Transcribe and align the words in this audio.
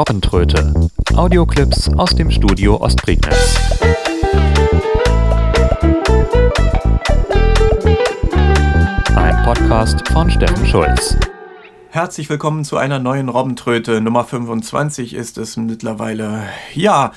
Robbentröte. 0.00 0.72
Audioclips 1.14 1.90
aus 1.98 2.14
dem 2.14 2.30
Studio 2.30 2.80
Ostprignitz. 2.80 3.58
Ein 9.14 9.44
Podcast 9.44 10.08
von 10.08 10.30
Steffen 10.30 10.64
Schulz. 10.64 11.18
Herzlich 11.90 12.30
willkommen 12.30 12.64
zu 12.64 12.78
einer 12.78 12.98
neuen 12.98 13.28
Robbentröte. 13.28 14.00
Nummer 14.00 14.24
25 14.24 15.12
ist 15.12 15.36
es 15.36 15.58
mittlerweile. 15.58 16.44
Ja, 16.72 17.12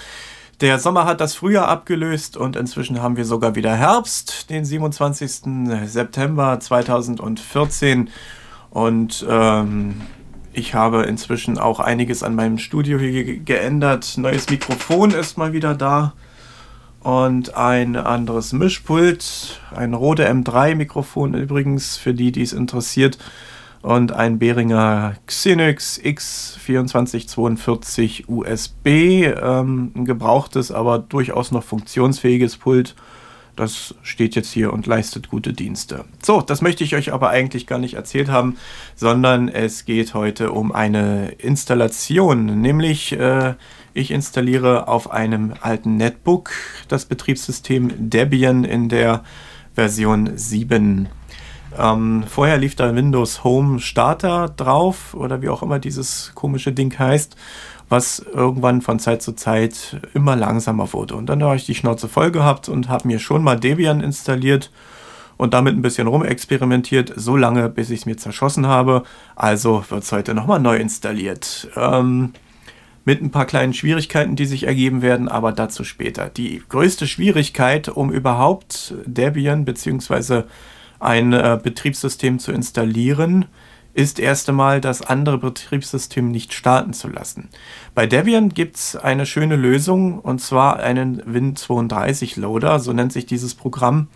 der 0.60 0.78
Sommer 0.78 1.06
hat 1.06 1.22
das 1.22 1.36
Frühjahr 1.36 1.70
abgelöst 1.70 2.36
und 2.36 2.58
inzwischen 2.58 3.02
haben 3.02 3.16
wir 3.16 3.24
sogar 3.24 3.56
wieder 3.56 3.78
Herbst, 3.78 4.50
den 4.50 4.66
27. 4.66 5.86
September 5.86 6.60
2014. 6.60 8.10
Und 8.72 9.26
ähm, 9.30 10.02
ich 10.54 10.74
habe 10.74 11.04
inzwischen 11.04 11.58
auch 11.58 11.80
einiges 11.80 12.24
an 12.24 12.36
meinem 12.36 12.58
Studio 12.58 13.00
hier 13.00 13.40
geändert. 13.40 14.18
Neues 14.18 14.50
Mikrofon 14.50 15.12
ist 15.12 15.38
mal 15.38 15.54
wieder 15.54 15.76
da. 15.76 16.14
Und 17.02 17.56
ein 17.56 17.96
anderes 17.96 18.54
Mischpult. 18.54 19.60
Ein 19.76 19.94
Rode 19.94 20.30
M3 20.30 20.76
Mikrofon 20.76 21.34
übrigens, 21.34 21.98
für 21.98 22.14
die, 22.14 22.32
die 22.32 22.44
es 22.44 22.54
interessiert 22.54 23.18
und 23.84 24.12
ein 24.14 24.40
Behringer 24.40 25.16
Xenix 25.28 26.02
X2442 26.02 28.28
USB, 28.28 28.88
ähm, 28.88 29.92
ein 29.94 30.06
gebrauchtes, 30.06 30.72
aber 30.72 30.98
durchaus 31.00 31.52
noch 31.52 31.64
funktionsfähiges 31.64 32.56
Pult. 32.58 32.96
Das 33.56 33.94
steht 34.02 34.36
jetzt 34.36 34.52
hier 34.52 34.74
und 34.74 34.88
leistet 34.88 35.30
gute 35.30 35.54
Dienste. 35.54 36.06
So, 36.24 36.42
das 36.42 36.62
möchte 36.62 36.84
ich 36.84 36.96
euch 36.96 37.14
aber 37.14 37.30
eigentlich 37.30 37.68
gar 37.68 37.78
nicht 37.78 37.94
erzählt 37.94 38.30
haben, 38.30 38.58
sondern 38.96 39.48
es 39.48 39.86
geht 39.86 40.14
heute 40.16 40.52
um 40.52 40.72
eine 40.72 41.30
Installation, 41.34 42.62
nämlich 42.62 43.12
äh, 43.12 43.54
ich 43.94 44.10
installiere 44.10 44.88
auf 44.88 45.12
einem 45.12 45.54
alten 45.62 45.98
Netbook 45.98 46.52
das 46.88 47.06
Betriebssystem 47.06 48.10
Debian 48.10 48.64
in 48.64 48.90
der 48.90 49.24
Version 49.76 50.32
7. 50.36 51.10
Ähm, 51.78 52.24
vorher 52.28 52.58
lief 52.58 52.76
da 52.76 52.96
Windows 52.96 53.44
Home 53.44 53.80
Starter 53.80 54.50
drauf 54.50 55.14
oder 55.14 55.42
wie 55.42 55.50
auch 55.50 55.64
immer 55.64 55.80
dieses 55.80 56.32
komische 56.36 56.72
Ding 56.72 56.98
heißt, 56.98 57.36
was 57.90 58.20
irgendwann 58.20 58.82
von 58.82 59.00
Zeit 59.00 59.22
zu 59.22 59.34
Zeit 59.34 60.02
immer 60.14 60.36
langsamer 60.36 60.94
wurde. 60.94 61.16
Und 61.16 61.28
dann 61.28 61.44
habe 61.44 61.56
ich 61.56 61.66
die 61.66 61.76
Schnauze 61.76 62.08
voll 62.08 62.32
gehabt 62.32 62.70
und 62.70 62.90
habe 62.90 63.08
mir 63.08 63.20
schon 63.20 63.44
mal 63.44 63.60
Debian 63.60 64.02
installiert 64.02 64.72
und 65.38 65.54
damit 65.54 65.76
ein 65.76 65.82
bisschen 65.82 66.08
rumexperimentiert, 66.08 67.14
so 67.16 67.36
lange, 67.36 67.70
bis 67.70 67.90
ich 67.90 68.02
es 68.02 68.06
mir 68.06 68.18
zerschossen 68.18 68.68
habe. 68.68 69.04
Also 69.36 69.84
wird 69.90 70.04
es 70.04 70.12
heute 70.12 70.34
nochmal 70.34 70.60
neu 70.60 70.78
installiert. 70.78 71.70
Ähm, 71.76 72.34
mit 73.06 73.22
ein 73.22 73.32
paar 73.32 73.46
kleinen 73.46 73.74
Schwierigkeiten, 73.74 74.36
die 74.36 74.46
sich 74.46 74.64
ergeben 74.64 75.02
werden, 75.02 75.28
aber 75.28 75.52
dazu 75.52 75.84
später. 75.84 76.30
Die 76.30 76.64
größte 76.70 77.06
Schwierigkeit, 77.06 77.90
um 77.90 78.12
überhaupt 78.12 78.94
Debian 79.06 79.66
bzw 79.66 80.44
ein 81.04 81.34
äh, 81.34 81.60
Betriebssystem 81.62 82.40
zu 82.40 82.52
installieren, 82.54 83.46
ist 83.94 84.20
erst 84.20 84.50
einmal 84.50 84.82
das 84.82 85.02
andere 85.02 85.38
Betriebssystem 85.38 86.32
nicht 86.32 86.54
starten 86.54 86.94
zu 86.94 87.08
lassen. 87.08 87.50
Bei 87.94 88.08
Debian 88.08 88.50
gibt 88.50 88.76
es 88.78 88.96
eine 88.96 89.26
schöne 89.26 89.56
Lösung 89.56 90.20
und 90.20 90.40
zwar 90.40 90.80
einen 90.80 91.22
Win32 91.22 92.40
Loader, 92.40 92.80
so 92.80 92.92
nennt 92.92 93.14
sich 93.14 93.26
dieses 93.26 93.54
Programm. 93.54 94.08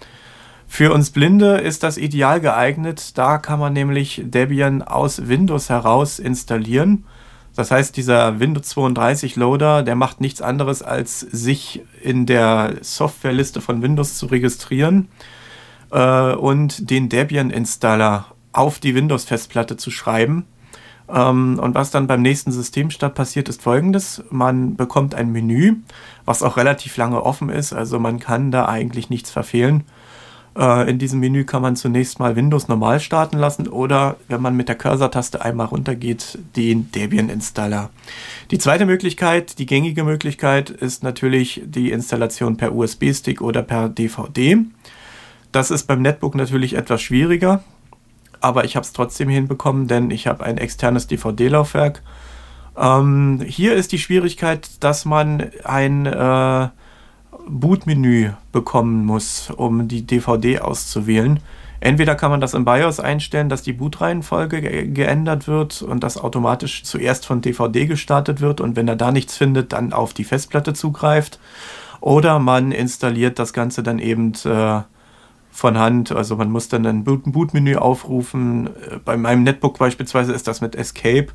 Für 0.68 0.94
uns 0.94 1.12
Blinde 1.12 1.58
ist 1.58 1.84
das 1.84 1.98
ideal 1.98 2.42
geeignet, 2.42 3.18
da 3.18 3.38
kann 3.38 3.60
man 3.60 3.74
nämlich 3.74 4.22
Debian 4.26 4.82
aus 4.82 5.28
Windows 5.28 5.70
heraus 5.70 6.20
installieren. 6.20 7.06
Das 7.56 7.72
heißt, 7.72 7.98
dieser 7.98 8.40
Windows 8.40 8.70
32 8.70 9.36
Loader, 9.36 9.82
der 9.82 9.96
macht 9.96 10.22
nichts 10.22 10.42
anderes, 10.42 10.84
als 10.84 11.22
sich 11.22 11.82
in 12.04 12.26
der 12.26 12.76
Softwareliste 12.82 13.62
von 13.62 13.82
Windows 13.82 14.16
zu 14.16 14.28
registrieren 14.28 15.08
äh, 15.92 16.34
und 16.34 16.92
den 16.92 17.10
Debian-Installer 17.10 18.26
auf 18.58 18.80
die 18.80 18.96
Windows-Festplatte 18.96 19.78
zu 19.78 19.92
schreiben. 19.92 20.46
Ähm, 21.10 21.60
und 21.62 21.76
was 21.76 21.92
dann 21.92 22.08
beim 22.08 22.22
nächsten 22.22 22.52
Systemstart 22.52 23.16
passiert, 23.16 23.50
ist 23.50 23.62
folgendes. 23.62 24.24
Man 24.30 24.76
bekommt 24.76 25.16
ein 25.16 25.32
Menü, 25.32 25.76
was 26.26 26.44
auch 26.44 26.58
relativ 26.58 26.98
lange 26.98 27.24
offen 27.24 27.50
ist, 27.50 27.74
also 27.74 28.00
man 28.00 28.20
kann 28.20 28.52
da 28.52 28.68
eigentlich 28.68 29.10
nichts 29.10 29.32
verfehlen. 29.32 29.84
Äh, 30.58 30.90
in 30.90 30.98
diesem 30.98 31.20
Menü 31.20 31.46
kann 31.46 31.62
man 31.62 31.76
zunächst 31.76 32.20
mal 32.20 32.36
Windows 32.36 32.68
normal 32.68 33.00
starten 33.00 33.38
lassen 33.38 33.68
oder, 33.68 34.18
wenn 34.28 34.42
man 34.42 34.56
mit 34.56 34.68
der 34.68 34.76
Cursor-Taste 34.76 35.42
einmal 35.42 35.68
runtergeht, 35.68 36.40
den 36.56 36.92
Debian-Installer. 36.92 37.90
Die 38.52 38.58
zweite 38.58 38.86
Möglichkeit, 38.86 39.60
die 39.60 39.66
gängige 39.66 40.04
Möglichkeit, 40.04 40.70
ist 40.70 41.04
natürlich 41.04 41.62
die 41.66 41.92
Installation 41.92 42.58
per 42.58 42.74
USB-Stick 42.74 43.42
oder 43.42 43.62
per 43.62 43.88
DVD. 43.88 44.58
Das 45.52 45.72
ist 45.72 45.86
beim 45.86 46.02
Netbook 46.02 46.36
natürlich 46.36 46.74
etwas 46.74 47.02
schwieriger, 47.02 47.64
aber 48.42 48.66
ich 48.66 48.76
habe 48.76 48.86
es 48.86 48.94
trotzdem 48.94 49.30
hinbekommen, 49.30 49.88
denn 49.88 50.12
ich 50.12 50.28
habe 50.28 50.44
ein 50.44 50.58
externes 50.58 51.08
DVD-Laufwerk. 51.08 52.02
Ähm, 52.78 53.44
hier 53.46 53.74
ist 53.74 53.92
die 53.92 54.00
Schwierigkeit, 54.00 54.70
dass 54.84 55.06
man 55.06 55.50
ein 55.64 56.06
äh, 56.06 56.70
Bootmenü 57.48 58.32
bekommen 58.52 59.06
muss, 59.06 59.50
um 59.50 59.88
die 59.88 60.06
DVD 60.06 60.60
auszuwählen. 60.60 61.40
Entweder 61.80 62.16
kann 62.16 62.32
man 62.32 62.42
das 62.42 62.54
im 62.54 62.66
BIOS 62.66 63.00
einstellen, 63.00 63.50
dass 63.50 63.62
die 63.62 63.74
Bootreihenfolge 63.74 64.62
ge 64.62 64.88
geändert 64.88 65.48
wird 65.48 65.82
und 65.82 66.04
das 66.04 66.18
automatisch 66.18 66.84
zuerst 66.84 67.26
von 67.26 67.42
DVD 67.42 67.86
gestartet 67.86 68.42
wird 68.42 68.62
und 68.62 68.76
wenn 68.76 68.88
er 68.88 68.96
da 68.96 69.12
nichts 69.12 69.38
findet, 69.38 69.74
dann 69.74 69.94
auf 69.94 70.14
die 70.14 70.24
Festplatte 70.24 70.74
zugreift. 70.74 71.40
Oder 72.00 72.40
man 72.40 72.72
installiert 72.72 73.40
das 73.40 73.54
Ganze 73.54 73.84
dann 73.84 74.00
eben 74.00 74.34
äh, 74.46 74.82
von 75.58 75.80
Hand. 75.80 76.12
Also 76.12 76.36
man 76.36 76.52
muss 76.52 76.68
dann 76.68 76.86
ein 76.86 77.04
Bootmenü 77.04 77.78
aufrufen. 77.78 78.70
Bei 79.04 79.18
meinem 79.18 79.42
Netbook 79.42 79.80
beispielsweise 79.80 80.32
ist 80.32 80.48
das 80.48 80.62
mit 80.62 80.76
Escape. 80.76 81.30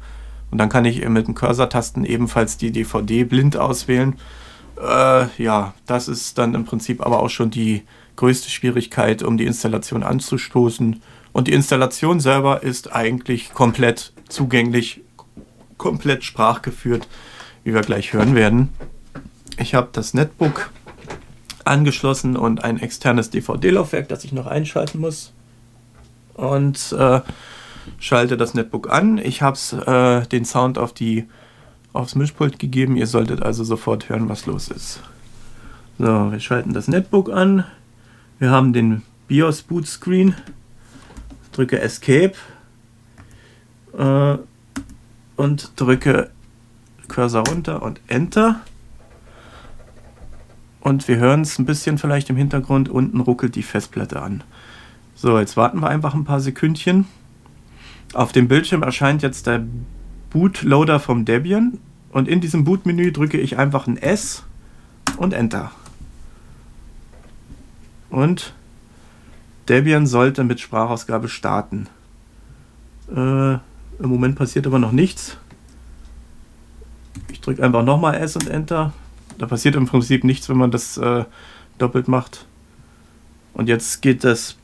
Und 0.53 0.59
dann 0.59 0.69
kann 0.69 0.85
ich 0.85 1.05
mit 1.09 1.27
den 1.27 1.35
Cursor-Tasten 1.35 2.05
ebenfalls 2.05 2.57
die 2.57 2.71
DVD 2.71 3.25
blind 3.25 3.57
auswählen. 3.57 4.15
Äh, 4.81 5.27
ja, 5.43 5.75
das 5.87 6.07
ist 6.07 6.39
dann 6.39 6.55
im 6.55 6.65
Prinzip 6.65 7.05
aber 7.05 7.19
auch 7.19 7.31
schon 7.31 7.51
die 7.51 7.83
größte 8.15 8.49
Schwierigkeit, 8.49 9.25
um 9.25 9.37
die 9.39 9.47
Installation 9.47 10.05
anzustoßen. 10.05 11.03
Und 11.33 11.49
die 11.49 11.53
Installation 11.53 12.21
selber 12.21 12.63
ist 12.63 12.93
eigentlich 12.93 13.53
komplett 13.53 14.13
zugänglich, 14.29 15.01
komplett 15.79 16.23
sprachgeführt, 16.23 17.09
wie 17.65 17.75
wir 17.75 17.81
gleich 17.81 18.13
hören 18.13 18.37
werden. 18.37 18.69
Ich 19.59 19.75
habe 19.75 19.89
das 19.91 20.15
Netbook 20.15 20.71
angeschlossen 21.67 22.37
und 22.37 22.65
ein 22.65 22.79
externes 22.79 23.31
DVD-Laufwerk, 23.31 24.09
das 24.09 24.25
ich 24.25 24.33
noch 24.33 24.47
einschalten 24.47 25.01
muss. 25.01 25.33
Und 26.35 26.93
äh, 26.99 27.21
schalte 27.99 28.37
das 28.37 28.55
Netbook 28.55 28.91
an. 28.91 29.19
Ich 29.19 29.43
habe 29.43 29.59
äh, 30.25 30.27
den 30.29 30.45
Sound 30.45 30.79
auf 30.79 30.93
die, 30.93 31.27
aufs 31.93 32.15
Mischpult 32.15 32.59
gegeben. 32.59 32.97
Ihr 32.97 33.07
solltet 33.07 33.43
also 33.43 33.65
sofort 33.65 34.09
hören, 34.09 34.29
was 34.29 34.47
los 34.47 34.69
ist. 34.69 35.01
So, 35.99 36.33
wir 36.33 36.41
schalten 36.41 36.73
das 36.73 36.89
Netbook 36.89 37.31
an. 37.31 37.65
Wir 38.39 38.51
haben 38.51 38.73
den 38.73 39.03
BIOS 39.29 39.63
Boot 39.63 39.87
Screen. 39.87 40.35
Drücke 41.53 41.81
Escape 41.81 42.33
äh, 43.97 44.39
und 45.37 45.73
drücke 45.77 46.31
Cursor 47.09 47.47
runter 47.47 47.83
und 47.83 48.01
Enter. 48.09 48.61
Und 50.83 51.07
wir 51.07 51.17
hören 51.19 51.43
es 51.43 51.61
ein 51.61 51.65
bisschen 51.65 51.97
vielleicht 51.97 52.29
im 52.29 52.37
Hintergrund. 52.37 52.89
Unten 52.89 53.21
ruckelt 53.21 53.55
die 53.55 53.63
Festplatte 53.63 54.21
an. 54.21 54.43
So, 55.15 55.39
jetzt 55.39 55.57
warten 55.57 55.79
wir 55.81 55.89
einfach 55.89 56.15
ein 56.15 56.25
paar 56.25 56.41
Sekündchen. 56.41 57.07
Auf 58.15 58.33
dem 58.33 58.49
Bildschirm 58.49 58.83
erscheint 58.83 59.23
jetzt 59.23 59.47
der 59.47 59.65
Bootloader 60.31 60.99
vom 60.99 61.25
Debian. 61.25 61.79
Und 62.11 62.27
in 62.27 62.41
diesem 62.41 62.65
Bootmenü 62.65 63.13
drücke 63.13 63.39
ich 63.39 63.59
einfach 63.59 63.87
ein 63.87 63.97
S 63.97 64.43
und 65.19 65.35
Enter. 65.35 65.71
Und 68.11 68.53
Debian 69.69 70.09
sollte 70.09 70.43
mit 70.43 70.59
Sprachausgabe 70.59 71.29
starten. 71.29 71.87
Äh, 73.09 73.53
Im 73.53 73.61
Moment 74.01 74.35
passiert 74.35 74.67
aber 74.67 74.81
noch 74.81 74.93
nichts. 74.93 75.37
Ich 77.31 77.41
drücke 77.41 77.63
einfach 77.63 77.85
nochmal 77.85 78.17
S 78.17 78.35
und 78.35 78.49
Enter. 78.49 78.93
Da 79.39 79.47
passiert 79.47 79.75
im 79.77 79.87
Prinzip 79.87 80.25
nichts, 80.25 80.49
wenn 80.49 80.57
man 80.57 80.71
das 80.71 80.97
äh, 80.99 81.25
doppelt 81.79 82.09
macht. 82.09 82.47
Und 83.55 83.69
jetzt 83.69 84.03
geht 84.03 84.25
das, 84.25 84.57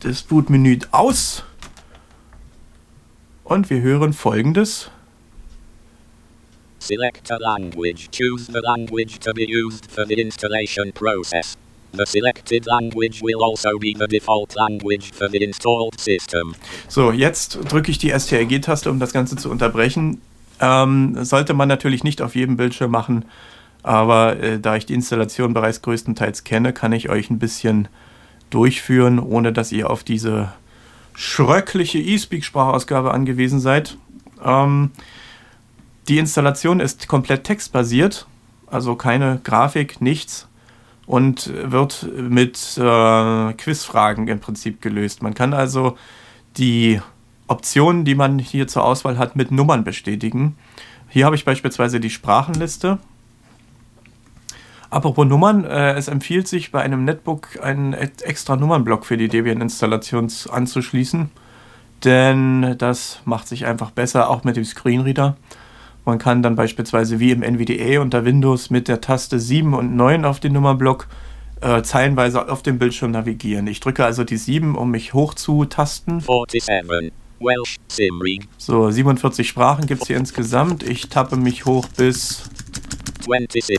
das 0.00 0.22
Bootmenü 0.22 0.78
aus. 0.90 1.44
Und 3.44 3.68
wir 3.68 3.80
hören 3.80 4.12
folgendes. 4.12 4.90
Select 6.78 7.30
a 7.30 7.36
language. 7.38 8.08
Choose 8.10 8.50
the 8.50 8.60
language 8.62 9.18
to 9.20 9.32
be 9.34 9.46
used 9.46 9.90
for 9.90 10.06
the 10.06 10.14
installation 10.14 10.92
process. 10.92 11.56
The 11.92 12.06
selected 12.06 12.66
language 12.66 13.20
will 13.20 13.42
also 13.42 13.76
be 13.78 13.94
the 13.98 14.06
default 14.06 14.54
language 14.54 15.10
for 15.12 15.28
the 15.28 15.42
installed 15.42 16.00
system. 16.00 16.54
So, 16.88 17.10
jetzt 17.10 17.58
drücke 17.68 17.90
ich 17.90 17.98
die 17.98 18.10
STRG-Taste, 18.10 18.88
um 18.88 19.00
das 19.00 19.12
Ganze 19.12 19.36
zu 19.36 19.50
unterbrechen. 19.50 20.20
Ähm, 20.60 21.24
sollte 21.24 21.52
man 21.52 21.68
natürlich 21.68 22.04
nicht 22.04 22.22
auf 22.22 22.36
jedem 22.36 22.56
Bildschirm 22.56 22.92
machen, 22.92 23.24
aber 23.82 24.38
äh, 24.38 24.60
da 24.60 24.76
ich 24.76 24.86
die 24.86 24.94
Installation 24.94 25.54
bereits 25.54 25.82
größtenteils 25.82 26.44
kenne, 26.44 26.72
kann 26.72 26.92
ich 26.92 27.08
euch 27.08 27.30
ein 27.30 27.38
bisschen 27.38 27.88
durchführen, 28.50 29.18
ohne 29.18 29.52
dass 29.52 29.72
ihr 29.72 29.90
auf 29.90 30.04
diese 30.04 30.52
schröckliche 31.14 31.98
eSpeak-Sprachausgabe 31.98 33.12
angewiesen 33.12 33.60
seid. 33.60 33.96
Ähm, 34.44 34.90
die 36.08 36.18
Installation 36.18 36.80
ist 36.80 37.08
komplett 37.08 37.44
textbasiert, 37.44 38.26
also 38.66 38.96
keine 38.96 39.40
Grafik, 39.44 40.00
nichts 40.00 40.48
und 41.06 41.52
wird 41.52 42.06
mit 42.16 42.56
äh, 42.78 43.52
Quizfragen 43.54 44.28
im 44.28 44.40
Prinzip 44.40 44.80
gelöst. 44.80 45.22
Man 45.22 45.34
kann 45.34 45.54
also 45.54 45.96
die 46.56 47.00
Optionen, 47.48 48.04
die 48.04 48.14
man 48.14 48.38
hier 48.38 48.68
zur 48.68 48.84
Auswahl 48.84 49.18
hat, 49.18 49.34
mit 49.34 49.50
Nummern 49.50 49.82
bestätigen. 49.82 50.56
Hier 51.08 51.26
habe 51.26 51.34
ich 51.34 51.44
beispielsweise 51.44 51.98
die 51.98 52.10
Sprachenliste. 52.10 52.98
Apropos 54.90 55.24
Nummern, 55.24 55.64
äh, 55.64 55.92
es 55.92 56.08
empfiehlt 56.08 56.48
sich 56.48 56.72
bei 56.72 56.82
einem 56.82 57.04
Netbook 57.04 57.62
einen 57.62 57.92
extra 57.92 58.56
Nummernblock 58.56 59.06
für 59.06 59.16
die 59.16 59.28
Debian-Installation 59.28 60.28
anzuschließen, 60.50 61.30
denn 62.04 62.74
das 62.76 63.20
macht 63.24 63.46
sich 63.46 63.66
einfach 63.66 63.92
besser, 63.92 64.28
auch 64.28 64.42
mit 64.42 64.56
dem 64.56 64.64
Screenreader. 64.64 65.36
Man 66.04 66.18
kann 66.18 66.42
dann 66.42 66.56
beispielsweise 66.56 67.20
wie 67.20 67.30
im 67.30 67.42
NVDA 67.42 68.00
unter 68.00 68.24
Windows 68.24 68.70
mit 68.70 68.88
der 68.88 69.00
Taste 69.00 69.38
7 69.38 69.74
und 69.74 69.94
9 69.94 70.24
auf 70.24 70.40
den 70.40 70.54
Nummernblock 70.54 71.06
äh, 71.60 71.82
zeilenweise 71.82 72.48
auf 72.50 72.62
dem 72.62 72.78
Bildschirm 72.78 73.12
navigieren. 73.12 73.68
Ich 73.68 73.78
drücke 73.78 74.04
also 74.04 74.24
die 74.24 74.38
7, 74.38 74.74
um 74.74 74.90
mich 74.90 75.14
hoch 75.14 75.34
zu 75.34 75.66
tasten. 75.66 76.20
47. 76.20 77.12
Welsh. 77.38 77.76
So, 78.58 78.90
47 78.90 79.48
Sprachen 79.48 79.86
gibt 79.86 80.02
es 80.02 80.08
hier 80.08 80.16
insgesamt. 80.16 80.82
Ich 80.82 81.08
tappe 81.08 81.36
mich 81.36 81.64
hoch 81.64 81.86
bis 81.96 82.50
26. 83.26 83.78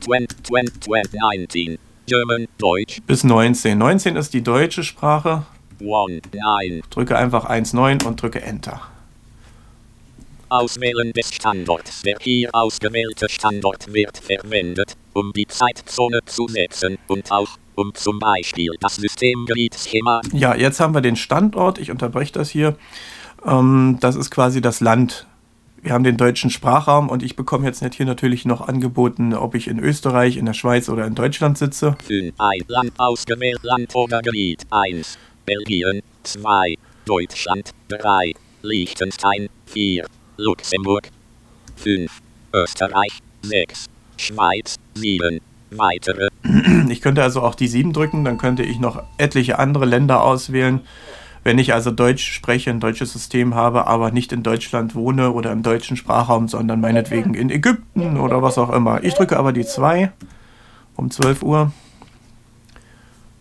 20, 0.00 0.44
20, 0.44 1.12
19. 1.12 1.78
German, 2.06 2.46
Deutsch. 2.58 3.00
Bis 3.06 3.24
19. 3.24 3.78
19 3.78 4.16
ist 4.16 4.34
die 4.34 4.42
deutsche 4.42 4.82
Sprache. 4.82 5.44
1, 5.80 6.22
9. 6.32 6.82
Drücke 6.90 7.16
einfach 7.16 7.48
1,9 7.48 8.04
und 8.04 8.20
drücke 8.20 8.42
Enter. 8.42 8.82
Auswählen 10.48 11.12
des 11.12 11.32
Standorts. 11.32 12.02
Der 12.02 12.16
hier 12.20 12.50
ausgewählte 12.52 13.28
Standort 13.28 13.92
wird 13.92 14.18
verwendet, 14.18 14.96
um 15.12 15.32
die 15.32 15.46
Zeitzone 15.46 16.20
zu 16.26 16.48
setzen 16.48 16.98
und 17.06 17.30
auch 17.30 17.56
um 17.76 17.94
zum 17.94 18.18
Beispiel 18.18 18.72
das 18.80 18.96
Systemgebietsschema. 18.96 20.20
Ja, 20.32 20.54
jetzt 20.54 20.80
haben 20.80 20.94
wir 20.94 21.00
den 21.00 21.16
Standort. 21.16 21.78
Ich 21.78 21.90
unterbreche 21.90 22.32
das 22.32 22.50
hier. 22.50 22.76
Ähm, 23.46 23.98
das 24.00 24.16
ist 24.16 24.30
quasi 24.30 24.60
das 24.60 24.80
Land. 24.80 25.26
Wir 25.82 25.92
haben 25.92 26.04
den 26.04 26.16
deutschen 26.16 26.50
Sprachraum 26.50 27.08
und 27.08 27.22
ich 27.22 27.36
bekomme 27.36 27.66
jetzt 27.66 27.82
nicht 27.82 27.94
hier 27.94 28.06
natürlich 28.06 28.44
noch 28.44 28.60
angeboten, 28.60 29.34
ob 29.34 29.54
ich 29.54 29.66
in 29.66 29.78
Österreich, 29.78 30.36
in 30.36 30.46
der 30.46 30.52
Schweiz 30.52 30.88
oder 30.88 31.06
in 31.06 31.14
Deutschland 31.14 31.56
sitze. 31.56 31.96
5. 32.06 32.34
Ein 32.38 32.60
Land 32.68 32.92
ausgewählt, 32.98 33.62
Land 33.62 33.94
oder 33.94 34.20
Gebiet. 34.20 34.66
1. 34.70 35.18
Belgien. 35.46 36.02
2. 36.22 36.76
Deutschland. 37.06 37.70
3. 37.88 38.32
Liechtenstein. 38.62 39.48
4. 39.66 40.06
Luxemburg 40.36 41.10
5, 41.76 42.10
Österreich 42.54 43.18
6, 43.42 43.86
Schweiz 44.16 44.76
7, 44.94 45.40
weitere. 45.70 46.28
Ich 46.88 47.00
könnte 47.02 47.22
also 47.22 47.42
auch 47.42 47.54
die 47.54 47.68
7 47.68 47.92
drücken, 47.92 48.24
dann 48.24 48.38
könnte 48.38 48.62
ich 48.62 48.78
noch 48.78 49.02
etliche 49.18 49.58
andere 49.58 49.84
Länder 49.84 50.22
auswählen. 50.22 50.80
Wenn 51.42 51.58
ich 51.58 51.72
also 51.72 51.90
Deutsch 51.90 52.32
spreche, 52.32 52.70
ein 52.70 52.80
deutsches 52.80 53.12
System 53.12 53.54
habe, 53.54 53.86
aber 53.86 54.10
nicht 54.10 54.32
in 54.32 54.42
Deutschland 54.42 54.94
wohne 54.94 55.32
oder 55.32 55.52
im 55.52 55.62
deutschen 55.62 55.96
Sprachraum, 55.96 56.48
sondern 56.48 56.80
meinetwegen 56.80 57.34
in 57.34 57.50
Ägypten 57.50 58.18
oder 58.18 58.42
was 58.42 58.58
auch 58.58 58.70
immer. 58.70 59.02
Ich 59.02 59.14
drücke 59.14 59.38
aber 59.38 59.52
die 59.52 59.64
2 59.64 60.12
um 60.96 61.10
12 61.10 61.42
Uhr. 61.42 61.72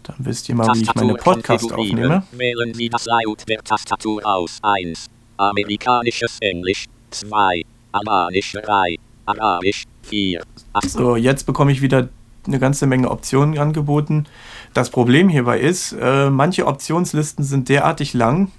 Dann 0.04 0.16
wisst 0.19 0.48
ihr 0.50 0.56
mal, 0.56 0.74
wie 0.74 0.81
ich 0.81 0.96
meine 0.96 1.16
Podcast 1.16 1.72
aufnehme. 1.72 2.24
Wählen 2.31 2.74
Sie 2.74 2.90
das 2.90 3.06
Layout 3.06 3.48
der 3.48 3.62
Tastatur 3.63 4.25
aus. 4.25 4.60
1. 4.63 5.07
Amerikanisches 5.38 6.38
Englisch 6.40 6.86
2. 7.12 7.63
Albanisch 7.92 8.54
3. 8.54 8.95
Arabisch 9.25 9.84
4. 10.04 10.42
So, 10.88 11.16
jetzt 11.16 11.45
bekomme 11.45 11.72
ich 11.72 11.81
wieder 11.81 12.10
eine 12.48 12.60
ganze 12.60 12.88
Menge 12.88 13.10
Optionen 13.10 13.58
angeboten. 13.58 14.26
Das 14.74 14.90
Problem 14.90 15.30
hierbei 15.30 15.60
ist, 15.60 15.94
äh, 15.94 16.30
manche 16.30 16.68
Optionslisten 16.68 17.44
sind 17.44 17.70
derartig 17.70 18.14
lang, 18.14 18.52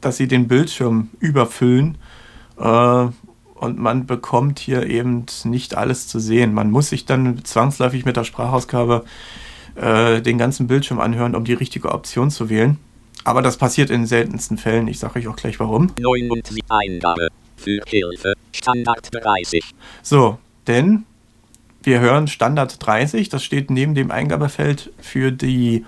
dass 0.00 0.16
sie 0.16 0.28
den 0.28 0.48
Bildschirm 0.48 1.10
überfüllen 1.20 1.98
äh, 2.58 3.06
und 3.54 3.78
man 3.78 4.06
bekommt 4.06 4.58
hier 4.58 4.86
eben 4.88 5.26
nicht 5.44 5.76
alles 5.76 6.08
zu 6.08 6.18
sehen. 6.18 6.52
Man 6.52 6.70
muss 6.70 6.88
sich 6.88 7.06
dann 7.06 7.44
zwangsläufig 7.44 8.04
mit 8.04 8.16
der 8.16 8.24
Sprachausgabe 8.24 9.04
äh, 9.76 10.20
den 10.20 10.36
ganzen 10.36 10.66
Bildschirm 10.66 10.98
anhören, 10.98 11.36
um 11.36 11.44
die 11.44 11.54
richtige 11.54 11.92
Option 11.92 12.30
zu 12.30 12.50
wählen. 12.50 12.78
Aber 13.24 13.40
das 13.40 13.56
passiert 13.56 13.90
in 13.90 14.06
seltensten 14.06 14.58
Fällen. 14.58 14.88
Ich 14.88 14.98
sage 14.98 15.20
euch 15.20 15.28
auch 15.28 15.36
gleich 15.36 15.60
warum. 15.60 15.92
9 15.98 16.30
und 16.30 16.50
Eingabe. 16.68 17.28
Für 17.56 17.80
Hilfe. 17.86 18.34
Standard 18.52 19.08
30. 19.12 19.62
So, 20.02 20.38
denn 20.66 21.04
wir 21.82 22.00
hören 22.00 22.28
Standard 22.28 22.84
30. 22.84 23.28
Das 23.28 23.44
steht 23.44 23.70
neben 23.70 23.94
dem 23.94 24.10
Eingabefeld 24.10 24.92
für 24.98 25.32
die 25.32 25.84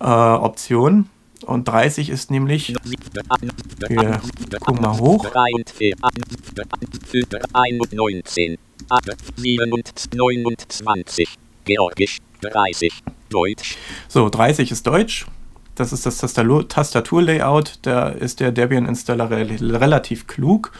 äh, 0.00 0.04
Option. 0.04 1.08
Und 1.44 1.66
30 1.66 2.08
ist 2.08 2.30
nämlich. 2.30 2.74
Wir 3.88 4.20
gucken 4.60 4.82
mal 4.82 4.98
hoch. 4.98 5.26
19. 7.92 8.58
29. 10.14 11.28
Georgisch. 11.64 12.18
30. 12.40 12.92
Deutsch. 13.28 13.76
So, 14.08 14.28
30 14.28 14.70
ist 14.70 14.86
Deutsch. 14.86 15.26
Das 15.74 15.92
ist 15.92 16.04
das 16.06 16.18
Tastaturlayout. 16.18 17.78
Da 17.82 18.08
ist 18.08 18.40
der 18.40 18.52
Debian-Installer 18.52 19.30
relativ 19.30 20.26
klug. 20.26 20.72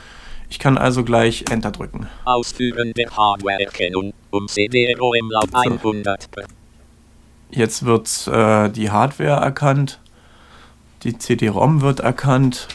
Ich 0.52 0.58
kann 0.58 0.76
also 0.76 1.02
gleich 1.02 1.46
Enter 1.50 1.70
drücken. 1.70 2.10
Ausführen 2.26 2.93
der 2.93 3.08
Hardware-Erkennung 3.08 4.12
um 4.31 4.49
CD-ROM 4.49 5.31
laut 5.31 5.49
100. 5.50 6.28
Jetzt 7.50 7.87
wird 7.87 8.28
äh, 8.28 8.69
die 8.69 8.90
Hardware 8.90 9.40
erkannt. 9.40 9.99
Die 11.04 11.16
CD-ROM 11.16 11.81
wird 11.81 12.00
erkannt. 12.00 12.69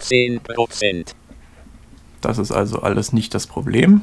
10%. 0.00 1.12
Das 2.22 2.38
ist 2.38 2.52
also 2.52 2.78
alles 2.78 3.12
nicht 3.12 3.34
das 3.34 3.46
Problem. 3.46 4.00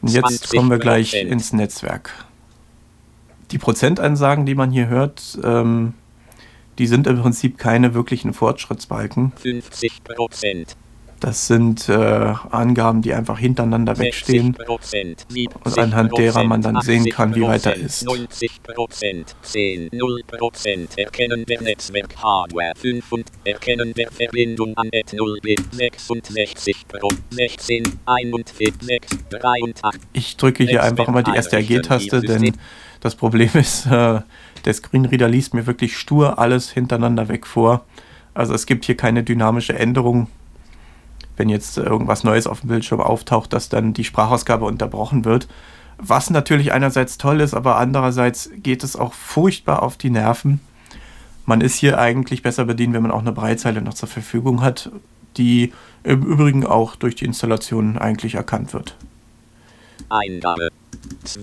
Und 0.00 0.10
jetzt 0.10 0.48
kommen 0.48 0.70
wir 0.70 0.78
gleich 0.78 1.12
ins 1.12 1.52
Netzwerk 1.52 2.12
die 3.50 3.58
Prozentansagen, 3.58 4.46
die 4.46 4.54
man 4.54 4.70
hier 4.70 4.88
hört, 4.88 5.38
ähm, 5.42 5.94
die 6.78 6.86
sind 6.86 7.06
im 7.06 7.20
Prinzip 7.20 7.58
keine 7.58 7.94
wirklichen 7.94 8.32
Fortschrittsbalken. 8.32 9.32
50 9.36 10.04
Prozent. 10.04 10.76
Das 11.20 11.48
sind 11.48 11.88
äh, 11.88 11.92
Angaben, 12.50 13.02
die 13.02 13.12
einfach 13.12 13.40
hintereinander 13.40 13.98
wegstehen 13.98 14.56
und 15.64 15.78
anhand 15.78 16.16
derer 16.16 16.44
man 16.44 16.62
dann 16.62 16.80
sehen 16.80 17.06
kann, 17.10 17.34
wie 17.34 17.42
weit 17.42 17.66
er 17.66 17.74
ist. 17.74 18.04
90 18.04 18.60
10, 19.42 19.88
0 19.90 20.22
Erkennen 20.96 21.44
der 21.44 21.62
Netzwerk-Hardware 21.62 22.72
5 22.76 23.12
und 23.12 23.24
Erkennen 23.44 23.94
der 23.94 24.12
Verbindung 24.12 24.76
an 24.76 24.90
et 24.92 25.12
0 25.12 25.40
Bit 25.42 25.64
66 25.72 26.86
16, 27.30 27.98
41, 28.06 28.74
6, 28.80 29.08
3 29.30 29.62
und 29.62 29.84
8. 29.84 29.98
Ich 30.12 30.36
drücke 30.36 30.62
hier 30.62 30.84
einfach 30.84 31.08
mal 31.08 31.24
die 31.24 31.34
erste 31.34 31.56
RG-Taste, 31.56 32.20
denn 32.20 32.52
das 33.00 33.16
Problem 33.16 33.50
ist, 33.54 33.86
äh, 33.86 34.20
der 34.68 34.74
Screenreader 34.74 35.30
liest 35.30 35.54
mir 35.54 35.66
wirklich 35.66 35.96
stur 35.96 36.38
alles 36.38 36.68
hintereinander 36.70 37.28
weg 37.28 37.46
vor. 37.46 37.86
Also 38.34 38.52
es 38.52 38.66
gibt 38.66 38.84
hier 38.84 38.98
keine 38.98 39.24
dynamische 39.24 39.72
Änderung, 39.72 40.26
wenn 41.38 41.48
jetzt 41.48 41.78
irgendwas 41.78 42.22
Neues 42.22 42.46
auf 42.46 42.60
dem 42.60 42.68
Bildschirm 42.68 43.00
auftaucht, 43.00 43.54
dass 43.54 43.70
dann 43.70 43.94
die 43.94 44.04
Sprachausgabe 44.04 44.66
unterbrochen 44.66 45.24
wird. 45.24 45.48
Was 45.96 46.28
natürlich 46.28 46.70
einerseits 46.70 47.16
toll 47.16 47.40
ist, 47.40 47.54
aber 47.54 47.78
andererseits 47.78 48.50
geht 48.56 48.84
es 48.84 48.94
auch 48.94 49.14
furchtbar 49.14 49.82
auf 49.82 49.96
die 49.96 50.10
Nerven. 50.10 50.60
Man 51.46 51.62
ist 51.62 51.76
hier 51.76 51.98
eigentlich 51.98 52.42
besser 52.42 52.66
bedient, 52.66 52.92
wenn 52.92 53.00
man 53.00 53.10
auch 53.10 53.20
eine 53.20 53.32
Breitzeile 53.32 53.80
noch 53.80 53.94
zur 53.94 54.10
Verfügung 54.10 54.60
hat, 54.60 54.92
die 55.38 55.72
im 56.04 56.24
Übrigen 56.24 56.66
auch 56.66 56.94
durch 56.94 57.14
die 57.14 57.24
Installation 57.24 57.96
eigentlich 57.96 58.34
erkannt 58.34 58.74
wird. 58.74 58.96
Eingabe 60.08 60.68
2. 61.24 61.42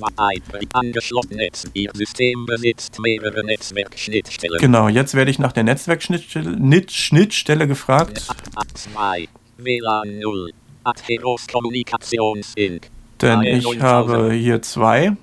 Angeschlossen 0.73 1.37
Netz. 1.37 1.65
Ihr 1.73 1.91
System 1.93 2.45
besitzt 2.45 2.99
mehrere 2.99 3.43
Netzwerkschnittstellen. 3.43 4.59
Genau, 4.59 4.87
jetzt 4.87 5.13
werde 5.13 5.31
ich 5.31 5.39
nach 5.39 5.51
der 5.51 5.63
Netzwerkschnittstelle 5.63 6.85
Schnittstelle 6.89 7.67
gefragt. 7.67 8.27
2. 8.73 9.27
WLAN 9.57 10.19
0. 10.19 10.51
Atheros 10.83 11.47
Kommunikations 11.47 12.53
Inc. 12.55 12.89
Denn 13.21 13.41
ich 13.43 13.81
habe 13.81 14.33
hier 14.33 14.61
zwei. 14.61 15.15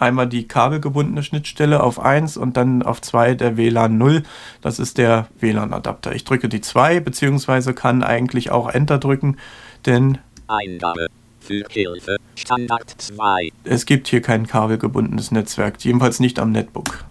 einmal 0.00 0.26
die 0.28 0.48
kabelgebundene 0.48 1.22
Schnittstelle 1.22 1.82
auf 1.82 2.00
1 2.00 2.36
und 2.36 2.56
dann 2.56 2.82
auf 2.82 3.00
2 3.02 3.34
der 3.34 3.56
WLAN 3.56 3.98
0. 3.98 4.22
Das 4.62 4.78
ist 4.78 4.98
der 4.98 5.28
WLAN-Adapter. 5.38 6.14
Ich 6.14 6.24
drücke 6.24 6.48
die 6.48 6.60
2, 6.60 7.00
beziehungsweise 7.00 7.74
kann 7.74 8.02
eigentlich 8.02 8.50
auch 8.50 8.68
Enter 8.68 8.98
drücken, 8.98 9.36
denn 9.86 10.18
Eingabe. 10.46 11.08
Für 11.40 11.64
Hilfe. 11.70 12.16
Standard 12.40 12.94
2. 12.96 13.50
es 13.64 13.84
gibt 13.84 14.08
hier 14.08 14.22
kein 14.22 14.46
kabelgebundenes 14.46 15.30
Netzwerk, 15.30 15.84
jedenfalls 15.84 16.20
nicht 16.20 16.38
am 16.38 16.52
Netbook. 16.52 17.04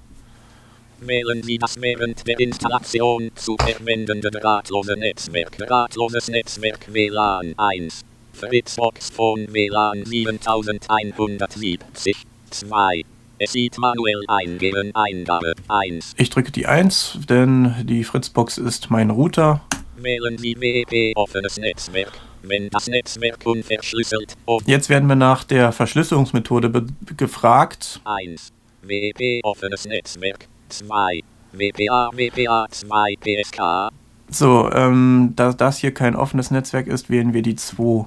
Wählen 1.01 1.43
Sie 1.43 1.57
das 1.57 1.79
während 1.79 2.27
der 2.27 2.39
Installation 2.39 3.31
zu 3.36 3.55
verwendende 3.57 4.31
drahtlose 4.31 4.98
Netzwerk. 4.98 5.57
Drahtloses 5.57 6.29
Netzwerk 6.29 6.91
WLAN 6.91 7.53
1. 7.57 8.01
Fritzbox 8.33 9.12
von 9.12 9.48
WLAN 9.53 10.05
7170. 10.05 12.15
2. 12.50 13.03
Es 13.38 13.53
sieht 13.53 13.77
manuell 13.77 14.24
eingeben. 14.27 14.93
Eingabe 14.95 15.53
1. 15.67 16.15
Ich 16.17 16.29
drücke 16.29 16.51
die 16.51 16.65
1, 16.65 17.19
denn 17.29 17.75
die 17.83 18.03
Fritzbox 18.03 18.57
ist 18.57 18.89
mein 18.89 19.12
Router. 19.12 19.62
Wählen 19.95 20.38
Sie 20.38 20.59
WP 20.59 21.13
offenes 21.15 21.57
Netzwerk. 21.57 22.12
Wenn 22.41 22.69
das 22.69 22.88
Netzwerk 22.88 23.46
unverschlüsselt. 23.46 24.36
Jetzt 24.65 24.89
werden 24.89 25.08
wir 25.08 25.15
nach 25.15 25.43
der 25.43 25.72
Verschlüsselungsmethode 25.72 26.86
gefragt. 27.17 28.01
1. 28.05 28.51
WP 28.81 29.41
offenes 29.43 29.86
Netzwerk. 29.86 30.48
2. 30.69 31.22
WPA 31.51 32.12
WPA 32.13 32.67
2 32.69 33.15
PSK. 33.19 33.89
So, 34.29 34.72
ähm, 34.72 35.34
da 35.36 35.53
das 35.53 35.79
hier 35.79 35.93
kein 35.93 36.15
offenes 36.15 36.51
Netzwerk 36.51 36.88
ist, 36.88 37.10
wählen 37.10 37.34
wir 37.34 37.41
die 37.41 37.55
2 37.55 38.05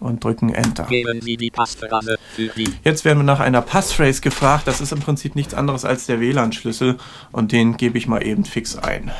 und 0.00 0.24
drücken 0.24 0.52
Enter. 0.52 0.88
Jetzt 0.90 3.04
werden 3.04 3.18
wir 3.18 3.22
nach 3.22 3.40
einer 3.40 3.62
Passphrase 3.62 4.20
gefragt. 4.22 4.66
Das 4.66 4.80
ist 4.80 4.92
im 4.92 5.00
Prinzip 5.00 5.36
nichts 5.36 5.54
anderes 5.54 5.84
als 5.84 6.06
der 6.06 6.20
WLAN-Schlüssel 6.20 6.96
und 7.32 7.52
den 7.52 7.76
gebe 7.76 7.98
ich 7.98 8.08
mal 8.08 8.26
eben 8.26 8.44
fix 8.44 8.76
ein. 8.76 9.12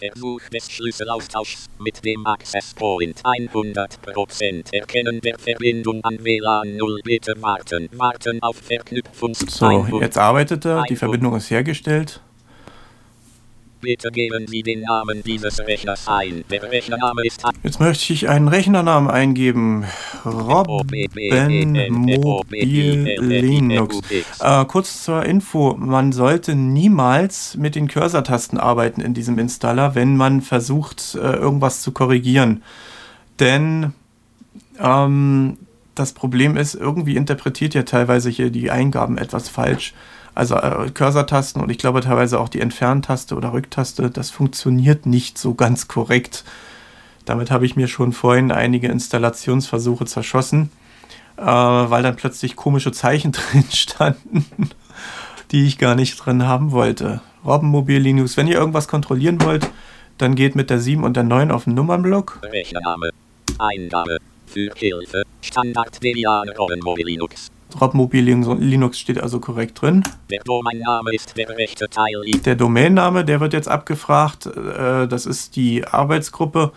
Versuch 0.00 0.40
des 0.48 0.70
Schlüsselaustauschs 0.70 1.66
mit 1.78 2.04
dem 2.04 2.26
Access 2.26 2.74
Point 2.74 3.22
100% 3.22 4.74
Erkennen 4.74 5.20
der 5.20 5.38
Verbindung 5.38 6.02
an 6.04 6.18
WLAN 6.24 6.76
0 6.76 7.00
bitte 7.04 7.34
warten. 7.40 7.88
Warten 7.92 8.42
auf 8.42 8.56
Verknüpfungs 8.56 9.40
So, 9.48 10.00
jetzt 10.00 10.18
arbeitet 10.18 10.64
er. 10.64 10.84
Die 10.88 10.96
Verbindung 10.96 11.36
ist 11.36 11.50
hergestellt. 11.50 12.20
Bitte 13.80 14.10
geben 14.10 14.46
Sie 14.46 14.62
den 14.62 14.80
Namen 14.82 15.22
dieses 15.22 15.58
Rechners 15.60 16.06
ein. 16.06 16.44
Der 16.50 16.62
Rechnername 16.62 17.24
ist 17.24 17.42
Jetzt 17.62 17.80
möchte 17.80 18.12
ich 18.12 18.28
einen 18.28 18.48
Rechnernamen 18.48 19.10
eingeben. 19.10 19.84
Robben 20.24 21.08
Mobil 21.90 23.16
Linux. 23.20 24.00
Äh, 24.40 24.64
kurz 24.66 25.04
zur 25.04 25.24
Info, 25.24 25.74
man 25.78 26.12
sollte 26.12 26.54
niemals 26.54 27.56
mit 27.56 27.74
den 27.74 27.88
Cursor-Tasten 27.88 28.58
arbeiten 28.58 29.00
in 29.00 29.14
diesem 29.14 29.38
Installer, 29.38 29.94
wenn 29.94 30.16
man 30.16 30.42
versucht, 30.42 31.14
äh, 31.14 31.18
irgendwas 31.18 31.80
zu 31.80 31.92
korrigieren. 31.92 32.62
Denn 33.38 33.94
ähm, 34.78 35.56
das 35.94 36.12
Problem 36.12 36.56
ist, 36.56 36.74
irgendwie 36.74 37.16
interpretiert 37.16 37.74
ja 37.74 37.82
teilweise 37.82 38.30
hier 38.30 38.50
die 38.50 38.70
Eingaben 38.70 39.16
etwas 39.18 39.48
falsch. 39.48 39.94
Also 40.34 40.56
äh, 40.56 40.90
Cursor-Tasten 40.90 41.60
und 41.60 41.70
ich 41.70 41.78
glaube 41.78 42.00
teilweise 42.00 42.38
auch 42.40 42.48
die 42.48 42.60
Entferntaste 42.60 43.34
oder 43.34 43.52
Rücktaste, 43.52 44.10
das 44.10 44.30
funktioniert 44.30 45.06
nicht 45.06 45.38
so 45.38 45.54
ganz 45.54 45.88
korrekt. 45.88 46.44
Damit 47.24 47.50
habe 47.50 47.66
ich 47.66 47.76
mir 47.76 47.88
schon 47.88 48.12
vorhin 48.12 48.50
einige 48.52 48.88
Installationsversuche 48.88 50.06
zerschossen, 50.06 50.70
äh, 51.36 51.44
weil 51.44 52.02
dann 52.02 52.16
plötzlich 52.16 52.56
komische 52.56 52.92
Zeichen 52.92 53.32
drin 53.52 53.64
standen, 53.70 54.46
die 55.50 55.66
ich 55.66 55.78
gar 55.78 55.94
nicht 55.94 56.16
drin 56.16 56.46
haben 56.46 56.72
wollte. 56.72 57.20
Robbenmobil 57.44 57.98
Linux, 57.98 58.36
wenn 58.36 58.46
ihr 58.46 58.56
irgendwas 58.56 58.88
kontrollieren 58.88 59.40
wollt, 59.42 59.68
dann 60.18 60.34
geht 60.34 60.54
mit 60.54 60.70
der 60.70 60.78
7 60.78 61.02
und 61.02 61.16
der 61.16 61.24
9 61.24 61.50
auf 61.50 61.64
den 61.64 61.74
Nummernblock. 61.74 62.40
Rechnername. 62.42 63.10
Eingabe. 63.58 64.18
Für 64.46 64.70
Hilfe. 64.74 65.22
Standard 65.40 66.02
Debian 66.02 66.48
Robbenmobil 66.50 67.06
Linux. 67.06 67.50
Robbenmobil 67.78 68.24
Linux 68.24 68.98
steht 68.98 69.20
also 69.20 69.40
korrekt 69.40 69.82
drin. 69.82 70.02
Der 70.30 70.42
Domainname 70.44 71.14
ist 71.14 71.36
der 71.36 71.48
rechte 71.50 71.88
Teil. 71.88 72.22
Der 72.44 72.54
Domainname, 72.54 73.24
der 73.24 73.40
wird 73.40 73.52
jetzt 73.52 73.68
abgefragt. 73.68 74.46
Äh, 74.46 75.06
das 75.06 75.26
ist 75.26 75.56
die 75.56 75.84
Arbeitsgruppe, 75.84 76.72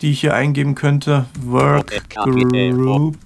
die 0.00 0.12
ich 0.12 0.20
hier 0.20 0.34
eingeben 0.34 0.74
könnte. 0.74 1.26
Workgroup. 1.40 3.16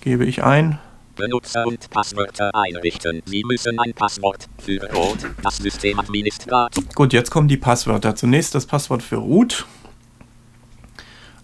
Gebe 0.00 0.24
ich 0.24 0.42
ein. 0.42 0.78
Benutzer 1.16 1.66
und 1.66 1.90
Passwörter 1.90 2.50
einrichten. 2.54 3.22
Sie 3.26 3.44
müssen 3.44 3.78
ein 3.78 3.92
Passwort 3.92 4.48
für 4.58 4.80
Root, 4.94 5.18
das 5.42 5.58
Systemadministrator. 5.58 6.82
Gut, 6.94 7.12
jetzt 7.12 7.30
kommen 7.30 7.48
die 7.48 7.58
Passwörter. 7.58 8.16
Zunächst 8.16 8.54
das 8.54 8.64
Passwort 8.64 9.02
für 9.02 9.16
Root. 9.16 9.66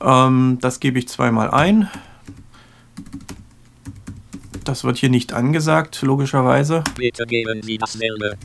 Ähm, 0.00 0.58
das 0.60 0.80
gebe 0.80 0.98
ich 0.98 1.08
zweimal 1.08 1.50
ein. 1.50 1.90
Das 4.66 4.82
wird 4.82 4.96
hier 4.96 5.10
nicht 5.10 5.32
angesagt, 5.32 6.02
logischerweise. 6.02 6.82
Bitte 6.96 7.24
geben 7.24 7.62
Sie 7.62 7.78
dasselbe. 7.78 8.36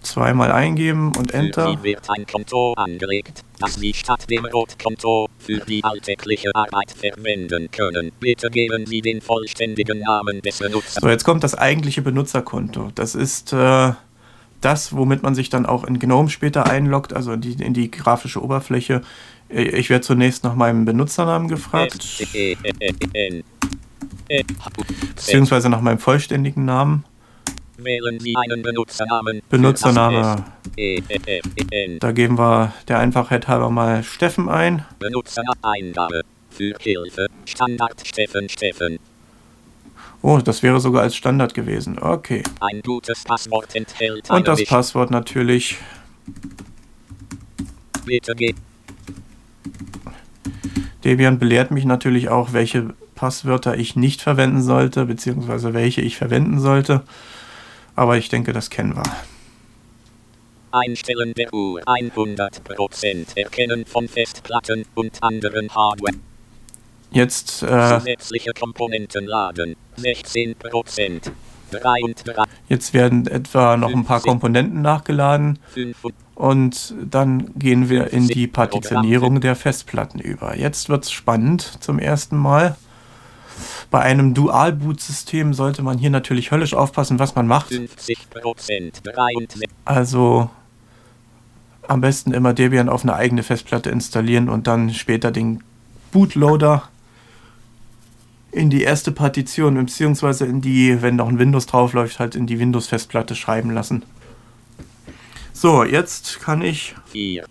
Zweimal 0.00 0.50
eingeben 0.50 1.12
und 1.14 1.30
Für 1.30 1.36
Enter. 1.36 1.70
Sie 1.72 1.82
wird 1.82 2.08
ein 2.08 2.26
Konto 2.26 2.72
angelegt, 2.72 3.42
das 3.60 3.74
Sie 3.74 3.92
statt 3.92 4.30
dem 4.30 4.46
Rotkonto 4.46 5.28
für 5.38 5.58
die 5.58 5.84
alltägliche 5.84 6.54
Arbeit 6.54 6.92
verwenden 6.92 7.70
können. 7.70 8.12
Bitte 8.18 8.48
geben 8.48 8.86
Sie 8.86 9.02
den 9.02 9.20
vollständigen 9.20 10.00
Namen 10.00 10.40
des 10.40 10.60
Benutzers. 10.60 11.02
So, 11.02 11.08
jetzt 11.10 11.24
kommt 11.24 11.44
das 11.44 11.54
eigentliche 11.54 12.00
Benutzerkonto. 12.00 12.92
Das 12.94 13.14
ist 13.14 13.52
äh, 13.52 13.92
das, 14.62 14.96
womit 14.96 15.22
man 15.22 15.34
sich 15.34 15.50
dann 15.50 15.66
auch 15.66 15.84
in 15.84 15.98
GNOME 15.98 16.30
später 16.30 16.64
einloggt, 16.64 17.12
also 17.12 17.32
in 17.32 17.42
die, 17.42 17.62
in 17.62 17.74
die 17.74 17.90
grafische 17.90 18.42
Oberfläche. 18.42 19.02
Ich 19.48 19.90
werde 19.90 20.04
zunächst 20.04 20.42
nach 20.44 20.54
meinem 20.54 20.84
Benutzernamen 20.84 21.48
gefragt, 21.48 22.26
beziehungsweise 25.14 25.68
nach 25.68 25.80
meinem 25.80 25.98
vollständigen 25.98 26.64
Namen. 26.64 27.04
Wählen 27.76 28.20
Sie 28.20 28.34
einen 28.36 28.62
Benutzernamen. 28.62 29.42
Benutzername, 29.48 30.44
da 31.98 32.12
geben 32.12 32.38
wir 32.38 32.72
der 32.88 32.98
Einfachheit 32.98 33.48
halber 33.48 33.70
mal 33.70 34.02
Steffen 34.02 34.48
ein. 34.48 34.84
Benutzereingabe. 34.98 36.22
Für 36.50 36.72
Hilfe. 36.78 37.26
Standard 37.46 38.06
Steffen 38.06 38.48
Steffen. 38.48 39.00
Oh, 40.22 40.38
das 40.38 40.62
wäre 40.62 40.80
sogar 40.80 41.02
als 41.02 41.16
Standard 41.16 41.52
gewesen. 41.52 41.98
Okay. 41.98 42.42
Ein 42.60 42.80
gutes 42.80 43.24
Passwort 43.24 43.74
enthält 43.74 44.30
Und 44.30 44.48
das 44.48 44.64
Passwort 44.64 45.10
natürlich. 45.10 45.76
Bitte 48.06 48.34
ge 48.34 48.54
Debian 51.04 51.38
belehrt 51.38 51.70
mich 51.70 51.84
natürlich 51.84 52.28
auch, 52.28 52.52
welche 52.52 52.94
Passwörter 53.14 53.76
ich 53.76 53.96
nicht 53.96 54.22
verwenden 54.22 54.62
sollte, 54.62 55.04
beziehungsweise 55.06 55.74
welche 55.74 56.00
ich 56.00 56.16
verwenden 56.16 56.60
sollte. 56.60 57.02
Aber 57.94 58.16
ich 58.16 58.28
denke, 58.28 58.52
das 58.52 58.70
kennen 58.70 58.96
wir. 58.96 59.02
Einstellen 60.72 61.34
der 61.34 61.54
Uhr 61.54 61.80
100% 61.82 63.36
Erkennen 63.36 63.86
von 63.86 64.08
Festplatten 64.08 64.84
und 64.94 65.22
anderen 65.22 65.72
Hardware. 65.72 66.14
Jetzt 67.12 67.62
äh, 67.62 67.98
Zusätzliche 67.98 68.50
Komponenten 68.52 69.26
laden 69.26 69.76
16%. 69.98 71.30
33, 71.80 72.34
Jetzt 72.68 72.94
werden 72.94 73.26
etwa 73.26 73.76
noch 73.76 73.92
ein 73.92 74.04
paar 74.04 74.20
Komponenten 74.20 74.82
nachgeladen 74.82 75.58
5 75.72 75.96
und 76.34 76.94
dann 77.00 77.56
gehen 77.58 77.88
wir 77.88 78.12
in 78.12 78.26
die 78.26 78.46
Partitionierung 78.46 79.40
der 79.40 79.54
Festplatten 79.54 80.18
über. 80.18 80.56
Jetzt 80.56 80.88
wird 80.88 81.04
es 81.04 81.12
spannend 81.12 81.78
zum 81.80 81.98
ersten 81.98 82.36
Mal. 82.36 82.76
Bei 83.90 84.00
einem 84.00 84.34
Dual-Boot-System 84.34 85.54
sollte 85.54 85.82
man 85.82 85.98
hier 85.98 86.10
natürlich 86.10 86.50
höllisch 86.50 86.74
aufpassen, 86.74 87.20
was 87.20 87.36
man 87.36 87.46
macht. 87.46 87.70
50%. 87.70 89.02
63, 89.04 89.68
Also 89.84 90.50
am 91.86 92.00
besten 92.00 92.32
immer 92.32 92.52
Debian 92.52 92.88
auf 92.88 93.02
eine 93.02 93.14
eigene 93.14 93.42
Festplatte 93.42 93.90
installieren 93.90 94.48
und 94.48 94.66
dann 94.66 94.92
später 94.92 95.30
den 95.30 95.62
Bootloader 96.10 96.88
in 98.54 98.70
die 98.70 98.82
erste 98.82 99.10
Partition, 99.10 99.74
beziehungsweise 99.74 100.46
in 100.46 100.60
die, 100.60 101.02
wenn 101.02 101.16
noch 101.16 101.28
ein 101.28 101.38
Windows 101.38 101.66
draufläuft, 101.66 102.18
halt 102.20 102.36
in 102.36 102.46
die 102.46 102.58
Windows-Festplatte 102.58 103.34
schreiben 103.34 103.70
lassen. 103.70 104.04
So, 105.52 105.84
jetzt 105.84 106.40
kann 106.40 106.62
ich 106.62 106.94
4. 107.06 107.44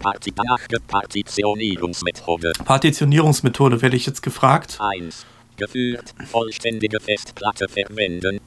Parti 0.00 0.32
nach 0.36 0.60
Partitionierungsmethode. 0.88 2.52
Partitionierungsmethode, 2.64 3.82
werde 3.82 3.96
ich 3.96 4.06
jetzt 4.06 4.22
gefragt. 4.22 4.78
1. 4.80 5.26
Geführt. 5.58 6.14
Vollständige 6.30 6.98
Festplatte 7.00 7.68
verwenden. 7.68 8.40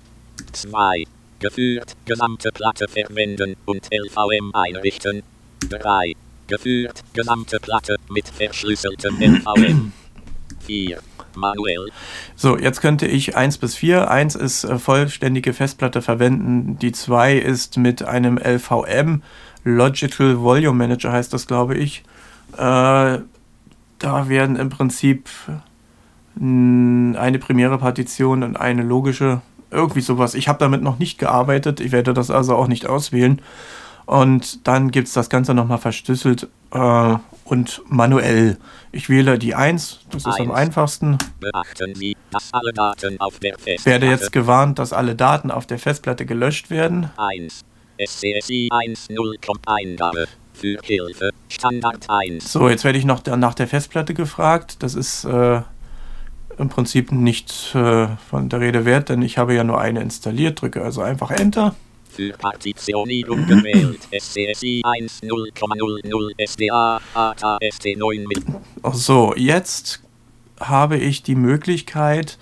2. 0.51 1.03
Geführt. 1.39 1.93
Gesamte 2.05 2.50
Platte 2.51 2.88
verwenden 2.88 3.55
und 3.65 3.88
LVM 3.93 4.55
einrichten. 4.55 5.22
3. 5.69 6.13
Geführt. 6.48 7.03
Gesamte 7.13 7.60
Platte 7.60 7.98
mit 8.10 8.27
verschlüsseltem 8.27 9.22
LVM. 9.22 9.93
4. 10.65 11.00
Manuell. 11.36 11.90
So, 12.36 12.58
jetzt 12.58 12.82
könnte 12.82 13.08
ich 13.08 13.36
1 13.36 13.58
bis 13.58 13.75
4. 13.75 14.10
1 14.10 14.36
ist 14.36 14.63
äh, 14.63 14.78
vollständige 14.78 15.54
Festplatte 15.54 16.02
verwenden. 16.02 16.78
Die 16.80 16.92
2 16.92 17.38
ist 17.38 17.78
mit 17.78 18.04
einem 18.04 18.38
LVM, 18.38 19.22
Logical 19.63 20.40
Volume 20.42 20.78
Manager 20.78 21.12
heißt 21.12 21.34
das, 21.34 21.48
glaube 21.48 21.75
ich. 21.75 22.04
Äh, 22.54 23.20
da 24.00 24.30
werden 24.30 24.58
im 24.58 24.70
Prinzip 24.70 25.30
eine 26.36 27.40
primäre 27.40 27.78
Partition 27.78 28.44
und 28.44 28.58
eine 28.58 28.82
logische, 28.82 29.42
irgendwie 29.72 30.02
sowas. 30.02 30.34
Ich 30.34 30.48
habe 30.48 30.60
damit 30.60 30.82
noch 30.82 31.00
nicht 31.00 31.20
gearbeitet. 31.20 31.80
Ich 31.80 31.92
werde 31.92 32.13
das 32.13 32.32
also 32.32 32.56
auch 32.56 32.68
nicht 32.68 32.88
auswählen. 32.88 33.40
Und 34.05 34.67
dann 34.67 34.91
gibt 34.91 35.07
es 35.07 35.13
das 35.13 35.29
Ganze 35.29 35.53
nochmal 35.53 35.77
verschlüsselt 35.77 36.48
äh, 36.72 37.15
und 37.45 37.81
manuell. 37.88 38.57
Ich 38.91 39.10
wähle 39.10 39.39
die 39.39 39.55
1, 39.55 40.01
das 40.12 40.25
ist 40.25 40.39
am 40.39 40.51
einfachsten. 40.51 41.17
Beachten 41.39 41.95
Sie, 41.95 42.15
dass 42.31 42.53
alle 42.53 42.74
Daten 42.74 43.19
auf 43.19 43.39
der 43.39 43.57
Festplatte 43.57 43.86
Werde 43.86 44.05
jetzt 44.07 44.31
gewarnt, 44.31 44.79
dass 44.79 44.93
alle 44.93 45.15
Daten 45.15 45.51
auf 45.51 45.65
der 45.65 45.79
Festplatte 45.79 46.25
gelöscht 46.25 46.69
werden. 46.69 47.10
1. 47.17 47.63
SCSI 48.00 48.69
1.0 48.72 49.36
Eingabe. 49.65 50.27
Für 50.53 50.77
Hilfe. 50.83 51.31
Standard 51.50 52.05
1. 52.07 52.51
So, 52.51 52.69
jetzt 52.69 52.83
werde 52.83 53.00
ich 53.00 53.05
noch 53.05 53.25
nach 53.25 53.55
der 53.55 53.67
Festplatte 53.67 54.13
gefragt. 54.13 54.83
Das 54.83 54.93
ist 54.93 55.25
äh, 55.25 55.62
im 56.57 56.69
Prinzip 56.69 57.12
nicht 57.12 57.74
äh, 57.74 58.07
von 58.29 58.50
der 58.50 58.60
Rede 58.60 58.86
wert, 58.86 59.10
denn 59.10 59.22
ich 59.22 59.38
habe 59.38 59.55
ja 59.55 59.63
nur 59.63 59.81
eine 59.81 60.01
installiert. 60.01 60.62
Drücke 60.62 60.83
also 60.83 61.01
einfach 61.01 61.31
Enter. 61.31 61.75
Für 62.15 62.32
Partitionierung 62.34 63.48
gewählt. 63.48 64.01
SCSI 64.12 64.82
1.0.00 64.86 66.48
SDA 66.48 67.01
ATA 67.13 67.58
ST9 67.58 68.27
mit 68.27 68.43
So, 68.93 69.34
jetzt 69.36 70.01
habe 70.60 70.98
ich 70.98 71.24
die 71.24 71.36
Möglichkeit, 71.36 72.38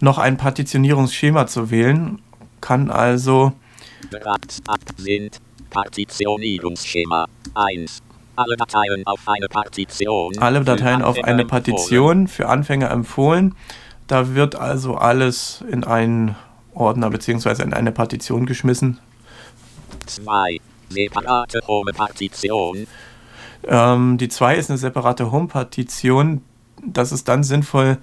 noch 0.00 0.18
ein 0.18 0.36
Partitionierungsschema 0.36 1.46
zu 1.46 1.70
wählen. 1.70 2.20
Kann 2.60 2.90
also 2.90 3.52
Bereits 4.10 4.60
sind. 4.96 5.40
Partitionierungsschema 5.70 7.26
1. 7.54 8.02
Alle 8.36 8.56
Dateien 8.56 9.06
auf 9.06 9.20
eine 9.26 9.48
Partition. 9.48 10.38
alle 10.38 10.64
Dateien 10.64 11.02
auf 11.02 11.22
eine. 11.22 11.44
Partition 11.44 12.26
für 12.26 12.48
Anfänger 12.48 12.90
empfohlen. 12.90 13.54
Da 14.06 14.34
wird 14.34 14.56
also 14.56 14.96
alles 14.96 15.64
in 15.70 15.84
einen 15.84 16.36
Ordner 16.74 17.10
bzw. 17.10 17.62
in 17.62 17.72
eine 17.72 17.92
Partition 17.92 18.46
geschmissen. 18.46 18.98
2. 20.06 20.60
Separate 20.90 21.60
Home-Partition. 21.66 22.86
Ähm, 23.66 24.18
die 24.18 24.28
2 24.28 24.56
ist 24.56 24.70
eine 24.70 24.78
separate 24.78 25.32
Home-Partition. 25.32 26.42
Das 26.84 27.12
ist 27.12 27.28
dann 27.28 27.42
sinnvoll, 27.42 27.98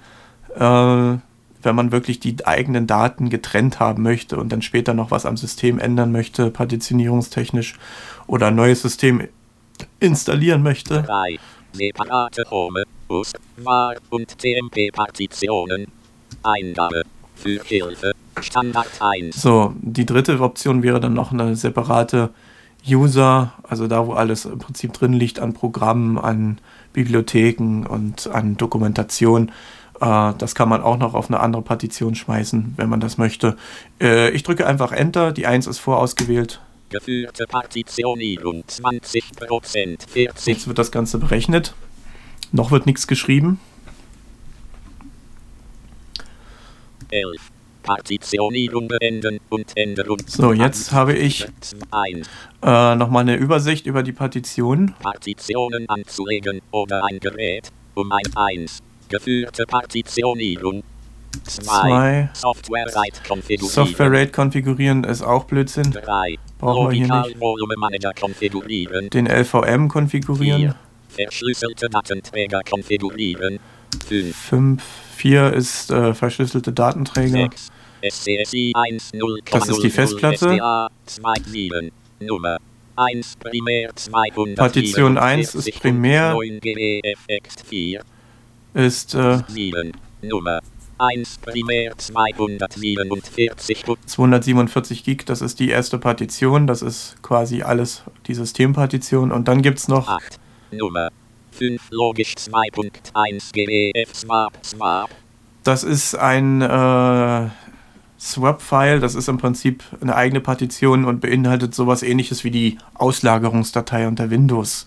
äh, 0.54 0.58
wenn 0.58 1.74
man 1.76 1.92
wirklich 1.92 2.20
die 2.20 2.44
eigenen 2.44 2.86
Daten 2.86 3.30
getrennt 3.30 3.78
haben 3.80 4.02
möchte 4.02 4.36
und 4.36 4.50
dann 4.50 4.62
später 4.62 4.94
noch 4.94 5.10
was 5.10 5.26
am 5.26 5.36
System 5.36 5.78
ändern 5.78 6.10
möchte, 6.12 6.50
partitionierungstechnisch 6.50 7.78
oder 8.26 8.48
ein 8.48 8.56
neues 8.56 8.82
System 8.82 9.28
installieren 10.00 10.62
möchte. 10.62 11.02
3. 11.02 11.38
Separate 11.72 12.44
Home, 12.50 12.84
US, 13.08 13.32
WAR 13.56 13.96
und 14.10 14.36
TMP-Partitionen. 14.38 15.86
Eingabe. 16.42 17.02
Für 17.34 17.62
Hilfe. 17.64 18.12
Standard 18.40 18.88
1. 19.00 19.40
So, 19.40 19.74
die 19.80 20.06
dritte 20.06 20.40
Option 20.40 20.82
wäre 20.82 21.00
dann 21.00 21.14
noch 21.14 21.32
eine 21.32 21.56
separate 21.56 22.30
User, 22.88 23.52
also 23.62 23.86
da, 23.86 24.06
wo 24.06 24.12
alles 24.12 24.44
im 24.44 24.58
Prinzip 24.58 24.92
drin 24.92 25.12
liegt 25.12 25.38
an 25.38 25.52
Programmen, 25.52 26.18
an 26.18 26.58
Bibliotheken 26.92 27.86
und 27.86 28.26
an 28.28 28.56
Dokumentation. 28.56 29.52
Äh, 30.00 30.32
das 30.36 30.54
kann 30.54 30.68
man 30.68 30.82
auch 30.82 30.98
noch 30.98 31.14
auf 31.14 31.28
eine 31.28 31.40
andere 31.40 31.62
Partition 31.62 32.14
schmeißen, 32.14 32.74
wenn 32.76 32.88
man 32.88 33.00
das 33.00 33.18
möchte. 33.18 33.56
Äh, 34.00 34.30
ich 34.30 34.42
drücke 34.42 34.66
einfach 34.66 34.92
Enter, 34.92 35.32
die 35.32 35.46
1 35.46 35.66
ist 35.66 35.78
vorausgewählt. 35.78 36.60
Geführte 36.90 37.46
Partitionierung 37.46 38.64
20%. 38.68 40.08
40. 40.08 40.46
Jetzt 40.46 40.66
wird 40.66 40.78
das 40.78 40.90
Ganze 40.90 41.18
berechnet. 41.18 41.74
Noch 42.50 42.70
wird 42.70 42.84
nichts 42.84 43.06
geschrieben. 43.06 43.60
11. 47.10 47.40
Partitionierung 47.82 48.88
beenden 48.88 49.38
und 49.48 49.72
Änderung. 49.76 50.18
So, 50.26 50.52
jetzt 50.52 50.92
habe 50.92 51.14
ich 51.14 51.46
1. 51.90 52.28
äh, 52.62 52.94
nochmal 52.94 53.22
eine 53.22 53.36
Übersicht 53.36 53.86
über 53.86 54.02
die 54.02 54.12
Partitionen. 54.12 54.94
Partitionen 55.00 55.88
anzulegen 55.88 56.60
oder 56.70 57.04
ein 57.04 57.20
Gerät. 57.20 57.68
Um 57.94 58.10
ein 58.12 58.24
1. 58.34 58.78
Geführte 59.08 59.64
Partitionierung. 59.66 60.82
2. 61.44 61.62
Zwei. 61.62 62.30
Software 62.34 62.86
Rate 62.94 63.20
konfigurieren. 63.26 63.74
Software 63.74 64.12
RAID 64.12 64.32
konfigurieren 64.32 65.04
ist 65.04 65.22
auch 65.22 65.44
Blödsinn. 65.44 65.90
3. 65.90 66.36
Brauchen 66.58 66.90
wir 66.90 66.96
hier 66.96 67.08
Logical 67.08 67.90
nicht. 67.90 68.20
Konfigurieren. 68.20 69.10
Den 69.10 69.26
LVM 69.26 69.88
konfigurieren. 69.88 70.60
4. 70.60 70.74
Verschlüsselte 71.08 71.88
Datenträger 71.88 72.60
konfigurieren. 72.68 73.58
5. 74.08 74.82
5, 75.22 75.50
4 75.52 75.52
ist 75.52 75.90
äh, 75.90 76.14
verschlüsselte 76.14 76.72
Datenträger. 76.72 77.48
6. 77.50 77.70
SCSI 78.04 78.72
1.0. 78.74 79.50
Das 79.50 79.68
ist 79.68 79.80
die 79.82 79.90
Festplatte. 79.90 80.54
SDA 80.54 80.88
2.7. 81.08 81.92
Nummer 82.20 82.58
1 82.96 83.36
Primär 83.36 83.94
200. 83.94 84.56
Partition 84.56 85.16
1 85.18 85.54
ist 85.54 85.80
primär. 85.80 86.32
9 86.32 86.58
GEFX 86.60 87.62
4. 87.68 88.02
Ist 88.74 89.14
äh, 89.14 89.38
7. 89.46 89.92
Nummer 90.22 90.60
1 90.98 91.38
Primär 91.38 91.96
247. 91.96 93.84
247 94.06 95.04
Gig, 95.04 95.24
das 95.26 95.40
ist 95.40 95.60
die 95.60 95.68
erste 95.68 95.98
Partition. 95.98 96.66
Das 96.66 96.82
ist 96.82 97.22
quasi 97.22 97.62
alles 97.62 98.02
die 98.26 98.34
Systempartition. 98.34 99.30
Und 99.30 99.46
dann 99.46 99.62
gibt 99.62 99.78
es 99.78 99.86
noch 99.86 100.08
8. 100.08 100.40
Nummer 100.72 101.10
5 101.52 101.88
Logisch 101.90 102.34
2.1 102.34 103.52
GEF 103.52 104.14
Swap 104.14 104.52
Swap. 104.64 105.10
Das 105.64 105.84
ist 105.84 106.16
ein 106.16 106.60
äh, 106.60 107.48
Swap-File, 108.18 109.00
das 109.00 109.14
ist 109.14 109.28
im 109.28 109.38
Prinzip 109.38 109.84
eine 110.00 110.16
eigene 110.16 110.40
Partition 110.40 111.04
und 111.04 111.20
beinhaltet 111.20 111.74
sowas 111.74 112.02
ähnliches 112.02 112.44
wie 112.44 112.50
die 112.50 112.78
Auslagerungsdatei 112.94 114.08
unter 114.08 114.30
Windows. 114.30 114.86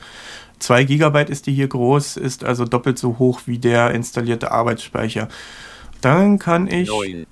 2 0.60 0.84
GB 0.86 1.26
ist 1.30 1.48
die 1.48 1.54
hier 1.54 1.68
groß, 1.68 2.18
ist 2.18 2.44
also 2.44 2.66
doppelt 2.66 2.98
so 2.98 3.20
hoch 3.20 3.42
wie 3.46 3.60
der 3.60 3.92
installierte 3.92 4.52
Arbeitsspeicher. 4.52 5.28
Dann 6.02 6.40
kann 6.40 6.68
ich 6.68 6.88
9. 6.88 7.26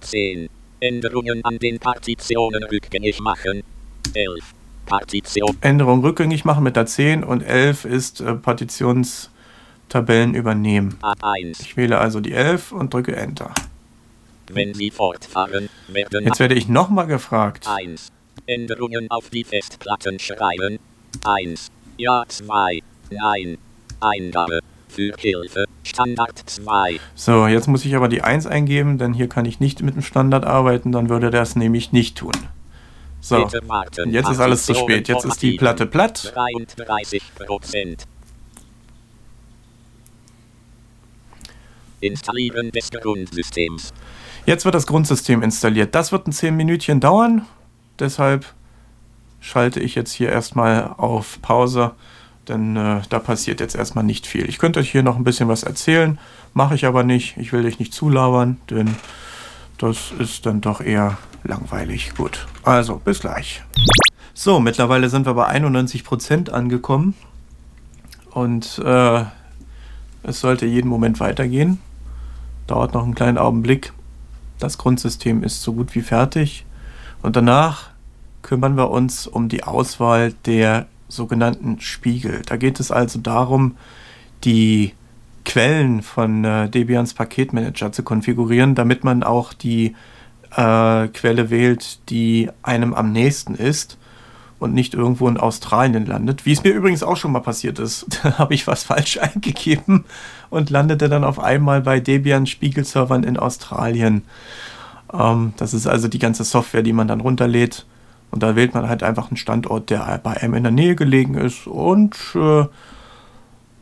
10. 0.00 0.48
Änderungen 0.80 1.44
an 1.44 1.58
den 1.58 1.78
Partitionen 1.78 2.62
rückgängig 2.64 3.20
machen. 3.20 3.62
11. 4.14 4.44
Partition 4.86 5.56
Änderungen 5.60 6.02
rückgängig 6.02 6.44
machen 6.44 6.64
mit 6.64 6.76
der 6.76 6.86
10 6.86 7.24
und 7.24 7.42
11 7.42 7.84
ist 7.84 8.20
äh, 8.20 8.34
Partitionstabellen 8.34 10.34
übernehmen. 10.34 10.96
A1. 11.02 11.60
Ich 11.60 11.76
wähle 11.76 11.98
also 11.98 12.20
die 12.20 12.32
11 12.32 12.72
und 12.72 12.94
drücke 12.94 13.14
Enter. 13.14 13.52
Wenn 14.48 14.74
Sie 14.74 14.90
fortfahren, 14.90 15.68
werden 15.88 16.24
Jetzt 16.24 16.38
werde 16.38 16.54
ich 16.54 16.68
nochmal 16.68 17.06
gefragt. 17.06 17.68
1. 17.68 18.12
Änderungen 18.46 19.10
auf 19.10 19.28
die 19.30 19.44
Festplatten 19.44 20.18
schreiben. 20.20 20.78
1. 21.24 21.70
Ja 21.96 22.24
2. 22.26 22.80
Nein. 23.10 23.58
Eingabe. 24.00 24.60
Für 24.88 25.12
Hilfe. 25.18 25.64
Standard 25.82 26.42
2. 26.46 27.00
So, 27.14 27.46
jetzt 27.48 27.66
muss 27.66 27.84
ich 27.84 27.96
aber 27.96 28.08
die 28.08 28.22
1 28.22 28.46
eingeben, 28.46 28.98
denn 28.98 29.12
hier 29.12 29.28
kann 29.28 29.44
ich 29.44 29.60
nicht 29.60 29.82
mit 29.82 29.94
dem 29.94 30.02
Standard 30.02 30.44
arbeiten, 30.44 30.92
dann 30.92 31.08
würde 31.08 31.36
es 31.36 31.56
nämlich 31.56 31.92
nicht 31.92 32.16
tun. 32.16 32.32
So, 33.26 33.48
jetzt 34.04 34.30
ist 34.30 34.38
alles 34.38 34.66
zu 34.66 34.74
spät. 34.74 35.08
Jetzt 35.08 35.24
ist 35.24 35.42
die. 35.42 35.56
Platte 35.56 35.84
platt. 35.84 36.32
33 36.32 37.22
Prozent. 37.34 38.04
Installieren 41.98 42.70
des 42.70 42.88
Grundsystems. 42.88 43.92
Jetzt 44.44 44.64
wird 44.64 44.76
das 44.76 44.86
Grundsystem 44.86 45.42
installiert. 45.42 45.96
Das 45.96 46.12
wird 46.12 46.28
ein 46.28 46.32
10 46.32 46.56
Minütchen 46.56 47.00
dauern. 47.00 47.44
Deshalb 47.98 48.46
schalte 49.40 49.80
ich 49.80 49.96
jetzt 49.96 50.12
hier 50.12 50.28
erstmal 50.28 50.94
auf 50.96 51.42
Pause, 51.42 51.96
denn 52.46 52.76
äh, 52.76 53.02
da 53.08 53.18
passiert 53.18 53.58
jetzt 53.58 53.74
erstmal 53.74 54.04
nicht 54.04 54.28
viel. 54.28 54.48
Ich 54.48 54.58
könnte 54.58 54.78
euch 54.78 54.92
hier 54.92 55.02
noch 55.02 55.16
ein 55.16 55.24
bisschen 55.24 55.48
was 55.48 55.64
erzählen, 55.64 56.20
mache 56.54 56.76
ich 56.76 56.86
aber 56.86 57.02
nicht. 57.02 57.36
Ich 57.38 57.52
will 57.52 57.66
euch 57.66 57.80
nicht 57.80 57.92
zulabern, 57.92 58.60
denn 58.70 58.94
das 59.78 60.12
ist 60.16 60.46
dann 60.46 60.60
doch 60.60 60.80
eher 60.80 61.18
langweilig. 61.46 62.14
Gut, 62.16 62.46
also 62.62 62.96
bis 62.96 63.20
gleich. 63.20 63.62
So, 64.34 64.60
mittlerweile 64.60 65.08
sind 65.08 65.26
wir 65.26 65.34
bei 65.34 65.48
91% 65.48 66.50
angekommen 66.50 67.14
und 68.30 68.78
äh, 68.84 69.24
es 70.22 70.40
sollte 70.40 70.66
jeden 70.66 70.88
Moment 70.88 71.20
weitergehen. 71.20 71.80
Dauert 72.66 72.94
noch 72.94 73.04
einen 73.04 73.14
kleinen 73.14 73.38
Augenblick. 73.38 73.92
Das 74.58 74.76
Grundsystem 74.76 75.42
ist 75.42 75.62
so 75.62 75.72
gut 75.72 75.94
wie 75.94 76.02
fertig. 76.02 76.66
Und 77.22 77.36
danach 77.36 77.90
kümmern 78.42 78.76
wir 78.76 78.90
uns 78.90 79.26
um 79.26 79.48
die 79.48 79.64
Auswahl 79.64 80.32
der 80.44 80.86
sogenannten 81.08 81.80
Spiegel. 81.80 82.42
Da 82.46 82.56
geht 82.56 82.80
es 82.80 82.90
also 82.90 83.18
darum, 83.18 83.76
die 84.44 84.92
Quellen 85.44 86.02
von 86.02 86.44
äh, 86.44 86.68
Debians 86.68 87.14
Paketmanager 87.14 87.92
zu 87.92 88.02
konfigurieren, 88.02 88.74
damit 88.74 89.04
man 89.04 89.22
auch 89.22 89.52
die 89.52 89.94
äh, 90.56 91.08
Quelle 91.08 91.50
wählt, 91.50 92.08
die 92.08 92.50
einem 92.62 92.94
am 92.94 93.12
nächsten 93.12 93.54
ist 93.54 93.98
und 94.58 94.72
nicht 94.72 94.94
irgendwo 94.94 95.28
in 95.28 95.36
Australien 95.36 96.06
landet. 96.06 96.46
Wie 96.46 96.52
es 96.52 96.64
mir 96.64 96.72
übrigens 96.72 97.02
auch 97.02 97.16
schon 97.16 97.32
mal 97.32 97.40
passiert 97.40 97.78
ist. 97.78 98.06
Da 98.22 98.38
habe 98.38 98.54
ich 98.54 98.66
was 98.66 98.82
falsch 98.82 99.18
eingegeben 99.20 100.04
und 100.50 100.70
landete 100.70 101.08
dann 101.08 101.24
auf 101.24 101.38
einmal 101.38 101.82
bei 101.82 102.00
Debian 102.00 102.46
Spiegelservern 102.46 103.22
in 103.22 103.36
Australien. 103.36 104.22
Ähm, 105.12 105.52
das 105.58 105.74
ist 105.74 105.86
also 105.86 106.08
die 106.08 106.18
ganze 106.18 106.44
Software, 106.44 106.82
die 106.82 106.94
man 106.94 107.08
dann 107.08 107.20
runterlädt. 107.20 107.86
Und 108.30 108.42
da 108.42 108.56
wählt 108.56 108.74
man 108.74 108.88
halt 108.88 109.02
einfach 109.02 109.28
einen 109.28 109.36
Standort, 109.36 109.90
der 109.90 110.20
bei 110.22 110.40
einem 110.40 110.54
in 110.54 110.62
der 110.64 110.72
Nähe 110.72 110.96
gelegen 110.96 111.34
ist. 111.34 111.66
Und 111.66 112.16
äh, 112.34 112.64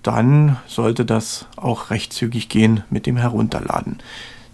dann 0.03 0.59
sollte 0.67 1.05
das 1.05 1.47
auch 1.57 1.91
recht 1.91 2.13
zügig 2.13 2.49
gehen 2.49 2.83
mit 2.91 3.07
dem 3.07 3.17
Herunterladen. 3.17 3.99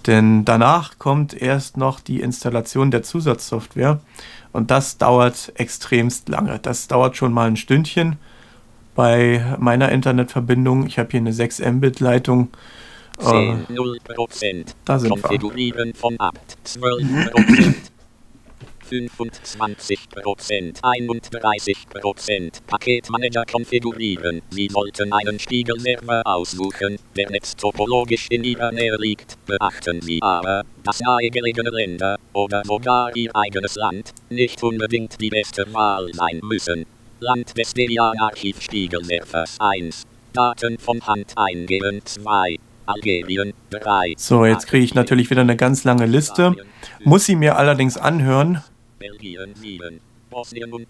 Denn 0.06 0.44
danach 0.44 0.98
kommt 0.98 1.34
erst 1.34 1.76
noch 1.76 2.00
die 2.00 2.20
Installation 2.20 2.90
der 2.90 3.02
Zusatzsoftware 3.02 4.00
und 4.52 4.70
das 4.70 4.98
dauert 4.98 5.52
extremst 5.56 6.28
lange. 6.28 6.58
Das 6.58 6.88
dauert 6.88 7.16
schon 7.16 7.32
mal 7.32 7.48
ein 7.48 7.56
Stündchen 7.56 8.16
bei 8.94 9.56
meiner 9.58 9.90
Internetverbindung. 9.92 10.86
Ich 10.86 10.98
habe 10.98 11.10
hier 11.10 11.20
eine 11.20 11.32
6 11.32 11.60
Mbit-Leitung. 11.60 12.48
10, 13.18 13.66
0%. 13.66 14.66
Da 14.86 14.98
sind 14.98 15.10
Konfigurieren 15.10 15.92
vom 15.94 16.16
Abt 16.18 16.56
12%. 16.66 17.89
25 18.90 20.08
Prozent, 20.10 20.80
31 20.82 21.88
Prozent. 21.88 22.58
Paketmanager 22.66 23.44
konfigurieren. 23.44 24.42
Sie 24.50 24.68
sollten 24.68 25.12
einen 25.12 25.38
Spiegelserver 25.38 26.22
aussuchen, 26.24 26.98
der 27.16 27.30
netztopologisch 27.30 28.26
in 28.30 28.42
Ihrer 28.42 28.72
Nähe 28.72 28.96
liegt. 28.98 29.38
Beachten 29.46 30.00
Sie 30.02 30.18
aber, 30.20 30.64
dass 30.82 30.98
nahegelegene 30.98 31.70
Länder 31.70 32.16
oder 32.32 32.62
sogar 32.64 33.14
Ihr 33.14 33.30
eigenes 33.36 33.76
Land 33.76 34.10
nicht 34.28 34.60
unbedingt 34.62 35.20
die 35.20 35.30
beste 35.30 35.72
Wahl 35.72 36.12
sein 36.12 36.40
müssen. 36.42 36.84
Land 37.20 37.56
des 37.56 37.72
Debian-Archiv 37.74 38.60
Spiegelservers 38.60 39.56
1. 39.60 40.02
Daten 40.32 40.78
von 40.78 41.00
Hand 41.06 41.34
eingeben 41.36 42.00
2. 42.04 42.56
Algerien 42.86 43.52
3. 43.70 44.14
So, 44.16 44.44
jetzt 44.44 44.66
kriege 44.66 44.84
ich 44.84 44.94
natürlich 44.94 45.30
wieder 45.30 45.42
eine 45.42 45.56
ganz 45.56 45.84
lange 45.84 46.06
Liste. 46.06 46.56
Muss 47.04 47.26
sie 47.26 47.36
mir 47.36 47.56
allerdings 47.56 47.96
anhören, 47.96 48.64
Belgien 49.00 49.54
7, 49.54 49.98
Bosnien 50.28 50.72
und 50.74 50.86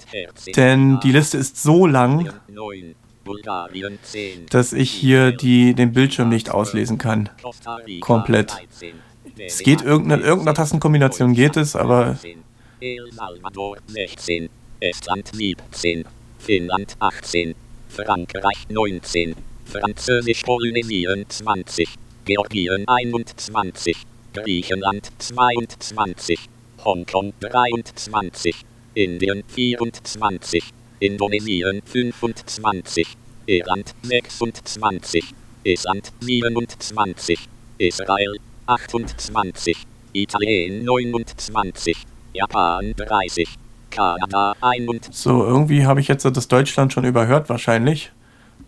denn 0.57 0.99
die 0.99 1.13
Liste 1.13 1.39
ist 1.39 1.63
so 1.63 1.87
lang, 1.87 2.29
9, 2.49 2.97
Bulgarien 3.25 4.01
10, 4.03 4.47
dass 4.51 4.73
ich 4.73 4.91
hier 4.91 5.31
die, 5.31 5.75
den 5.75 5.93
Bildschirm 5.93 6.29
nicht 6.29 6.51
auslesen 6.51 6.99
kann. 6.99 7.31
Komplett. 8.01 8.51
13, 8.51 8.95
Es 9.39 9.61
geht 9.61 9.83
irgendeine, 9.83 10.25
irgendeiner 10.25 10.55
Tastenkombination 10.55 11.35
geht 11.35 11.57
es, 11.57 11.77
aber 11.77 12.07
19, 12.07 12.43
El 12.81 13.13
Salvador 13.13 13.77
16, 13.87 14.51
Estland 14.81 15.31
17, 15.33 16.05
Finnland 16.41 16.97
18, 16.99 17.55
Frankreich 17.89 18.67
19, 18.71 19.37
Französisch-Polynesien 19.67 21.27
20, 21.29 21.95
Georgien 22.25 22.89
21, 22.89 23.99
Griechenland 24.33 25.13
22, 25.19 26.49
Hongkong 26.85 27.33
23, 27.41 28.55
Indien 28.95 29.43
24, 29.47 30.65
Indonesien 31.01 31.83
25, 31.85 33.07
Irland 33.47 33.95
26, 34.03 35.35
Island 35.65 36.13
27, 36.21 37.49
Israel 37.79 38.37
28, 38.67 39.77
Italien 40.13 40.85
29, 40.85 41.97
Japan 42.33 42.95
30, 42.97 43.49
Kanada 43.91 44.55
21, 44.61 45.15
so, 45.15 45.45
irgendwie 45.45 45.85
habe 45.85 46.01
ich 46.01 46.09
jetzt 46.09 46.25
das 46.25 46.49
Deutschland 46.49 46.93
schon 46.93 47.05
überhört 47.05 47.49
wahrscheinlich. 47.49 48.11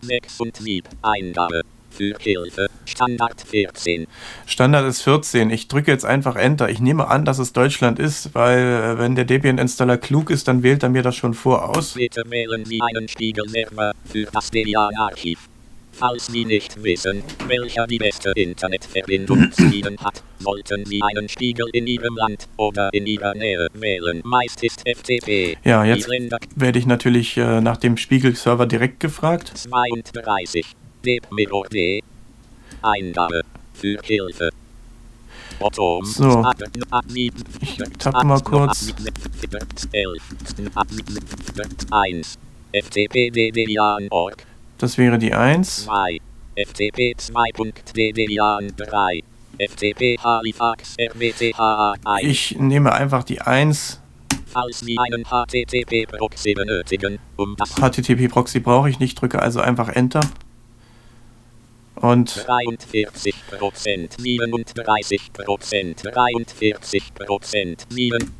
6 0.01 0.41
und 0.41 0.57
7, 0.57 0.87
Eingabe. 1.01 1.61
Für 1.95 2.15
Hilfe, 2.19 2.67
Standard 2.85 3.41
14. 3.41 4.07
Standard 4.47 4.87
ist 4.87 5.01
14. 5.03 5.51
Ich 5.51 5.67
drücke 5.67 5.91
jetzt 5.91 6.05
einfach 6.05 6.35
Enter. 6.35 6.69
Ich 6.69 6.79
nehme 6.79 7.07
an, 7.07 7.23
dass 7.23 7.37
es 7.37 7.53
Deutschland 7.53 7.99
ist, 7.99 8.33
weil 8.33 8.57
äh, 8.59 8.97
wenn 8.97 9.15
der 9.15 9.25
Debian-Installer 9.25 9.97
klug 9.97 10.31
ist, 10.31 10.47
dann 10.47 10.63
wählt 10.63 10.81
er 10.81 10.89
mir 10.89 11.03
das 11.03 11.15
schon 11.15 11.35
voraus. 11.35 11.93
Bitte 11.93 12.23
wählen 12.29 12.65
Sie 12.65 12.81
einen 12.81 13.07
Spiegelserver 13.07 13.93
für 14.05 14.23
das 14.25 14.49
Debian-Archiv. 14.49 15.49
Falls 15.91 16.25
Sie 16.25 16.43
nicht 16.43 16.81
wissen, 16.83 17.21
welcher 17.47 17.85
die 17.85 17.99
beste 17.99 18.31
Internetverbindung 18.31 19.51
zu 19.51 19.65
Ihnen 19.65 19.97
hat, 19.99 20.23
sollten 20.39 20.85
Sie 20.85 20.99
einen 21.03 21.29
Spiegel 21.29 21.67
in 21.71 21.85
Ihrem 21.85 22.15
Land 22.15 22.47
oder 22.57 22.89
in 22.93 23.05
Ihrer 23.05 23.35
Nähe 23.35 23.67
wählen. 23.73 24.21
Meist 24.23 24.63
ist 24.63 24.81
FTP. 24.87 25.57
Ja, 25.63 25.85
jetzt 25.85 26.09
werde 26.55 26.79
ich 26.79 26.87
natürlich 26.87 27.37
äh, 27.37 27.61
nach 27.61 27.77
dem 27.77 27.97
Spiegel-Server 27.97 28.65
direkt 28.65 28.99
gefragt. 28.99 29.51
32. 29.55 30.65
D. 31.03 32.01
Eingabe. 32.81 33.41
Für 33.73 33.99
Hilfe. 34.03 34.49
So. 36.03 36.45
Ich 37.11 37.77
tappe 37.99 38.25
mal 38.25 38.41
kurz. 38.41 38.93
1. 41.91 42.37
FTP 42.71 43.31
Debian.org. 43.31 44.45
Das 44.77 44.97
wäre 44.97 45.17
die 45.19 45.33
1. 45.33 45.85
2. 45.85 46.19
FTP 46.55 47.15
2.debian 47.17 48.73
3. 48.75 49.23
FTP 49.59 50.17
Halifax 50.23 50.95
RWTHA 50.99 51.95
1. 52.03 52.27
Ich 52.27 52.55
nehme 52.57 52.93
einfach 52.93 53.23
die 53.23 53.41
1. 53.41 53.99
Falls 54.47 54.79
Sie 54.81 54.97
einen 54.97 55.23
HTTP-Proxy 55.25 56.53
benötigen, 56.53 57.19
um 57.37 57.55
das 57.55 57.73
HTTP-Proxy 57.75 58.59
brauche 58.59 58.89
ich 58.89 58.99
nicht, 58.99 59.19
drücke 59.19 59.41
also 59.41 59.61
einfach 59.61 59.89
Enter. 59.89 60.21
Und 61.95 62.45
43 62.45 63.35
Prozent, 63.57 64.15
37 64.19 65.33
Prozent, 65.33 66.03
43 66.03 67.13
Prozent, 67.13 67.85
7 67.89 68.31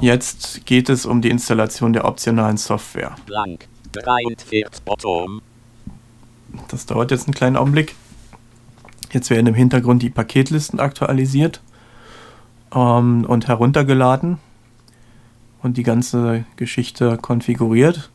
jetzt 0.00 0.64
geht 0.66 0.88
es 0.88 1.06
um 1.06 1.20
die 1.20 1.30
Installation 1.30 1.92
der 1.92 2.04
optionalen 2.04 2.56
Software. 2.56 3.16
blank, 3.26 3.66
43 3.92 4.82
Bottom, 4.84 5.42
Das 6.68 6.86
dauert 6.86 7.10
jetzt 7.10 7.26
einen 7.26 7.34
kleinen 7.34 7.56
Augenblick. 7.56 7.94
Jetzt 9.12 9.30
werden 9.30 9.46
im 9.46 9.54
Hintergrund 9.54 10.02
die 10.02 10.10
Paketlisten 10.10 10.80
aktualisiert 10.80 11.62
ähm, 12.74 13.24
und 13.26 13.48
heruntergeladen 13.48 14.38
und 15.62 15.76
die 15.76 15.82
ganze 15.82 16.44
Geschichte 16.56 17.16
konfiguriert. 17.16 18.10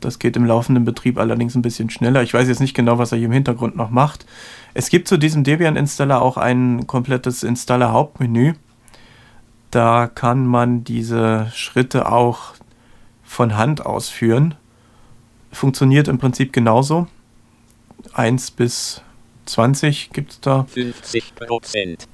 Das 0.00 0.18
geht 0.18 0.36
im 0.36 0.44
laufenden 0.44 0.84
Betrieb 0.84 1.18
allerdings 1.18 1.54
ein 1.54 1.62
bisschen 1.62 1.90
schneller. 1.90 2.22
Ich 2.22 2.34
weiß 2.34 2.48
jetzt 2.48 2.60
nicht 2.60 2.74
genau, 2.74 2.98
was 2.98 3.12
er 3.12 3.18
hier 3.18 3.26
im 3.26 3.32
Hintergrund 3.32 3.76
noch 3.76 3.90
macht. 3.90 4.26
Es 4.74 4.88
gibt 4.88 5.08
zu 5.08 5.16
diesem 5.18 5.44
Debian-Installer 5.44 6.22
auch 6.22 6.36
ein 6.36 6.86
komplettes 6.86 7.42
Installer-Hauptmenü. 7.42 8.54
Da 9.70 10.06
kann 10.06 10.46
man 10.46 10.84
diese 10.84 11.50
Schritte 11.54 12.10
auch 12.10 12.54
von 13.22 13.56
Hand 13.56 13.86
ausführen. 13.86 14.54
Funktioniert 15.52 16.08
im 16.08 16.18
Prinzip 16.18 16.52
genauso. 16.52 17.06
1 18.14 18.52
bis 18.52 19.02
20 19.46 20.10
gibt 20.10 20.32
es 20.32 20.40
da. 20.40 20.64
50 20.64 21.34
Prozent, 21.34 22.08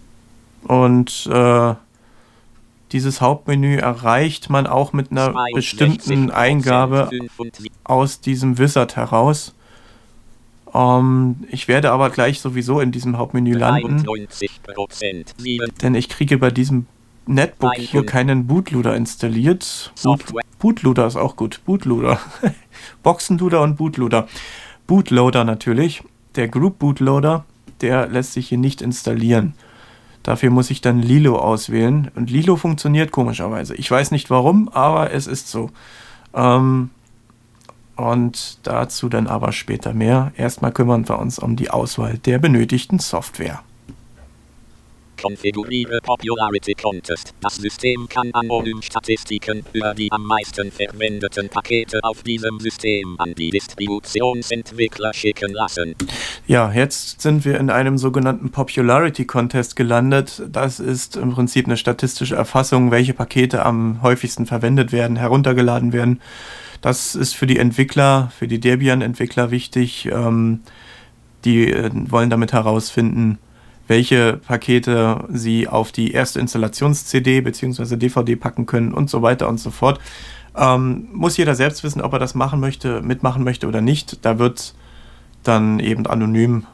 Und 0.65 1.29
äh, 1.33 1.75
dieses 2.93 3.21
Hauptmenü 3.21 3.77
erreicht 3.77 4.51
man 4.51 4.67
auch 4.67 4.93
mit 4.93 5.11
einer 5.11 5.33
62 5.33 5.55
bestimmten 5.55 6.31
Eingabe 6.31 7.09
75 7.11 7.71
aus 7.85 8.21
diesem 8.21 8.59
Wizard 8.59 8.97
heraus. 8.97 9.55
Ähm, 10.73 11.45
ich 11.51 11.69
werde 11.69 11.91
aber 11.91 12.11
gleich 12.11 12.41
sowieso 12.41 12.81
in 12.81 12.93
diesem 12.93 13.19
Hauptmenü 13.19 13.53
landen, 13.53 14.05
93 14.05 14.63
Prozent, 14.63 15.35
7 15.39 15.73
denn 15.83 15.95
ich 15.95 16.09
kriege 16.09 16.39
bei 16.39 16.51
diesem 16.51 16.87
Netbook 17.27 17.75
hier 17.77 18.07
keinen 18.07 18.47
Bootloader 18.47 18.95
installiert. 18.95 19.93
Boot. 20.03 20.25
Bootloader 20.59 21.07
ist 21.07 21.17
auch 21.17 21.37
gut. 21.37 21.61
Bootloader. 21.65 22.21
Boxenloader 23.03 23.63
und 23.63 23.77
Bootloader. 23.77 24.29
Bootloader 24.87 25.45
natürlich. 25.45 26.03
Der 26.37 26.49
Group 26.49 26.79
Bootloader, 26.79 27.45
der 27.81 28.07
lässt 28.07 28.35
sich 28.35 28.49
hier 28.49 28.59
nicht 28.59 28.81
installieren. 28.81 29.55
Dafür 30.27 30.51
muss 30.51 30.73
ich 30.73 30.81
dann 30.81 31.01
Lilo 31.01 31.39
auswählen. 31.39 32.11
Und 32.17 32.31
Lilo 32.31 32.57
funktioniert 32.57 33.13
komischerweise. 33.13 33.77
Ich 33.77 33.89
weiß 33.89 34.11
nicht 34.11 34.29
warum, 34.29 34.69
aber 34.71 35.13
es 35.13 35.29
ist 35.29 35.49
so. 35.49 35.71
Ähm, 36.35 36.91
und 37.95 38.59
dazu 38.65 39.09
dann 39.09 39.29
aber 39.29 39.53
später 39.53 39.95
mehr. 39.95 40.33
Erstmal 40.37 40.73
kümmern 40.73 41.09
wir 41.09 41.21
uns 41.21 41.39
um 41.39 41.55
die 41.55 41.71
Auswahl 41.71 42.19
der 42.19 42.41
benötigten 42.41 42.99
Software. 42.99 43.63
Konfiguriere 45.17 46.01
Popularity 46.03 46.75
Contest. 46.75 47.35
Das 47.41 47.57
System 47.57 48.09
kann 48.09 48.31
anonym 48.33 48.83
Statistiken 48.83 49.65
über 49.73 49.95
die 49.95 50.11
am 50.13 50.25
meisten 50.25 50.71
verwendeten 50.71 51.49
Pakete 51.49 52.01
auf 52.03 52.23
diesem 52.23 52.61
System 52.61 53.17
an 53.19 53.35
die 53.35 53.51
Distributionsentwickler 53.51 55.13
schicken 55.13 55.53
lassen. 55.53 55.95
Ja, 56.47 56.73
jetzt 56.73 57.21
sind 57.21 57.45
wir 57.45 57.59
in 57.59 57.71
einem 57.71 57.99
sogenannten 57.99 58.51
Popularity 58.51 59.25
Contest 59.25 59.77
gelandet. 59.77 60.43
Das 60.51 60.81
ist 60.81 61.17
im 61.17 61.33
Prinzip 61.33 61.67
eine 61.67 61.77
statistische 61.77 62.37
Erfassung, 62.37 62.91
welche 62.91 63.15
Pakete 63.15 63.65
am 63.65 64.03
häufigsten 64.03 64.47
verwendet 64.47 64.93
werden, 64.93 65.17
heruntergeladen 65.17 65.93
werden. 65.93 66.21
Das 66.81 67.15
ist 67.15 67.35
für 67.35 67.47
die 67.47 67.59
Entwickler, 67.59 68.31
für 68.37 68.47
die 68.47 68.61
Debian-Entwickler 68.61 69.51
wichtig. 69.51 70.07
Ähm, 70.13 70.61
die 71.47 71.71
äh, 71.71 71.91
wollen 72.11 72.29
damit 72.29 72.53
herausfinden, 72.53 73.39
welche 73.87 74.39
Pakete 74.39 75.25
sie 75.29 75.69
auf 75.69 75.93
die 75.93 76.13
erste 76.13 76.41
Installations-CD 76.41 77.41
bzw. 77.41 77.97
DVD 77.97 78.37
packen 78.37 78.67
können 78.67 78.93
und 78.93 79.11
so 79.11 79.23
weiter 79.23 79.49
und 79.49 79.59
so 79.59 79.71
fort. 79.71 80.01
Ähm, 80.57 81.09
muss 81.13 81.37
jeder 81.37 81.55
selbst 81.55 81.85
wissen, 81.85 82.01
ob 82.01 82.13
er 82.13 82.19
das 82.19 82.35
machen 82.35 82.61
möchte, 82.61 83.03
mitmachen 83.03 83.45
möchte 83.45 83.67
oder 83.67 83.81
nicht. 83.81 84.25
Da 84.25 84.39
wird 84.39 84.75
dann 85.43 85.79
eben 85.81 86.07
anonym 86.07 86.67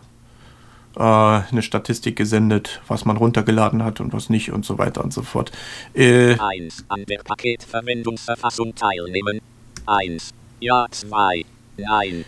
äh, 0.97 1.01
eine 1.01 1.63
Statistik 1.63 2.17
gesendet, 2.17 2.81
was 2.87 3.05
man 3.05 3.17
runtergeladen 3.17 3.83
hat 3.83 4.01
und 4.01 4.13
was 4.13 4.31
nicht 4.31 4.53
und 4.53 4.65
so 4.65 4.79
weiter 4.79 5.03
und 5.03 5.13
so 5.13 5.23
fort. 5.23 5.51
Äh, 5.95 6.37
1. 6.39 6.85
An 6.89 7.05
der 7.07 7.19
Paketverwendungserfassung 7.19 8.75
teilnehmen. 8.75 9.41
1. 9.87 10.31
Ja, 10.61 10.87
2. 10.91 11.45
Nein. 11.77 12.25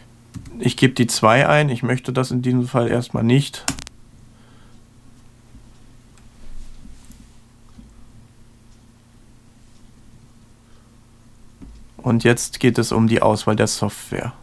Ich 0.59 0.77
gebe 0.77 0.95
die 0.95 1.07
2 1.07 1.49
ein. 1.49 1.69
Ich 1.69 1.83
möchte 1.83 2.13
das 2.13 2.31
in 2.31 2.43
diesem 2.43 2.67
Fall 2.67 2.89
erstmal 2.89 3.23
nicht. 3.23 3.65
Und 12.05 12.23
jetzt 12.23 12.61
geht 12.61 12.77
es 12.77 12.93
um 12.93 13.09
die 13.09 13.23
Auswahl 13.23 13.57
der 13.57 13.67
Software. 13.67 14.35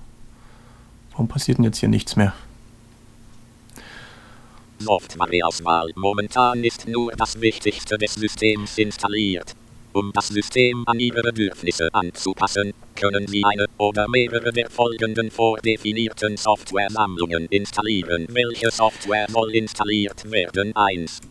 Warum 1.12 1.28
passiert 1.28 1.60
denn 1.60 1.66
jetzt 1.66 1.78
hier 1.78 1.90
nichts 1.90 2.16
mehr? 2.16 2.34
Softwareauswahl. 4.80 5.92
Momentan 5.96 6.64
ist 6.64 6.88
nur 6.88 7.12
das 7.12 7.40
Wichtigste 7.40 8.00
des 8.00 8.16
Systems 8.16 8.80
installiert. 8.80 9.56
Um 9.94 10.12
das 10.12 10.30
System 10.30 10.84
an 10.88 11.00
Ihre 11.00 11.22
Bedürfnisse 11.22 11.90
anzupassen, 11.94 12.74
können 12.96 13.28
Sie 13.28 13.44
eine 13.46 13.68
oder 13.78 14.08
mehrere 14.08 14.52
der 14.52 14.68
folgenden 14.72 15.30
vordefinierten 15.30 16.38
Softwaresammlungen 16.38 17.46
installieren. 17.52 18.26
Welche 18.30 18.72
Software 18.72 19.28
soll 19.30 19.54
installiert 19.54 20.32
werden? 20.32 20.76
1. 20.76 21.22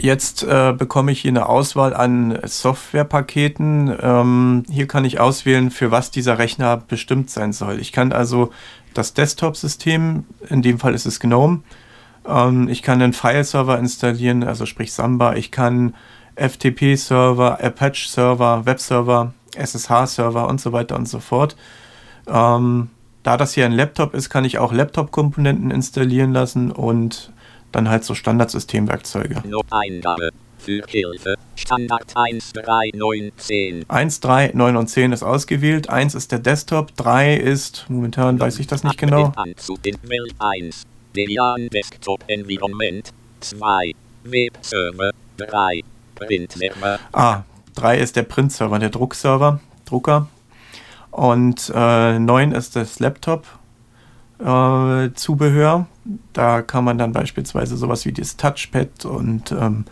Jetzt 0.00 0.42
äh, 0.42 0.72
bekomme 0.76 1.12
ich 1.12 1.20
hier 1.20 1.30
eine 1.30 1.48
Auswahl 1.48 1.94
an 1.94 2.38
Softwarepaketen. 2.44 3.96
Ähm, 4.00 4.62
hier 4.70 4.86
kann 4.86 5.04
ich 5.04 5.20
auswählen, 5.20 5.70
für 5.70 5.90
was 5.90 6.10
dieser 6.10 6.38
Rechner 6.38 6.76
bestimmt 6.76 7.30
sein 7.30 7.52
soll. 7.52 7.80
Ich 7.80 7.92
kann 7.92 8.12
also 8.12 8.52
das 8.94 9.14
Desktop-System, 9.14 10.24
in 10.48 10.62
dem 10.62 10.78
Fall 10.78 10.94
ist 10.94 11.06
es 11.06 11.20
GNOME, 11.20 11.62
ähm, 12.26 12.68
ich 12.68 12.82
kann 12.82 13.02
einen 13.02 13.12
File-Server 13.12 13.78
installieren, 13.78 14.42
also 14.44 14.66
sprich 14.66 14.92
Samba. 14.92 15.34
Ich 15.34 15.50
kann 15.50 15.94
FTP-Server, 16.36 17.62
Apache-Server, 17.62 18.66
Web-Server, 18.66 19.34
SSH-Server 19.56 20.48
und 20.48 20.60
so 20.60 20.72
weiter 20.72 20.96
und 20.96 21.08
so 21.08 21.20
fort. 21.20 21.56
Ähm, 22.26 22.90
da 23.22 23.36
das 23.36 23.54
hier 23.54 23.66
ein 23.66 23.72
Laptop 23.72 24.14
ist, 24.14 24.30
kann 24.30 24.44
ich 24.44 24.58
auch 24.58 24.72
Laptop-Komponenten 24.72 25.70
installieren 25.70 26.32
lassen 26.32 26.70
und 26.70 27.31
dann 27.72 27.88
halt 27.88 28.04
so 28.04 28.14
Standardsystemwerkzeuge. 28.14 29.42
Eingabe. 29.70 30.30
Für 30.58 30.82
Hilfe. 30.86 31.34
Standard 31.56 32.12
1, 32.14 32.52
3, 32.52 32.90
9, 32.94 33.32
10. 33.36 33.84
1, 33.88 34.20
3, 34.20 34.52
9 34.54 34.76
und 34.76 34.86
10 34.86 35.12
ist 35.12 35.24
ausgewählt. 35.24 35.90
1 35.90 36.14
ist 36.14 36.30
der 36.30 36.38
Desktop. 36.38 36.94
3 36.96 37.34
ist, 37.34 37.86
momentan 37.88 38.38
weiß 38.38 38.60
ich 38.60 38.68
das 38.68 38.84
nicht 38.84 38.96
genau. 38.96 39.32
1. 40.38 40.86
Debian 41.16 41.68
Desktop 41.68 42.22
Environment. 42.28 43.10
2. 43.40 43.92
Webserver. 44.22 45.10
3. 45.36 45.80
Printserver. 46.14 47.00
Ah, 47.12 47.42
3 47.74 47.98
ist 47.98 48.16
der 48.16 48.22
Printserver, 48.22 48.78
der 48.78 48.90
Druckserver, 48.90 49.60
Drucker. 49.84 50.28
Und 51.10 51.72
äh, 51.74 52.18
9 52.18 52.52
ist 52.52 52.76
das 52.76 53.00
Laptop 53.00 53.46
äh, 54.42 55.12
Zubehör. 55.14 55.86
Da 56.32 56.62
kann 56.62 56.84
man 56.84 56.98
dann 56.98 57.12
beispielsweise 57.12 57.76
sowas 57.76 58.04
wie 58.04 58.12
das 58.12 58.36
Touchpad 58.36 59.04
und 59.04 59.52
ähm, 59.52 59.84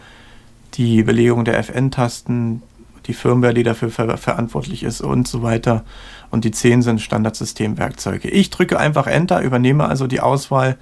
die 0.74 1.02
Belegung 1.02 1.44
der 1.44 1.58
FN-Tasten, 1.58 2.62
die 3.06 3.14
Firmware, 3.14 3.54
die 3.54 3.62
dafür 3.62 3.90
ver 3.90 4.16
verantwortlich 4.16 4.82
ist 4.82 5.00
und 5.00 5.26
so 5.28 5.42
weiter. 5.42 5.84
Und 6.30 6.44
die 6.44 6.50
10 6.50 6.82
sind 6.82 7.00
Standardsystemwerkzeuge. 7.00 8.28
Ich 8.28 8.50
drücke 8.50 8.78
einfach 8.78 9.06
Enter, 9.06 9.40
übernehme 9.40 9.86
also 9.86 10.06
die 10.06 10.20
Auswahl, 10.20 10.76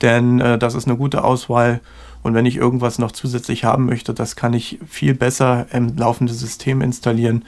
denn 0.00 0.40
äh, 0.40 0.58
das 0.58 0.74
ist 0.74 0.86
eine 0.86 0.96
gute 0.96 1.24
Auswahl. 1.24 1.80
Und 2.22 2.34
wenn 2.34 2.46
ich 2.46 2.56
irgendwas 2.56 2.98
noch 2.98 3.12
zusätzlich 3.12 3.64
haben 3.64 3.86
möchte, 3.86 4.12
das 4.12 4.34
kann 4.34 4.52
ich 4.52 4.78
viel 4.86 5.14
besser 5.14 5.66
im 5.72 5.96
laufenden 5.96 6.36
System 6.36 6.80
installieren. 6.82 7.44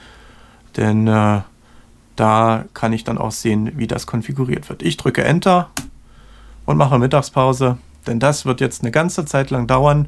Denn 0.77 1.07
äh, 1.07 1.41
da 2.15 2.65
kann 2.73 2.93
ich 2.93 3.03
dann 3.03 3.17
auch 3.17 3.31
sehen, 3.31 3.71
wie 3.77 3.87
das 3.87 4.07
konfiguriert 4.07 4.69
wird. 4.69 4.83
Ich 4.83 4.97
drücke 4.97 5.23
Enter 5.23 5.69
und 6.65 6.77
mache 6.77 6.99
Mittagspause, 6.99 7.77
denn 8.07 8.19
das 8.19 8.45
wird 8.45 8.61
jetzt 8.61 8.81
eine 8.81 8.91
ganze 8.91 9.25
Zeit 9.25 9.49
lang 9.49 9.67
dauern. 9.67 10.07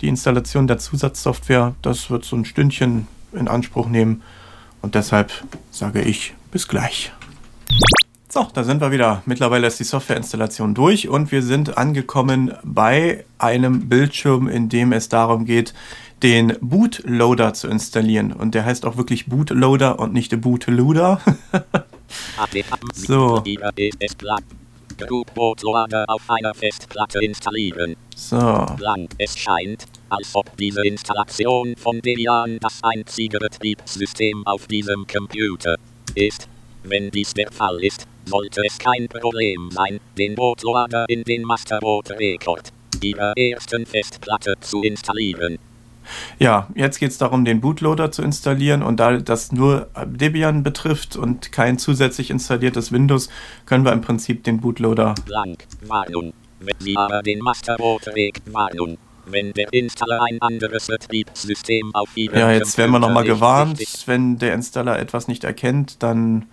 Die 0.00 0.08
Installation 0.08 0.66
der 0.66 0.78
Zusatzsoftware, 0.78 1.74
das 1.82 2.10
wird 2.10 2.24
so 2.24 2.36
ein 2.36 2.44
Stündchen 2.44 3.06
in 3.32 3.48
Anspruch 3.48 3.88
nehmen 3.88 4.22
und 4.82 4.94
deshalb 4.94 5.32
sage 5.70 6.00
ich 6.00 6.34
bis 6.50 6.68
gleich. 6.68 7.12
So, 8.32 8.46
da 8.54 8.62
sind 8.62 8.80
wir 8.80 8.92
wieder. 8.92 9.22
Mittlerweile 9.26 9.66
ist 9.66 9.80
die 9.80 9.84
Softwareinstallation 9.84 10.72
durch 10.72 11.08
und 11.08 11.32
wir 11.32 11.42
sind 11.42 11.76
angekommen 11.76 12.54
bei 12.62 13.24
einem 13.38 13.88
Bildschirm, 13.88 14.46
in 14.46 14.68
dem 14.68 14.92
es 14.92 15.08
darum 15.08 15.44
geht, 15.44 15.74
den 16.22 16.56
Bootloader 16.60 17.52
zu 17.54 17.68
installieren. 17.68 18.32
Und 18.32 18.54
der 18.54 18.64
heißt 18.64 18.84
auch 18.84 18.96
wirklich 18.96 19.26
Bootloader 19.26 19.98
und 19.98 20.12
nicht 20.12 20.32
der 20.32 20.36
Bootloader. 20.36 21.20
so. 22.94 23.42
Bootloader 25.34 26.04
auf 26.08 26.22
einer 26.28 26.54
Festplatte 26.54 27.20
installieren. 27.20 27.96
So. 28.14 28.36
Lang. 28.36 29.08
Es 29.18 29.38
scheint, 29.38 29.84
als 30.10 30.34
ob 30.34 30.56
diese 30.56 30.86
Installation 30.86 31.74
von 31.76 32.00
Debian 32.00 32.58
das 32.60 32.80
einzige 32.82 33.38
Betriebssystem 33.38 34.46
auf 34.46 34.66
diesem 34.66 35.06
Computer 35.06 35.76
ist. 36.14 36.48
Wenn 36.82 37.10
dies 37.10 37.34
der 37.34 37.50
Fall 37.50 37.82
ist, 37.82 38.06
sollte 38.26 38.62
es 38.64 38.78
kein 38.78 39.08
Problem 39.08 39.70
sein, 39.70 40.00
den 40.16 40.34
Bootloader 40.34 41.06
in 41.08 41.24
den 41.24 41.42
Masterboot 41.42 42.10
Record 42.10 42.72
ihrer 43.02 43.32
ersten 43.36 43.86
Festplatte 43.86 44.54
zu 44.60 44.82
installieren. 44.82 45.58
Ja, 46.38 46.68
jetzt 46.74 46.98
geht 46.98 47.10
es 47.10 47.18
darum, 47.18 47.44
den 47.44 47.60
Bootloader 47.60 48.10
zu 48.10 48.22
installieren 48.22 48.82
und 48.82 48.98
da 48.98 49.18
das 49.18 49.52
nur 49.52 49.88
Debian 50.06 50.62
betrifft 50.62 51.16
und 51.16 51.52
kein 51.52 51.78
zusätzlich 51.78 52.30
installiertes 52.30 52.92
Windows, 52.92 53.28
können 53.66 53.84
wir 53.84 53.92
im 53.92 54.00
Prinzip 54.00 54.44
den 54.44 54.60
Bootloader. 54.60 55.14
Blank, 55.26 55.66
Warnung. 55.86 56.32
Wenn 56.60 56.74
Sie 56.78 56.96
aber 56.96 57.22
den 57.22 57.40
Masterboot-Weg 57.40 58.42
Warnung. 58.46 58.98
Wenn 59.26 59.52
der 59.52 59.72
Installer 59.72 60.22
ein 60.22 60.40
anderes 60.40 60.86
Betriebssystem 60.86 61.94
auf 61.94 62.16
Ihrem 62.16 62.38
Ja, 62.38 62.52
jetzt 62.52 62.76
werden 62.78 62.90
wir 62.90 62.98
nochmal 62.98 63.24
gewarnt. 63.24 63.80
Wenn 64.06 64.38
der 64.38 64.54
Installer 64.54 64.98
etwas 64.98 65.28
nicht 65.28 65.44
erkennt, 65.44 66.02
dann 66.02 66.46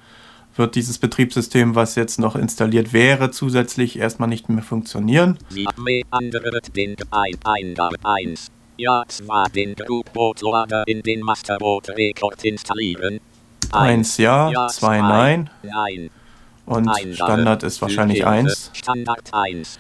wird 0.56 0.76
dieses 0.76 0.98
Betriebssystem, 0.98 1.76
was 1.76 1.96
jetzt 1.96 2.20
noch 2.20 2.36
installiert 2.36 2.94
wäre, 2.94 3.32
zusätzlich 3.32 4.00
erstmal 4.00 4.30
nicht 4.30 4.50
mehr 4.50 4.64
funktionieren. 4.64 5.38
Sie 5.50 5.66
haben 5.66 5.86
andere 6.12 6.60
den 6.76 6.96
Eingabe 7.12 7.96
1. 8.04 8.52
Ja, 8.78 9.04
zwar 9.08 9.50
den 9.50 9.74
Group-Bootloader 9.74 10.84
in 10.86 11.02
den 11.02 11.22
Masterboot-Rekord 11.22 12.46
installieren. 12.46 13.20
Eins 13.72 14.18
ja, 14.18 14.50
ja 14.52 14.68
zwei, 14.68 15.00
zwei 15.00 15.02
nein. 15.02 15.50
Nein. 15.64 16.10
Und 16.68 16.88
Eingabe. 16.88 17.16
Standard 17.16 17.64
ist 17.64 17.82
wahrscheinlich 17.82 18.26
1. 18.26 18.72
Standard 18.74 19.34
1. 19.34 19.80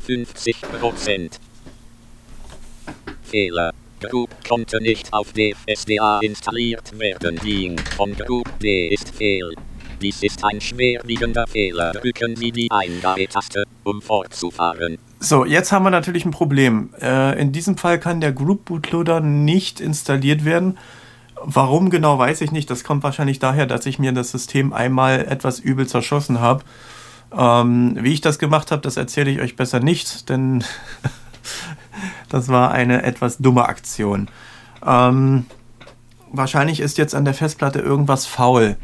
50 0.00 0.60
Prozent. 0.80 1.38
Fehler. 3.22 3.72
Group 4.00 4.30
konnte 4.46 4.82
nicht 4.82 5.12
auf 5.12 5.32
DFSDA 5.32 6.18
installiert 6.20 6.98
werden. 6.98 7.38
Link 7.42 7.80
von 7.94 8.14
Group 8.14 8.58
D 8.58 8.88
ist 8.88 9.14
fehl. 9.14 9.54
Dies 10.02 10.22
ist 10.22 10.44
ein 10.44 10.60
schwerwiegender 10.60 11.46
Fehler. 11.46 11.92
Drücken 11.92 12.34
Sie 12.36 12.50
die 12.50 12.70
Eingabetaste, 12.70 13.64
um 13.84 14.02
fortzufahren. 14.02 14.98
So, 15.24 15.46
jetzt 15.46 15.72
haben 15.72 15.84
wir 15.84 15.90
natürlich 15.90 16.26
ein 16.26 16.32
Problem. 16.32 16.90
Äh, 17.00 17.40
in 17.40 17.50
diesem 17.50 17.78
Fall 17.78 17.98
kann 17.98 18.20
der 18.20 18.32
Group 18.32 18.66
Bootloader 18.66 19.20
nicht 19.20 19.80
installiert 19.80 20.44
werden. 20.44 20.76
Warum 21.42 21.88
genau 21.88 22.18
weiß 22.18 22.42
ich 22.42 22.52
nicht. 22.52 22.68
Das 22.68 22.84
kommt 22.84 23.02
wahrscheinlich 23.02 23.38
daher, 23.38 23.64
dass 23.64 23.86
ich 23.86 23.98
mir 23.98 24.12
das 24.12 24.32
System 24.32 24.74
einmal 24.74 25.20
etwas 25.20 25.60
übel 25.60 25.86
zerschossen 25.86 26.40
habe. 26.40 26.62
Ähm, 27.34 27.96
wie 28.02 28.12
ich 28.12 28.20
das 28.20 28.38
gemacht 28.38 28.70
habe, 28.70 28.82
das 28.82 28.98
erzähle 28.98 29.30
ich 29.30 29.40
euch 29.40 29.56
besser 29.56 29.80
nicht, 29.80 30.28
denn 30.28 30.62
Das 32.28 32.48
war 32.48 32.72
eine 32.72 33.02
etwas 33.04 33.38
dumme 33.38 33.64
Aktion. 33.64 34.28
Ähm, 34.84 35.46
wahrscheinlich 36.32 36.80
ist 36.80 36.98
jetzt 36.98 37.14
an 37.14 37.24
der 37.24 37.32
Festplatte 37.32 37.78
irgendwas 37.78 38.26
faul. 38.26 38.76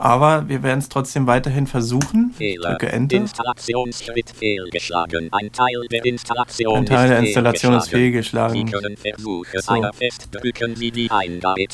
Aber 0.00 0.48
wir 0.48 0.62
werden 0.62 0.78
es 0.78 0.88
trotzdem 0.88 1.26
weiterhin 1.26 1.66
versuchen. 1.66 2.32
Fehler. 2.34 2.70
Drücke 2.70 2.90
Enter. 2.90 3.18
Installationsschritt 3.18 4.30
fehlgeschlagen. 4.30 5.28
Ein 5.30 5.52
Teil 5.52 5.86
der 5.90 6.06
Installation, 6.06 6.78
Ein 6.78 6.86
Teil 6.86 7.04
ist, 7.04 7.10
der 7.10 7.18
Installation 7.18 7.74
ist 7.74 7.90
fehlgeschlagen. 7.90 8.66
Sie 8.66 8.72
fehlgeschlagen. 8.96 9.90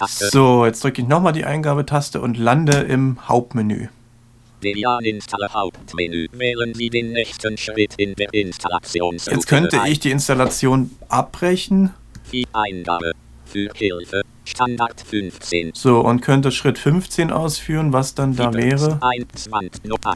So. 0.08 0.28
So, 0.28 0.66
jetzt 0.66 0.82
drücke 0.82 1.02
ich 1.02 1.08
nochmal 1.08 1.34
die 1.34 1.44
Eingabetaste 1.44 2.20
und 2.20 2.36
lande 2.36 2.72
im 2.72 3.28
Hauptmenü. 3.28 3.86
Debian 4.60 5.04
Installer 5.04 5.52
Hauptmenü. 5.52 6.26
Wählen 6.32 6.74
Sie 6.74 6.90
den 6.90 7.12
nächsten 7.12 7.56
Schritt 7.56 7.94
in 7.96 8.16
der 8.16 8.34
Installationssuche. 8.34 9.36
Jetzt 9.36 9.46
könnte 9.46 9.80
ich 9.86 10.00
die 10.00 10.10
Installation 10.10 10.90
abbrechen. 11.08 11.94
Die 12.32 12.44
Eingabe. 12.52 13.12
Für 13.44 13.70
Hilfe. 13.72 14.22
Standard 14.46 15.00
15. 15.00 15.72
So, 15.74 16.00
und 16.00 16.20
könnte 16.20 16.52
Schritt 16.52 16.78
15 16.78 17.30
ausführen, 17.30 17.92
was 17.92 18.14
dann 18.14 18.36
da 18.36 18.54
wäre. 18.54 18.98
21. 19.02 19.84
Nota 19.84 20.14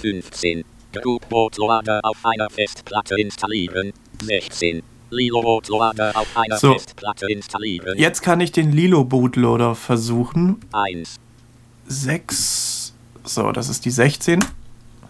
15. 0.00 0.64
Group 0.92 1.28
Bootloader 1.28 2.00
auf 2.02 2.18
einer 2.22 2.48
Festplatte 2.50 3.16
installieren. 3.16 3.92
16. 4.22 4.82
Lilo 5.10 5.42
Bootloader 5.42 6.16
auf 6.16 6.28
einer 6.36 6.56
So. 6.58 6.72
Festplatte 6.72 7.26
installieren. 7.30 7.98
Jetzt 7.98 8.22
kann 8.22 8.40
ich 8.40 8.52
den 8.52 8.72
Lilo 8.72 9.04
Bootloader 9.04 9.74
versuchen. 9.74 10.60
1. 10.72 11.16
6. 11.86 12.94
So, 13.24 13.52
das 13.52 13.68
ist 13.68 13.84
die 13.84 13.90
16. 13.90 14.40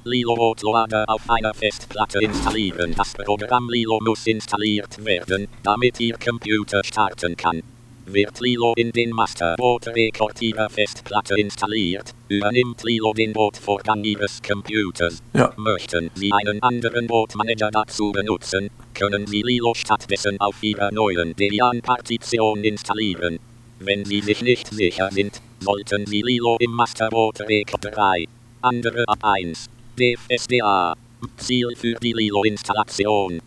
Lilo 0.04 0.35
Bootloader 0.35 1.04
auf 1.06 1.28
einer 1.30 1.54
Festplatte 1.54 2.18
installieren. 2.20 2.94
Das 2.96 3.12
Programm 3.12 3.70
Lilo 3.70 4.00
muss 4.02 4.26
installiert 4.26 5.04
werden, 5.04 5.46
damit 5.62 6.00
Ihr 6.00 6.16
Computer 6.18 6.82
starten 6.82 7.37
kann. 7.37 7.62
Wird 8.07 8.41
Lilo 8.41 8.75
in 8.77 8.91
den 8.91 9.11
Masterboot-Rekord 9.11 10.43
Ihrer 10.43 10.69
Festplatte 10.69 11.35
installiert, 11.37 12.11
übernimmt 12.29 12.83
Lilo 12.83 13.12
den 13.12 13.33
Bootvorgang 13.33 14.03
Ihres 14.03 14.43
Computers. 14.43 15.23
Ja. 15.35 15.53
Möchten 15.57 16.11
Sie 16.15 16.33
einen 16.33 16.62
anderen 16.62 17.07
Bootmanager 17.07 17.71
dazu 17.71 18.12
benutzen, 18.12 18.71
können 18.95 19.27
Sie 19.27 19.43
Lilo 19.43 19.75
stattdessen 19.75 20.41
auf 20.41 20.62
Ihrer 20.62 20.91
neuen 20.93 21.37
Debian-Partition 21.37 22.65
installieren. 22.65 23.38
Wenn 23.79 24.05
Sie 24.05 24.21
sich 24.21 24.43
nicht 24.43 24.69
sicher 24.69 25.11
sind, 25.12 25.41
sollten 25.61 26.07
Sie 26.07 26.23
Lilo 26.23 26.57
im 26.59 26.73
Masterboot-Rekord 26.73 27.85
3. 27.85 28.27
Andere 28.62 29.05
ab 29.07 29.19
1. 29.23 29.69
DFSDA. 29.99 30.95
Ziel 31.37 31.69
für 31.77 31.95
die 31.95 32.12
Lilo-Installation. 32.12 33.41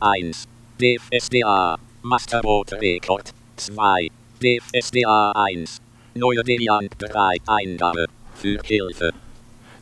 1. 0.00 0.48
DFSDA. 0.80 1.78
Masterboot 2.02 2.72
Rekord. 2.72 3.34
2. 3.60 4.08
DFSDA 4.42 5.32
1. 5.32 5.80
Neue 6.14 6.42
Debian 6.42 6.88
3. 6.98 7.36
Eingabe. 7.46 8.06
Für 8.34 8.58
Hilfe. 8.64 9.12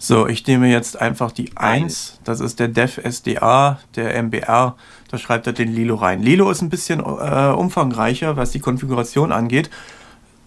So, 0.00 0.26
ich 0.26 0.46
nehme 0.46 0.70
jetzt 0.70 1.00
einfach 1.00 1.32
die 1.32 1.56
1. 1.56 2.20
Das 2.24 2.40
ist 2.40 2.60
der 2.60 2.68
Dev 2.68 3.00
SDA, 3.02 3.80
der 3.96 4.22
MBR. 4.22 4.76
Da 5.10 5.18
schreibt 5.18 5.46
er 5.46 5.52
den 5.52 5.72
Lilo 5.72 5.96
rein. 5.96 6.22
Lilo 6.22 6.50
ist 6.50 6.62
ein 6.62 6.70
bisschen 6.70 7.00
äh, 7.00 7.52
umfangreicher, 7.56 8.36
was 8.36 8.50
die 8.50 8.60
Konfiguration 8.60 9.32
angeht. 9.32 9.70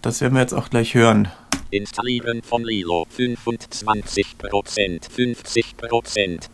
Das 0.02 0.20
werden 0.20 0.34
wir 0.34 0.40
jetzt 0.40 0.54
auch 0.54 0.70
gleich 0.70 0.94
hören. 0.94 1.28
Installieren 1.70 2.42
von 2.42 2.64
Lilo 2.64 3.06
25%, 3.16 4.02
50%. 5.10 6.48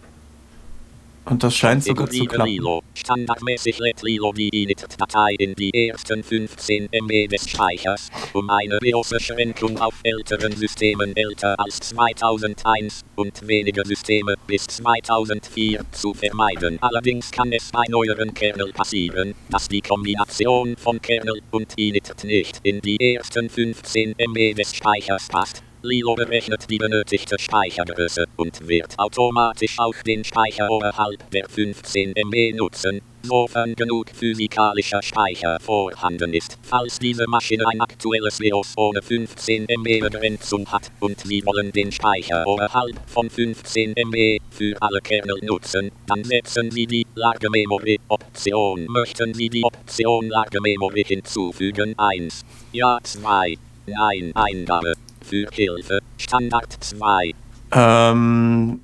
Und 1.29 1.45
das 1.45 1.55
scheint 1.55 1.85
sogar 1.85 2.09
zu 2.09 2.25
klappen. 2.25 2.81
Standardmäßig 2.95 3.79
lädt 3.81 4.03
Lilo 4.03 4.33
die 4.33 4.49
Init-Datei 4.49 5.35
in 5.39 5.55
die 5.55 5.89
ersten 5.89 6.25
15 6.25 6.89
MB 6.91 7.29
des 7.29 7.51
Speichers, 7.51 8.09
um 8.33 8.49
eine 8.49 8.79
BIOS-Beschränkung 8.79 9.79
auf 9.79 9.95
älteren 10.05 10.53
Systemen 10.57 11.15
älter 11.17 11.55
als 11.59 11.81
2001 11.81 13.05
und 13.17 13.47
weniger 13.47 13.85
Systeme 13.85 14.37
bis 14.47 14.67
2004 14.69 15.85
zu 15.93 16.15
vermeiden. 16.15 16.79
Allerdings 16.81 17.31
kann 17.31 17.53
es 17.53 17.71
bei 17.73 17.85
neueren 17.91 18.33
Kernel 18.33 18.73
passieren, 18.73 19.35
dass 19.51 19.69
die 19.69 19.83
Kombination 19.83 20.77
von 20.79 21.01
Kernel 21.03 21.41
und 21.51 21.75
Init 21.77 22.25
nicht 22.25 22.61
in 22.63 22.81
die 22.81 23.17
ersten 23.17 23.51
15 23.51 24.15
MB 24.17 24.55
des 24.55 24.75
Speichers 24.75 25.29
passt. 25.29 25.63
Lilo 25.83 26.17
berechnet 26.17 26.69
die 26.69 26.79
benötigte 26.79 27.39
Speichergröße 27.39 28.27
und 28.37 28.67
wird 28.67 28.99
automatisch 28.99 29.79
auch 29.79 29.95
den 30.05 30.25
Speicher 30.25 30.69
oberhalb 30.69 31.31
der 31.31 31.49
15 31.49 32.15
MB 32.17 32.57
nutzen, 32.57 33.01
sofern 33.23 33.77
genug 33.77 34.11
physikalischer 34.13 35.01
Speicher 35.03 35.61
vorhanden 35.61 36.35
ist. 36.35 36.59
Falls 36.63 36.99
diese 36.99 37.27
Maschine 37.29 37.65
ein 37.69 37.81
aktuelles 37.81 38.39
BIOS 38.39 38.75
ohne 38.77 39.01
15 39.03 39.67
MB 39.69 40.01
Begrenzung 40.01 40.67
hat 40.67 40.91
und 40.99 41.21
Sie 41.21 41.47
wollen 41.47 41.71
den 41.71 41.93
Speicher 41.93 42.45
oberhalb 42.45 42.97
von 43.07 43.31
15 43.31 43.95
MB 43.97 44.43
für 44.51 44.75
alle 44.81 45.01
Kernel 45.01 45.39
nutzen, 45.43 45.93
dann 46.09 46.25
setzen 46.25 46.73
Sie 46.73 46.89
die 46.89 47.07
Large 47.15 47.51
Memory 47.51 48.01
Option. 48.09 48.87
Möchten 48.89 49.33
Sie 49.33 49.49
die 49.49 49.63
Option 49.63 50.29
Large 50.29 50.61
Memory 50.61 51.05
hinzufügen? 51.05 51.95
1. 51.97 52.45
Ja 52.73 52.99
2. 53.01 53.55
Nein 53.87 54.33
Eingabe. 54.35 54.95
Für 55.29 55.47
Hilfe. 55.53 56.01
Standard 56.17 56.73
2. 56.81 57.35
Ähm, 57.73 58.81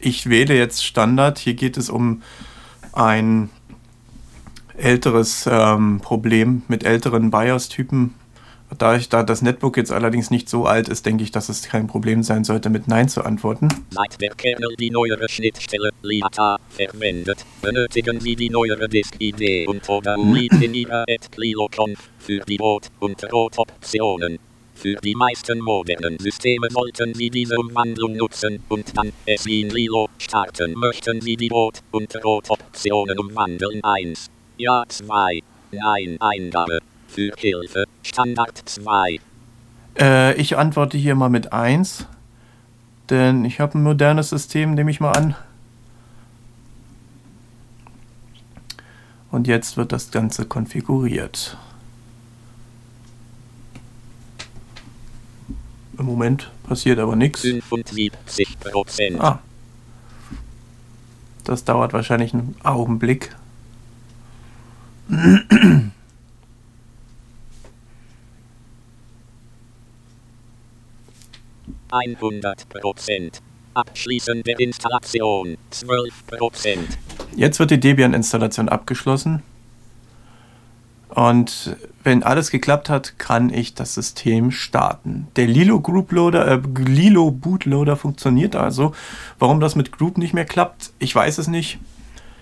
ich 0.00 0.28
wähle 0.28 0.56
jetzt 0.56 0.84
Standard. 0.84 1.38
Hier 1.38 1.54
geht 1.54 1.76
es 1.76 1.88
um 1.88 2.22
ein 2.92 3.50
älteres 4.76 5.48
ähm, 5.50 6.00
Problem 6.00 6.62
mit 6.68 6.84
älteren 6.84 7.30
BIOS-Typen. 7.30 8.14
Da, 8.78 8.96
ich, 8.96 9.08
da 9.08 9.22
das 9.22 9.42
Netbook 9.42 9.76
jetzt 9.76 9.92
allerdings 9.92 10.30
nicht 10.30 10.48
so 10.48 10.66
alt 10.66 10.88
ist, 10.88 11.06
denke 11.06 11.22
ich, 11.22 11.30
dass 11.30 11.48
es 11.48 11.62
kein 11.62 11.86
Problem 11.86 12.24
sein 12.24 12.42
sollte, 12.42 12.70
mit 12.70 12.88
Nein 12.88 13.08
zu 13.08 13.22
antworten. 13.22 13.68
Seit 13.90 14.20
der 14.20 14.30
Kernel 14.30 14.74
die 14.76 14.90
neuere 14.90 15.28
Schnittstelle 15.28 15.90
LIATA 16.02 16.58
verwendet, 16.70 17.44
benötigen 17.62 18.20
Sie 18.20 18.34
die 18.34 18.50
neuere 18.50 18.88
Disk-ID 18.88 19.68
und 19.68 19.88
oder 19.88 20.18
UID 20.18 20.52
in 20.60 20.74
Ihrer 20.74 21.04
AdClilo-Conf 21.08 21.98
für 22.18 22.40
die 22.40 22.56
Boot- 22.56 22.90
und 22.98 23.22
Rot-Optionen. 23.32 24.38
Für 24.74 24.96
die 24.96 25.14
meisten 25.14 25.60
modernen 25.60 26.18
Systeme 26.18 26.68
sollten 26.70 27.14
Sie 27.14 27.30
diese 27.30 27.56
Umwandlung 27.56 28.16
nutzen 28.16 28.62
und 28.68 28.96
dann 28.96 29.12
es 29.24 29.46
wie 29.46 29.62
in 29.62 29.70
Lilo 29.70 30.08
starten. 30.18 30.74
Möchten 30.74 31.20
Sie 31.20 31.36
die 31.36 31.48
Boot- 31.48 31.80
und 31.90 32.14
Rot-Optionen 32.24 33.18
umwandeln? 33.18 33.82
1. 33.82 34.30
Ja 34.58 34.84
2. 34.86 35.40
Nein 35.72 36.16
Eingabe. 36.20 36.80
Für 37.06 37.32
Hilfe. 37.38 37.84
Standard 38.02 38.60
2. 38.64 39.20
Äh, 39.98 40.34
ich 40.40 40.56
antworte 40.56 40.98
hier 40.98 41.14
mal 41.14 41.30
mit 41.30 41.52
1, 41.52 42.06
denn 43.10 43.44
ich 43.44 43.60
habe 43.60 43.78
ein 43.78 43.82
modernes 43.82 44.30
System, 44.30 44.74
nehme 44.74 44.90
ich 44.90 45.00
mal 45.00 45.12
an. 45.12 45.36
Und 49.30 49.46
jetzt 49.46 49.76
wird 49.76 49.92
das 49.92 50.10
Ganze 50.10 50.44
konfiguriert. 50.44 51.56
Im 55.98 56.06
Moment 56.06 56.50
passiert 56.66 56.98
aber 56.98 57.16
nichts. 57.16 57.40
75 57.42 58.58
Prozent. 58.60 59.20
Ah. 59.20 59.40
Das 61.44 61.64
dauert 61.64 61.92
wahrscheinlich 61.92 62.32
einen 62.32 62.56
Augenblick. 62.64 63.34
100 71.90 72.68
Prozent. 72.68 73.40
Abschließen 73.74 74.42
der 74.42 74.58
Installation 74.58 75.56
12 75.70 76.26
Prozent. 76.26 76.98
Jetzt 77.36 77.58
wird 77.58 77.70
die 77.70 77.80
Debian-Installation 77.80 78.68
abgeschlossen. 78.68 79.42
Und 81.14 81.76
wenn 82.02 82.24
alles 82.24 82.50
geklappt 82.50 82.90
hat, 82.90 83.18
kann 83.18 83.52
ich 83.52 83.74
das 83.74 83.94
System 83.94 84.50
starten. 84.50 85.28
Der 85.36 85.46
Lilo 85.46 85.80
Group 85.80 86.10
Loader, 86.10 86.46
äh, 86.46 86.60
Lilo 86.84 87.30
Bootloader 87.30 87.96
funktioniert 87.96 88.56
also. 88.56 88.92
Warum 89.38 89.60
das 89.60 89.76
mit 89.76 89.92
Group 89.92 90.18
nicht 90.18 90.34
mehr 90.34 90.44
klappt, 90.44 90.92
ich 90.98 91.14
weiß 91.14 91.38
es 91.38 91.46
nicht. 91.46 91.78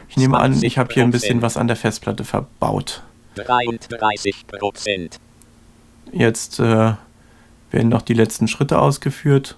Ich 0.08 0.16
nehme 0.16 0.38
an, 0.38 0.62
ich 0.62 0.78
habe 0.78 0.92
hier 0.92 1.04
ein 1.04 1.10
bisschen 1.10 1.42
was 1.42 1.56
an 1.56 1.66
der 1.66 1.76
Festplatte 1.76 2.24
verbaut. 2.24 3.02
33 3.34 4.46
Prozent. 4.46 5.18
Jetzt 6.10 6.58
äh, 6.58 6.94
werden 7.70 7.88
noch 7.88 8.02
die 8.02 8.14
letzten 8.14 8.48
Schritte 8.48 8.78
ausgeführt. 8.78 9.56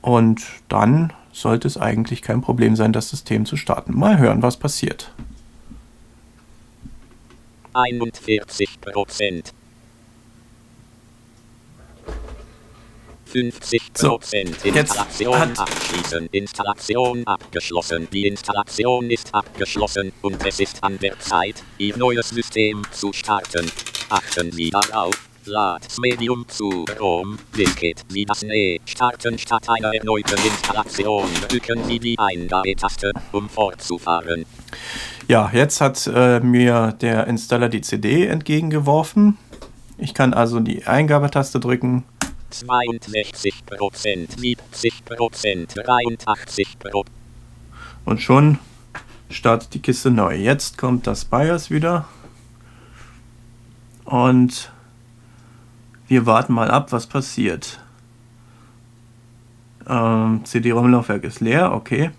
Und 0.00 0.42
dann 0.68 1.12
sollte 1.32 1.68
es 1.68 1.76
eigentlich 1.76 2.22
kein 2.22 2.40
Problem 2.40 2.76
sein, 2.76 2.92
das 2.92 3.10
System 3.10 3.44
zu 3.44 3.56
starten. 3.56 3.98
Mal 3.98 4.18
hören, 4.18 4.42
was 4.42 4.56
passiert. 4.56 5.12
41 7.74 8.80
Prozent. 8.80 9.52
50% 13.32 14.64
jetzt 14.64 14.76
Installation 14.76 15.38
hat- 15.40 15.58
abschließen. 15.58 16.28
Installation 16.30 17.26
abgeschlossen. 17.26 18.06
Die 18.12 18.26
Installation 18.28 19.10
ist 19.10 19.34
abgeschlossen 19.34 20.12
und 20.22 20.44
es 20.46 20.60
ist 20.60 20.82
an 20.84 20.98
der 20.98 21.18
Zeit, 21.18 21.56
Ihr 21.78 21.96
neues 21.96 22.28
System 22.28 22.82
zu 22.92 23.12
starten. 23.12 23.70
Achten 24.08 24.52
Sie 24.52 24.70
darauf. 24.70 25.14
Lad 25.46 25.82
Medium 25.98 26.46
zu 26.48 26.86
Rom, 26.98 27.38
Diskett 27.56 28.02
wie 28.08 28.24
das 28.24 28.42
Ne. 28.42 28.78
Starten 28.86 29.36
statt 29.38 29.68
einer 29.68 29.92
erneuten 29.94 30.38
Installation. 30.42 31.28
Drücken 31.48 31.84
Sie 31.84 31.98
die 31.98 32.18
Eingabetaste, 32.18 33.12
um 33.32 33.48
fortzufahren. 33.50 34.46
Ja, 35.26 35.50
jetzt 35.52 35.80
hat 35.80 36.06
äh, 36.12 36.40
mir 36.40 36.92
der 37.00 37.26
Installer 37.26 37.70
die 37.70 37.80
CD 37.80 38.26
entgegengeworfen. 38.26 39.38
Ich 39.96 40.12
kann 40.12 40.34
also 40.34 40.60
die 40.60 40.86
Eingabetaste 40.86 41.60
drücken 41.60 42.04
62%, 42.52 43.64
70%, 44.36 45.74
83%. 45.76 47.06
und 48.04 48.20
schon 48.20 48.58
startet 49.30 49.74
die 49.74 49.80
Kiste 49.80 50.10
neu. 50.10 50.36
Jetzt 50.36 50.76
kommt 50.78 51.06
das 51.06 51.24
BIOS 51.24 51.70
wieder 51.70 52.04
und 54.04 54.70
wir 56.06 56.26
warten 56.26 56.52
mal 56.52 56.70
ab, 56.70 56.92
was 56.92 57.06
passiert. 57.06 57.80
Ähm, 59.88 60.42
CD-ROM-Laufwerk 60.44 61.24
ist 61.24 61.40
leer, 61.40 61.72
okay. 61.72 62.10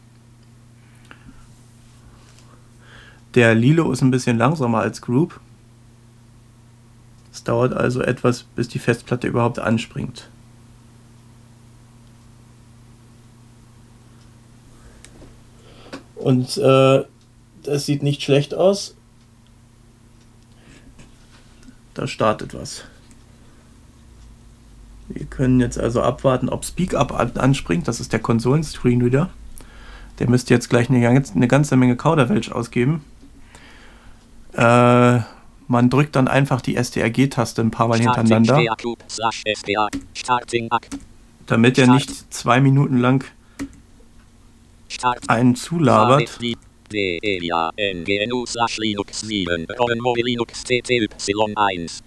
Der 3.35 3.53
Lilo 3.53 3.91
ist 3.91 4.01
ein 4.01 4.11
bisschen 4.11 4.37
langsamer 4.37 4.79
als 4.79 5.01
Group. 5.01 5.39
Es 7.33 7.43
dauert 7.43 7.73
also 7.73 8.01
etwas, 8.01 8.43
bis 8.43 8.69
die 8.69 8.79
Festplatte 8.79 9.27
überhaupt 9.27 9.59
anspringt. 9.59 10.29
Und 16.15 16.57
äh, 16.57 17.03
das 17.63 17.85
sieht 17.85 18.03
nicht 18.03 18.23
schlecht 18.23 18.53
aus. 18.55 18.95
Da 21.93 22.07
startet 22.07 22.53
was. 22.53 22.85
Wir 25.09 25.25
können 25.25 25.59
jetzt 25.59 25.77
also 25.77 26.01
abwarten, 26.01 26.49
ob 26.49 26.65
SpeakUp 26.65 27.11
an- 27.11 27.37
anspringt. 27.37 27.87
Das 27.87 27.99
ist 27.99 28.13
der 28.13 28.21
Konsolen-Screenreader. 28.21 29.29
Der 30.19 30.29
müsste 30.29 30.53
jetzt 30.53 30.69
gleich 30.69 30.89
eine, 30.89 31.05
eine 31.05 31.47
ganze 31.47 31.75
Menge 31.75 31.97
Kauderwelsch 31.97 32.49
ausgeben. 32.49 33.03
Äh, 34.55 35.19
man 35.67 35.89
drückt 35.89 36.15
dann 36.15 36.27
einfach 36.27 36.61
die 36.61 36.75
STRG-Taste 36.75 37.61
ein 37.61 37.71
paar 37.71 37.87
Mal 37.87 37.99
hintereinander, 37.99 38.63
damit 41.47 41.77
er 41.77 41.87
nicht 41.87 42.33
zwei 42.33 42.61
Minuten 42.61 42.97
lang 42.99 43.25
einen 45.27 45.55
zulabert. 45.55 46.23
ASD. 46.23 46.55
DELIA 46.91 47.71
NGNU 47.77 48.45
slash 48.45 48.77
Linux 48.77 49.21
7. 49.21 49.65
Rollenmodi 49.79 50.21
Linux 50.21 50.63
TTY1. 50.63 52.01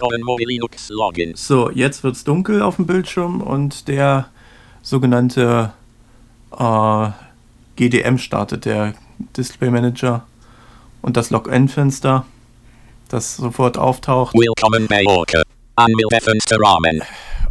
Rollenmodi 0.00 0.44
Linux 0.44 0.88
Login. 0.88 1.34
So, 1.34 1.70
jetzt 1.70 2.02
wird 2.02 2.16
es 2.16 2.24
dunkel 2.24 2.62
auf 2.62 2.76
dem 2.76 2.86
Bildschirm 2.86 3.42
und 3.42 3.86
der 3.86 4.30
sogenannte 4.82 5.72
äh, 6.58 7.10
GDM 7.76 8.16
startet, 8.16 8.64
der 8.64 8.94
Display 9.36 9.70
Manager 9.70 10.26
und 11.02 11.16
das 11.16 11.30
Login-Fenster, 11.30 12.24
das 13.08 13.36
sofort 13.36 13.78
auftaucht 13.78 14.34
Willkommen 14.34 14.86
bei 14.88 15.04
Orca. 15.06 15.42
Anmeldefensterrahmen. 15.76 17.02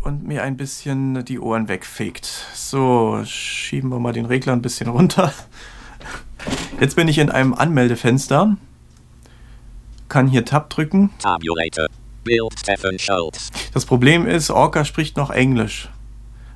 und 0.04 0.28
mir 0.28 0.44
ein 0.44 0.58
bisschen 0.58 1.24
die 1.26 1.40
Ohren 1.40 1.68
wegfegt. 1.68 2.26
So, 2.54 3.22
schieben 3.26 3.90
wir 3.90 4.00
mal 4.00 4.14
den 4.14 4.26
Regler 4.26 4.54
ein 4.54 4.62
bisschen 4.62 4.90
runter. 4.90 5.34
Jetzt 6.80 6.96
bin 6.96 7.08
ich 7.08 7.18
in 7.18 7.30
einem 7.30 7.54
Anmeldefenster, 7.54 8.56
kann 10.10 10.28
hier 10.28 10.46
Tab 10.46 10.70
drücken. 10.70 11.10
Tabulator. 11.20 11.88
Bild 12.24 12.60
Stephen 12.60 13.00
Schultz. 13.00 13.50
Das 13.74 13.86
Problem 13.86 14.28
ist, 14.28 14.50
Orca 14.50 14.86
spricht 14.86 15.18
noch 15.18 15.30
Englisch. 15.30 15.90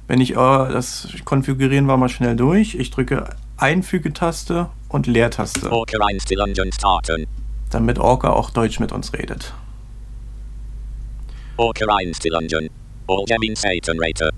Wenn 0.07 0.19
ich 0.19 0.31
äh, 0.31 0.35
das 0.35 1.07
konfigurieren 1.23 1.85
wir 1.85 1.95
mal 1.95 2.09
schnell 2.09 2.35
durch. 2.35 2.75
Ich 2.75 2.91
drücke 2.91 3.29
Einfügetaste 3.57 4.69
und 4.91 5.07
Leertaste, 5.07 5.71
Orca 5.71 5.97
Einstellungen 6.05 6.71
starten. 6.71 7.27
damit 7.69 7.99
Orca 7.99 8.31
auch 8.31 8.49
Deutsch 8.49 8.79
mit 8.79 8.91
uns 8.91 9.13
redet. 9.13 9.53
Orca 11.57 11.85
Einstellungen. 11.95 12.69
Allgemein 13.07 13.55
Seitenrate. 13.55 14.29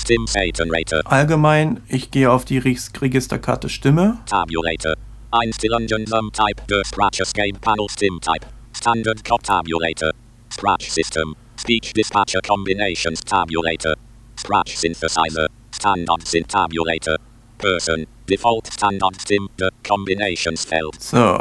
Stim 0.00 0.26
Seitenrate. 0.26 1.00
Allgemein, 1.06 1.80
ich 1.88 2.10
gehe 2.10 2.30
auf 2.30 2.44
die 2.44 2.58
Regis- 2.58 2.90
Registerkarte 3.00 3.68
Stimme. 3.68 4.18
Tabulator. 4.26 4.94
Einstellungen 5.30 5.88
zum 6.06 6.30
Type 6.32 6.62
der 6.68 6.84
Scratch 6.84 7.20
Escape 7.20 7.58
Panel 7.60 7.86
Stim 7.90 8.20
Type. 8.20 8.46
Standard 8.76 9.24
Code 9.24 9.42
Tabulator. 9.42 10.10
Scratch 10.52 10.90
System. 10.90 11.34
Speech 11.58 11.92
Dispatcher 11.94 12.40
Combinations 12.46 13.20
Tabulator. 13.20 13.94
Scratch 14.38 14.76
Synthesizer. 14.76 15.46
Standard 15.74 16.26
Synth 16.26 16.48
Tabulator. 16.48 17.16
Person. 17.58 18.06
Default 18.28 18.72
Standard 18.72 19.16
Simple 19.26 19.70
Combinations 19.86 20.64
Feld. 20.64 21.00
So. 21.00 21.38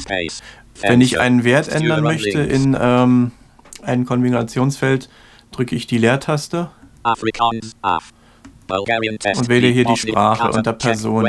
Space. 0.00 0.42
Wenn 0.80 1.00
ich 1.00 1.18
einen 1.18 1.44
Wert 1.44 1.68
ändern 1.68 2.02
möchte 2.02 2.40
in 2.40 2.76
ähm, 2.80 3.32
ein 3.82 4.04
Kombinationsfeld, 4.04 5.08
drücke 5.52 5.76
ich 5.76 5.86
die 5.86 5.98
Leertaste 5.98 6.70
Afrikaans, 7.02 7.76
Af. 7.82 8.10
und 8.68 9.48
wähle 9.48 9.68
hier 9.68 9.84
die 9.84 9.96
Sprache 9.96 10.50
unter 10.52 10.72
Person. 10.72 11.28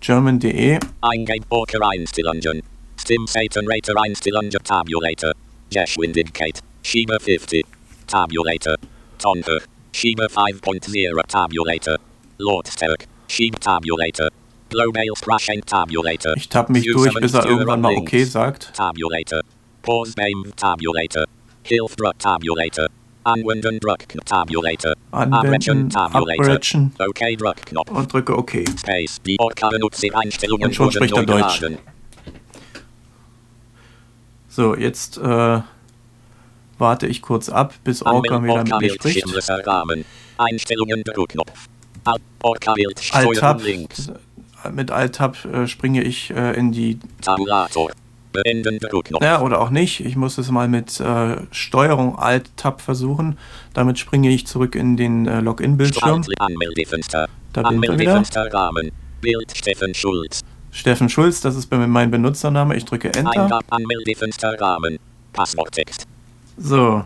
German.de 0.00 0.78
Tabulator. 8.06 8.76
Tabulator. 9.18 9.73
Schieber 9.94 10.26
5.0 10.26 11.26
Tabulator. 11.28 11.96
Lautstärke. 12.38 13.06
Schieber 13.28 13.60
Tabulator. 13.60 14.28
Global 14.68 15.04
Spraching 15.16 15.60
Tabulator. 15.64 16.36
Ich 16.36 16.48
tapp 16.48 16.68
mich 16.68 16.84
durch, 16.84 17.14
bis 17.14 17.32
er 17.32 17.46
irgendwann 17.46 17.80
mal 17.80 17.94
okay 17.94 18.24
sagt. 18.24 18.72
Tabulator. 18.74 19.42
Pause 19.82 20.14
beim 20.16 20.52
Tabulator. 20.56 21.26
Hilfdruck 21.62 22.18
Tabulator. 22.18 22.88
Anwenden 23.22 23.78
Druckknopf 23.78 24.24
Tabulator. 24.24 24.94
Anwenden, 25.12 25.90
Tabulator. 25.90 26.44
abbrechen 26.44 26.92
OK 26.98 27.38
Druckknopf. 27.38 27.90
und 27.92 28.12
drücke 28.12 28.36
OK. 28.36 28.64
Space. 28.76 29.22
Die 29.22 29.36
Orca-Benutzereinstellungen 29.38 30.66
Und 30.66 30.74
schon 30.74 30.90
spricht 30.90 31.16
er 31.16 31.24
Deutsch. 31.24 31.62
So, 34.48 34.74
jetzt 34.74 35.18
äh, 35.18 35.60
warte 36.78 37.06
ich 37.06 37.22
kurz 37.22 37.48
ab, 37.48 37.74
bis 37.84 38.02
Orca 38.02 38.42
wieder 38.42 38.64
mit 38.64 38.80
mir 38.80 38.90
spricht. 38.90 39.24
Alt-Tab. 43.12 43.62
Mit 44.72 44.90
Alt-Tab 44.90 45.44
äh, 45.44 45.66
springe 45.66 46.02
ich 46.02 46.30
äh, 46.30 46.56
in 46.56 46.72
die. 46.72 46.98
Ja, 49.22 49.40
oder 49.42 49.60
auch 49.60 49.70
nicht. 49.70 50.00
Ich 50.00 50.16
muss 50.16 50.38
es 50.38 50.50
mal 50.50 50.66
mit 50.68 50.98
äh, 50.98 51.36
Steuerung 51.52 52.18
Alt-Tab 52.18 52.80
versuchen. 52.80 53.38
Damit 53.74 53.98
springe 53.98 54.30
ich 54.30 54.46
zurück 54.46 54.74
in 54.74 54.96
den 54.96 55.26
äh, 55.26 55.40
Login-Bildschirm. 55.40 56.24
Da 57.52 57.62
bin 57.62 57.82
ich 57.82 57.98
wieder. 57.98 58.22
Bild 59.20 59.56
Steffen 59.56 59.94
Schulz. 59.94 60.40
Steffen 60.70 61.08
Schulz, 61.08 61.40
das 61.40 61.54
ist 61.54 61.70
mein 61.70 62.10
Benutzername. 62.10 62.76
Ich 62.76 62.84
drücke 62.84 63.14
Enter. 63.14 63.44
Eingab 63.44 63.64
Anmeldefenster 63.70 64.60
Rahmen. 64.60 64.98
Passworttext. 65.32 66.06
So. 66.56 67.04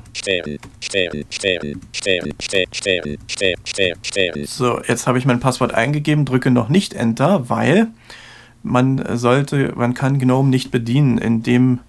So, 4.47 4.81
jetzt 4.87 5.07
habe 5.07 5.19
ich 5.19 5.25
mein 5.25 5.41
Passwort 5.41 5.75
eingegeben, 5.75 6.25
drücke 6.25 6.51
noch 6.51 6.69
nicht 6.69 6.95
Enter, 6.95 7.49
weil 7.49 7.89
man 8.63 9.17
sollte, 9.17 9.73
man 9.77 9.95
kann 9.95 10.19
GNOME 10.19 10.51
nicht 10.51 10.71
bedienen 10.71 11.19
in 11.19 11.43
dem 11.43 11.81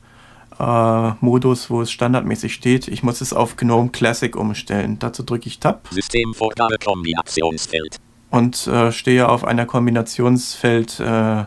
äh, 0.60 1.12
Modus, 1.22 1.70
wo 1.70 1.82
es 1.82 1.92
standardmäßig 1.92 2.54
steht. 2.54 2.88
Ich 2.88 3.04
muss 3.04 3.22
es 3.22 3.34
auf 3.34 3.56
GNOME 3.56 3.90
Classic 3.90 4.36
umstellen. 4.36 5.00
Dazu 5.00 5.24
drücke 5.24 5.48
ich 5.48 5.60
Tab. 5.60 5.88
Systemvorgabe 5.92 6.78
Kombinationsfeld. 6.84 7.98
Und 8.30 8.68
äh, 8.68 8.92
stehe 8.92 9.28
auf 9.28 9.44
einer 9.44 9.66
Kombinationsfeld, 9.66 11.00
äh, 11.00 11.46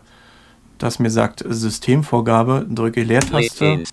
das 0.79 0.99
mir 0.99 1.11
sagt 1.11 1.45
Systemvorgabe, 1.47 2.67
drücke 2.69 3.03
Leertaste. 3.03 3.85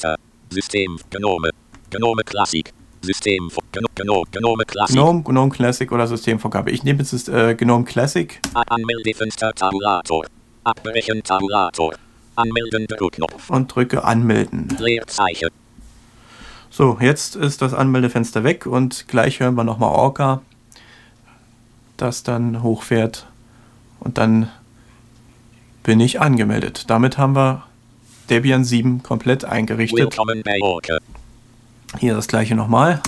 System, 0.52 0.98
Gnome, 1.12 1.52
Gnome 1.90 2.24
Classic. 2.24 2.72
System, 3.02 3.50
Gnome, 3.72 4.26
Gnome, 4.32 4.66
Classic. 4.66 4.94
GNOME, 4.94 5.24
GNOME 5.24 5.50
Classic 5.52 5.90
oder 5.92 6.06
Systemvorgabe. 6.06 6.70
Ich 6.72 6.84
nehme 6.84 7.00
jetzt 7.00 7.30
äh, 7.30 7.56
GNOME 7.56 7.86
Classic 7.86 8.40
Anmeldefenster 8.54 9.54
Tabulator. 9.54 10.26
Abbrechen 10.66 11.24
Tabulator. 11.24 11.94
Anmelden 12.36 12.88
Druckknopf. 12.88 13.50
und 13.50 13.74
drücke 13.74 14.04
Anmelden. 14.04 14.68
Leerzeichen. 14.80 15.50
So, 16.70 16.98
jetzt 17.02 17.36
ist 17.36 17.62
das 17.62 17.74
Anmeldefenster 17.74 18.44
weg 18.44 18.66
und 18.66 19.08
gleich 19.08 19.40
hören 19.40 19.56
wir 19.56 19.64
nochmal 19.64 19.92
Orca, 19.92 20.42
das 21.98 22.24
dann 22.24 22.64
hochfährt 22.64 23.28
und 24.00 24.18
dann 24.18 24.50
bin 25.84 26.00
ich 26.00 26.22
angemeldet. 26.22 26.90
Damit 26.90 27.18
haben 27.18 27.36
wir 27.36 27.64
Debian 28.30 28.64
7 28.64 29.04
komplett 29.04 29.44
eingerichtet. 29.46 30.00
Willkommen 30.00 30.44
bei 30.44 30.60
Orca. 30.62 31.00
Hier 31.98 32.14
das 32.14 32.28
gleiche 32.28 32.56
nochmal. 32.56 33.02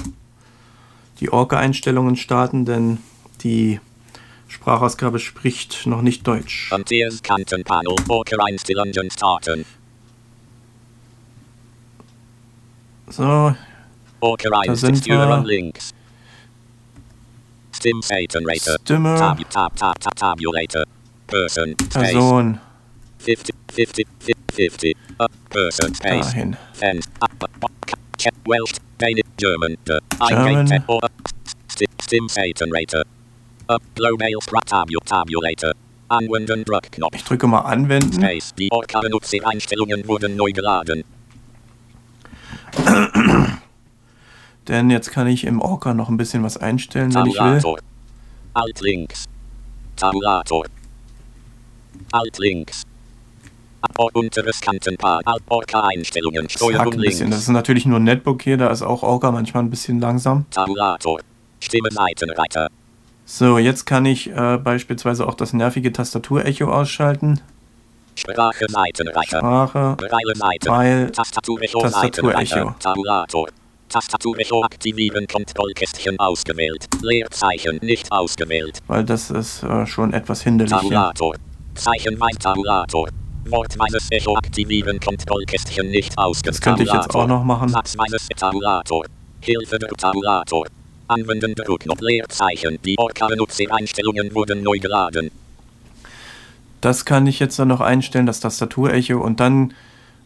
Die 1.20 1.32
Orca-Einstellungen 1.32 2.16
starten, 2.16 2.66
denn 2.66 2.98
die 3.44 3.80
Sprachausgabe 4.48 5.20
spricht 5.20 5.86
noch 5.86 6.02
nicht 6.02 6.26
Deutsch. 6.26 6.72
So, 13.08 13.56
Da 14.68 14.76
sind 14.76 15.06
wir. 15.06 15.44
Stimme. 18.84 19.18
Person. 21.28 21.76
Space. 21.80 22.12
Person, 22.12 22.60
50, 23.20 23.56
50, 23.72 24.08
50. 24.54 24.98
Up. 25.18 25.32
Person. 25.50 25.96
Space. 25.96 26.28
dahin. 26.34 26.58
Check. 28.22 28.36
Welsh. 28.46 28.74
Danish. 29.00 29.26
German. 29.38 29.78
German. 30.30 30.68
Stim, 31.68 31.88
stim 32.00 32.28
Saturator. 32.28 33.02
Up. 33.68 33.82
Global. 33.96 34.30
Tabu, 34.66 35.00
tabulator. 35.04 35.74
Anwenden 36.08 36.64
Druckknopf. 36.64 37.16
Ich 37.16 37.24
drücke 37.24 37.48
mal 37.48 37.62
Anwenden. 37.62 38.14
Space. 38.22 38.54
Die 38.54 38.70
Orca-Nutzereinstellungen 38.72 40.08
wurden 40.08 40.36
neu 40.36 40.52
geladen. 40.52 41.04
Denn 44.68 44.92
jetzt 44.92 45.10
kann 45.12 45.26
ich 45.26 45.44
im 45.46 45.60
Orca 45.60 45.96
noch 45.96 46.10
ein 46.10 46.18
bisschen 46.18 46.44
was 46.44 46.58
einstellen, 46.58 47.12
wenn 47.16 47.26
ich 47.26 47.34
will. 47.34 47.40
Tabulator. 47.40 47.80
Alt 48.54 48.82
links. 48.82 49.26
Tabulator. 49.96 50.66
Alt 52.12 52.38
links. 52.38 52.84
Unteres 54.14 54.60
Orca-Einstellungen. 55.48 56.44
Das 56.44 56.54
hakt 56.54 56.58
Steuerung 56.58 56.94
ein 56.94 57.00
bisschen. 57.00 57.20
links. 57.28 57.36
Das 57.36 57.40
ist 57.40 57.50
natürlich 57.50 57.86
nur 57.86 58.00
ein 58.00 58.04
Netbook 58.04 58.42
hier, 58.42 58.58
da 58.58 58.70
ist 58.70 58.82
auch 58.82 59.04
Orca 59.04 59.32
manchmal 59.32 59.64
ein 59.64 59.70
bisschen 59.70 60.00
langsam. 60.00 60.46
Tabulator. 60.52 61.20
Stimme 61.60 61.90
Seitenreiter. 61.92 62.68
So, 63.26 63.58
jetzt 63.58 63.86
kann 63.86 64.06
ich 64.06 64.30
äh, 64.30 64.58
beispielsweise 64.58 65.28
auch 65.28 65.36
das 65.36 65.54
nervige 65.54 65.94
Tastatur-Echo 65.94 66.66
ausschalten. 66.72 67.40
Sprache 68.16 68.66
Seitenreiter. 68.68 69.38
Sprache. 69.38 69.98
Weil 70.66 71.12
Tastatur-Echo 71.12 71.80
Tastatur-Echo. 71.82 72.76
Tabulator. 72.80 73.48
Tastatur-Echo 73.90 74.64
aktivieren. 74.64 75.28
Kontrollkästchen 75.28 76.20
ausgewählt. 76.20 76.88
Leerzeichen 77.02 77.80
nicht 77.82 78.12
ausgewählt. 78.12 78.80
weil 78.88 79.04
das 79.06 79.32
ist 79.32 79.64
äh, 79.64 79.86
schon 79.86 80.14
etwas 80.14 80.42
hinderlich. 80.42 80.74
Tabulator. 80.74 81.36
Zeichenweise 81.76 82.40
Tabulator. 82.40 83.08
Wortweises 83.46 84.08
Echo 84.12 84.36
aktivieren. 84.36 85.00
Kontrollkästchen 85.00 85.90
nicht 85.90 86.18
ausgewählt. 86.18 86.56
Das 86.56 86.62
könnte 86.62 86.84
ich 86.84 86.92
jetzt 86.92 87.14
auch 87.16 87.28
noch 87.28 87.44
machen. 87.44 87.70
Satzweises 87.70 88.28
Tabulator. 88.36 89.06
Hilfe 89.42 89.80
der 89.80 89.90
Tabulator. 89.90 90.68
Anwenden 91.08 91.56
Druckknopf 91.56 92.00
Leerzeichen. 92.02 92.80
Die 92.86 92.98
Orca-Nutzereinstellungen 92.98 94.34
wurden 94.34 94.64
neu 94.64 94.80
geladen. 94.80 95.32
Das 96.80 97.06
kann 97.06 97.28
ich 97.28 97.40
jetzt 97.40 97.60
dann 97.60 97.68
noch 97.68 97.82
einstellen, 97.82 98.26
das 98.26 98.40
Tastatur-Echo. 98.40 99.20
Und 99.20 99.40
dann 99.40 99.74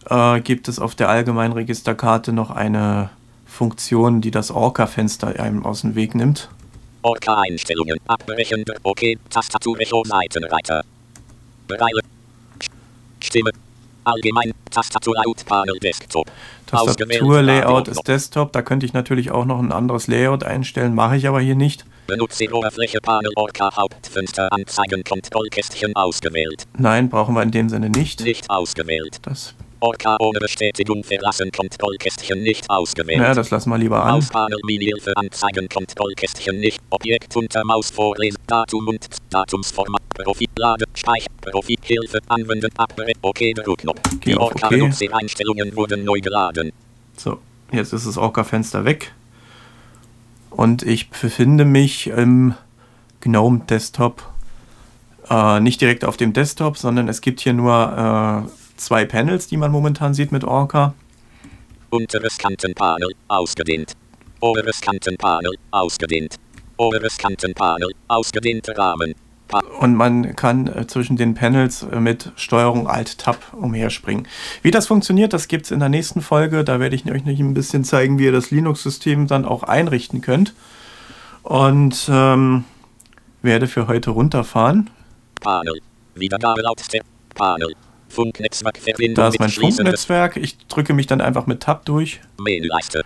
äh, 0.10 0.40
gibt 0.42 0.68
es 0.68 0.80
auf 0.80 0.96
der 0.96 1.10
allgemeinen 1.10 1.54
Registerkarte 1.54 2.32
noch 2.34 2.52
eine 2.52 3.10
Funktion, 3.46 4.22
die 4.22 4.32
das 4.32 4.52
Orca-Fenster 4.52 5.40
einem 5.40 5.66
aus 5.66 5.82
dem 5.82 5.96
Weg 5.96 6.16
nimmt. 6.16 6.50
Orca-Einstellungen. 7.02 8.00
Abbrechen. 8.08 8.64
OK. 8.84 9.02
Tastatur-Echo 9.30 10.04
Seitenreiter. 10.06 10.84
Bereile. 11.68 12.02
Stimme. 13.26 13.52
Allgemein. 14.04 14.54
Tastatur-Layout-Panel 14.70 15.80
Desktop. 15.80 16.32
Tastatur-Layout 16.68 17.88
ist 17.88 18.08
Desktop. 18.08 18.52
Da 18.54 18.62
könnte 18.62 18.86
ich 18.86 18.94
natürlich 18.94 19.32
auch 19.32 19.46
noch 19.46 19.60
ein 19.60 19.72
anderes 19.72 20.08
Layout 20.08 20.44
einstellen, 20.44 20.94
mache 20.94 21.18
ich 21.18 21.28
aber 21.28 21.42
hier 21.42 21.56
nicht. 21.56 21.86
Benutzeroberfläche 22.08 23.00
Panel 23.02 23.32
Orca 23.36 23.76
Hauptfenster 23.76 24.52
Anzeigen 24.52 25.04
Kontrollkästchen 25.04 25.96
ausgewählt. 25.96 26.66
Nein, 26.78 27.10
brauchen 27.10 27.34
wir 27.34 27.42
in 27.42 27.50
dem 27.50 27.68
Sinne 27.70 27.90
nicht. 27.90 28.22
Nicht 28.22 28.48
ausgewählt. 28.50 29.18
Das, 29.24 29.56
Orca 29.86 30.18
ohne 30.20 30.40
Bestätigung 30.40 31.04
verlassen 31.04 31.52
Kontrollkästchen 31.52 32.42
nicht 32.42 32.68
ausgewählt. 32.72 33.20
naja, 33.20 33.36
das 33.36 33.52
lassen 33.52 33.70
wir 33.70 33.78
lieber 33.78 34.04
an. 34.04 34.16
Mauspanel 34.16 34.58
Minihilfe 34.66 35.16
Anzeigen 35.16 35.70
Kontrollkästchen 35.70 36.60
nicht. 36.60 36.82
Objekt 36.90 37.36
unter 37.36 37.64
Maus 37.64 37.92
vorlesen. 37.92 38.40
Datum 38.48 38.88
und 38.88 39.06
Datumsformat. 39.30 40.02
Profil 40.24 40.48
Lade. 40.58 40.86
Speicher. 40.96 41.28
Profil 41.40 41.78
Hilfe 41.84 42.18
anwenden. 42.30 42.72
Abbrechen. 42.78 43.20
OK 43.22 43.40
Druckknopf. 43.64 44.02
Geh 44.22 44.32
Die 44.32 44.38
auf 44.38 44.54
Orca 44.54 44.70
OK. 44.70 45.14
Einstellungen 45.14 45.76
wurden 45.76 46.04
neu 46.04 46.20
geladen. 46.20 46.72
So, 47.16 47.38
jetzt 47.72 47.94
ist 47.94 48.08
das 48.08 48.18
Orca-Fenster 48.18 48.86
weg. 48.86 49.14
Und 50.50 50.82
ich 50.82 51.12
befinde 51.12 51.64
mich 51.64 52.08
im 52.08 52.56
GNOME 53.22 53.62
Desktop. 53.70 54.24
Äh, 55.30 55.60
nicht 55.60 55.80
direkt 55.80 56.06
auf 56.06 56.18
dem 56.18 56.34
Desktop, 56.34 56.76
sondern 56.76 57.08
es 57.08 57.22
gibt 57.22 57.40
hier 57.42 57.54
nur 57.54 58.48
äh, 58.48 58.65
zwei 58.78 59.06
Panels, 59.06 59.48
die 59.48 59.58
man 59.58 59.72
momentan 59.72 60.14
sieht 60.14 60.32
mit 60.32 60.44
Orca. 60.44 60.94
Unteres 61.90 62.38
Kantenpanel 62.38 63.14
ausgedehnt. 63.28 63.94
Oberes 64.40 64.82
Kantenpanel 64.82 65.54
ausgedehnt. 65.72 66.36
Oberes 66.78 67.18
Kantenpanel 67.18 67.92
ausgedehnter 68.08 68.78
Rahmen. 68.78 69.16
Pa 69.48 69.60
Und 69.80 69.96
man 69.96 70.36
kann 70.36 70.68
äh, 70.68 70.88
zwischen 70.88 71.18
den 71.18 71.36
Panels 71.36 71.84
äh, 71.84 72.00
mit 72.00 72.32
Steuerung 72.36 72.88
Alt-Tab 72.88 73.54
umherspringen. 73.54 74.28
Wie 74.64 74.72
das 74.72 74.88
funktioniert, 74.88 75.34
das 75.34 75.48
gibt 75.48 75.66
es 75.66 75.72
in 75.72 75.80
der 75.80 75.90
nächsten 75.90 76.22
Folge. 76.22 76.64
Da 76.64 76.80
werde 76.80 76.96
ich 76.96 77.10
euch 77.10 77.26
noch 77.26 77.38
ein 77.38 77.54
bisschen 77.54 77.84
zeigen, 77.84 78.18
wie 78.18 78.26
ihr 78.26 78.32
das 78.32 78.50
Linux-System 78.52 79.28
dann 79.28 79.46
auch 79.46 79.64
einrichten 79.64 80.22
könnt. 80.22 80.54
Und 81.44 82.10
ähm, 82.10 82.66
werde 83.44 83.68
für 83.68 83.88
heute 83.88 84.10
runterfahren. 84.10 84.90
Panel. 85.42 85.80
Wiedergabe 86.16 86.62
Lautstärke. 86.62 87.06
Panel. 87.36 87.76
Funknetzwerkverbindung 88.16 89.16
Da 89.16 89.28
ist 89.28 89.40
mein 89.40 89.50
Funknetzwerk. 89.50 90.38
Ich 90.38 90.58
drücke 90.68 90.94
mich 90.94 91.08
dann 91.08 91.22
einfach 91.22 91.48
mit 91.48 91.62
Tab 91.62 91.86
durch. 91.86 92.22
Menüleiste. 92.40 93.04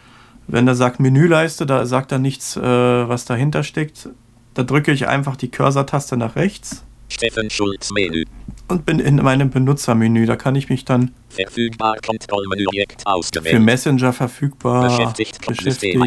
Wenn 0.48 0.68
er 0.68 0.76
sagt 0.76 1.00
Menüleiste, 1.00 1.66
da 1.66 1.86
sagt 1.86 2.12
er 2.12 2.20
nichts, 2.20 2.58
äh, 2.58 2.62
was 2.62 3.26
dahinter 3.26 3.64
steckt. 3.64 4.10
Da 4.54 4.64
drücke 4.64 4.92
ich 4.92 5.08
einfach 5.08 5.36
die 5.36 5.50
Cursor-Taste 5.50 6.18
nach 6.18 6.36
rechts 6.36 6.84
Steffen 7.10 7.50
Schulz 7.50 7.92
Menü. 7.92 8.24
und 8.68 8.86
bin 8.86 9.00
in 9.00 9.18
meinem 9.18 9.50
Benutzermenü. 9.50 10.28
Da 10.28 10.36
kann 10.36 10.56
ich 10.56 10.70
mich 10.70 10.86
dann 10.86 11.12
für. 11.30 13.60
Messenger 13.60 14.14
verfügbar, 14.14 14.90
Beschäftigt. 14.90 15.46
Beschäftigt. 15.46 15.98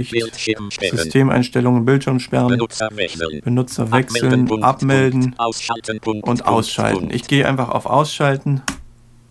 Systemeinstellungen, 0.80 1.84
Bildschirm 1.84 2.20
sperren, 2.20 2.48
Benutzer 2.48 2.88
wechseln. 2.92 3.40
Benutzer 3.42 3.90
wechseln, 3.90 4.46
Punkt, 4.46 4.64
abmelden 4.64 5.20
Punkt, 5.20 5.40
ausschalten, 5.40 6.00
Punkt, 6.00 6.28
und 6.28 6.38
Punkt, 6.38 6.46
ausschalten. 6.46 7.10
Ich 7.12 7.24
gehe 7.24 7.46
einfach 7.46 7.68
auf 7.68 7.86
Ausschalten. 7.86 8.62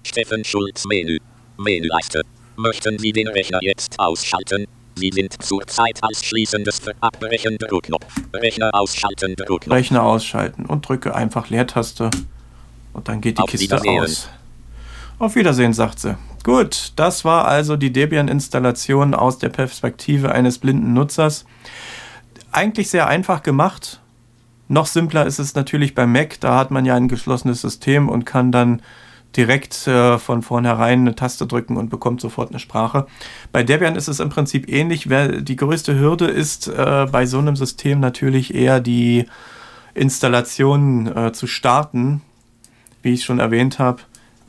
Steffen 0.03 0.43
Schulz 0.43 0.85
Menü. 0.85 1.17
Menüleiste. 1.57 2.21
Möchten 2.55 2.97
Sie 2.99 3.11
den 3.11 3.27
Rechner 3.27 3.59
jetzt 3.61 3.99
ausschalten? 3.99 4.65
Sie 4.95 5.09
sind 5.13 5.41
zurzeit 5.41 5.99
als 6.01 6.25
schließendes 6.25 6.79
für 6.79 6.93
Abbrechen 6.99 7.57
Druckknopf. 7.57 8.05
Rechner 8.33 8.69
ausschalten 8.73 9.35
Druckknopf. 9.35 9.75
Rechner 9.75 10.03
ausschalten 10.03 10.65
und 10.65 10.87
drücke 10.87 11.15
einfach 11.15 11.49
Leertaste 11.49 12.09
und 12.93 13.07
dann 13.07 13.21
geht 13.21 13.37
die 13.37 13.43
Auf 13.43 13.49
Kiste 13.49 13.81
aus. 13.81 14.29
Auf 15.19 15.35
Wiedersehen, 15.35 15.73
sagt 15.73 15.99
sie. 15.99 16.17
Gut, 16.43 16.93
das 16.95 17.23
war 17.23 17.47
also 17.47 17.77
die 17.77 17.93
Debian-Installation 17.93 19.13
aus 19.13 19.37
der 19.37 19.49
Perspektive 19.49 20.31
eines 20.31 20.57
blinden 20.57 20.93
Nutzers. 20.93 21.45
Eigentlich 22.51 22.89
sehr 22.89 23.07
einfach 23.07 23.43
gemacht. 23.43 24.01
Noch 24.67 24.87
simpler 24.87 25.25
ist 25.25 25.39
es 25.39 25.53
natürlich 25.53 25.93
bei 25.93 26.07
Mac. 26.07 26.39
Da 26.39 26.57
hat 26.57 26.71
man 26.71 26.85
ja 26.85 26.95
ein 26.95 27.07
geschlossenes 27.07 27.61
System 27.61 28.09
und 28.09 28.25
kann 28.25 28.51
dann 28.51 28.81
direkt 29.37 29.87
äh, 29.87 30.17
von 30.17 30.41
vornherein 30.41 31.01
eine 31.01 31.15
Taste 31.15 31.47
drücken 31.47 31.77
und 31.77 31.89
bekommt 31.89 32.21
sofort 32.21 32.49
eine 32.49 32.59
Sprache. 32.59 33.07
Bei 33.51 33.63
Debian 33.63 33.95
ist 33.95 34.07
es 34.07 34.19
im 34.19 34.29
Prinzip 34.29 34.69
ähnlich. 34.69 35.07
Die 35.09 35.55
größte 35.55 35.97
Hürde 35.97 36.25
ist 36.25 36.67
äh, 36.67 37.07
bei 37.11 37.25
so 37.25 37.39
einem 37.39 37.55
System 37.55 37.99
natürlich 37.99 38.53
eher 38.53 38.79
die 38.79 39.25
Installation 39.93 41.15
äh, 41.15 41.31
zu 41.31 41.47
starten, 41.47 42.21
wie 43.01 43.13
ich 43.13 43.23
schon 43.23 43.39
erwähnt 43.39 43.79
habe, 43.79 44.01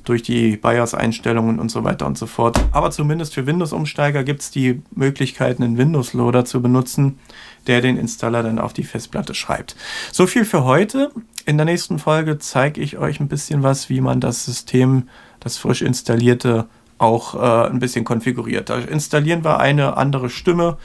durch 0.05 0.22
die 0.22 0.57
BIOS-Einstellungen 0.57 1.59
und 1.59 1.70
so 1.70 1.85
weiter 1.85 2.07
und 2.07 2.18
so 2.18 2.26
fort. 2.26 2.59
Aber 2.72 2.91
zumindest 2.91 3.35
für 3.35 3.47
Windows-Umsteiger 3.47 4.24
gibt 4.24 4.43
es 4.43 4.51
die 4.51 4.83
Möglichkeit, 4.95 5.61
einen 5.61 5.78
Windows-Loader 5.78 6.45
zu 6.45 6.61
benutzen, 6.61 7.18
der 7.66 7.80
den 7.80 7.97
Installer 7.97 8.43
dann 8.43 8.59
auf 8.59 8.72
die 8.72 8.83
Festplatte 8.83 9.35
schreibt. 9.35 9.76
So 10.11 10.26
viel 10.26 10.45
für 10.45 10.64
heute. 10.64 11.12
In 11.45 11.57
der 11.57 11.66
nächsten 11.66 11.99
Folge 11.99 12.38
zeige 12.38 12.80
ich 12.80 12.99
euch 12.99 13.18
ein 13.18 13.28
bisschen 13.28 13.62
was, 13.62 13.88
wie 13.88 14.01
man 14.01 14.20
das 14.20 14.45
System, 14.45 15.09
das 15.40 15.57
frisch 15.57 15.82
installierte, 15.82 16.66
auch 16.99 17.34
äh, 17.34 17.68
ein 17.68 17.80
bisschen 17.80 18.05
konfiguriert. 18.05 18.70
Da 18.70 18.78
installieren 18.78 19.43
wir 19.43 19.59
eine 19.59 19.97
andere 19.97 20.30
Stimme, 20.30 20.78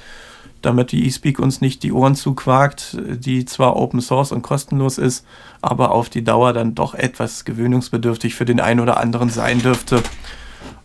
damit 0.63 0.91
die 0.91 1.07
eSpeak 1.07 1.37
uns 1.37 1.61
nicht 1.61 1.83
die 1.83 1.91
Ohren 1.91 2.15
zuquakt, 2.15 2.97
die 2.99 3.45
zwar 3.45 3.75
Open 3.75 4.01
Source 4.01 4.31
und 4.31 4.41
kostenlos 4.41 4.97
ist, 4.97 5.25
aber 5.61 5.91
auf 5.91 6.09
die 6.09 6.23
Dauer 6.23 6.53
dann 6.53 6.73
doch 6.73 6.95
etwas 6.95 7.45
gewöhnungsbedürftig 7.45 8.33
für 8.33 8.45
den 8.45 8.59
einen 8.59 8.79
oder 8.79 8.97
anderen 8.97 9.29
sein 9.29 9.61
dürfte. 9.61 10.01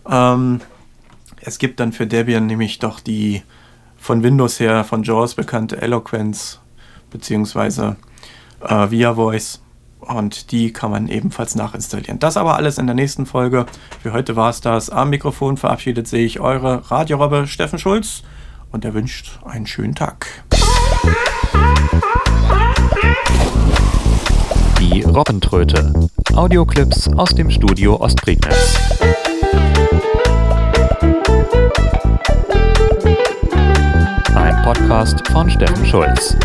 Ähm, 0.06 0.60
es 1.40 1.58
gibt 1.58 1.80
dann 1.80 1.92
für 1.92 2.06
Debian 2.06 2.46
nämlich 2.46 2.78
doch 2.78 3.00
die 3.00 3.42
von 3.96 4.22
Windows 4.22 4.60
her, 4.60 4.84
von 4.84 5.02
JAWS 5.02 5.34
bekannte 5.34 5.80
Eloquence 5.80 6.60
beziehungsweise 7.10 7.96
äh, 8.60 8.90
Via 8.90 9.14
Voice 9.14 9.61
und 10.03 10.53
die 10.53 10.72
kann 10.72 10.90
man 10.90 11.09
ebenfalls 11.09 11.55
nachinstallieren. 11.55 12.18
Das 12.18 12.36
aber 12.36 12.57
alles 12.57 12.78
in 12.78 12.86
der 12.86 12.94
nächsten 12.94 13.26
Folge. 13.26 13.66
Für 14.03 14.12
heute 14.12 14.36
war 14.36 14.50
es 14.50 14.61
das. 14.61 14.90
Am 14.90 15.11
Mikrofon 15.11 15.57
verabschiedet 15.57 16.09
sich 16.09 16.40
eure 16.40 16.90
Radiorobbe 16.90 17.46
Steffen 17.46 17.78
Schulz 17.78 18.22
und 18.70 18.84
er 18.84 18.94
wünscht 18.94 19.38
einen 19.44 19.66
schönen 19.66 19.94
Tag. 19.94 20.26
Die 24.80 25.03
Robbentröte. 25.03 25.92
Audioclips 26.34 27.09
aus 27.16 27.30
dem 27.30 27.50
Studio 27.50 28.00
Ostprignitz. 28.00 28.78
Ein 34.34 34.62
Podcast 34.64 35.26
von 35.28 35.48
Steffen 35.48 35.86
Schulz. 35.86 36.36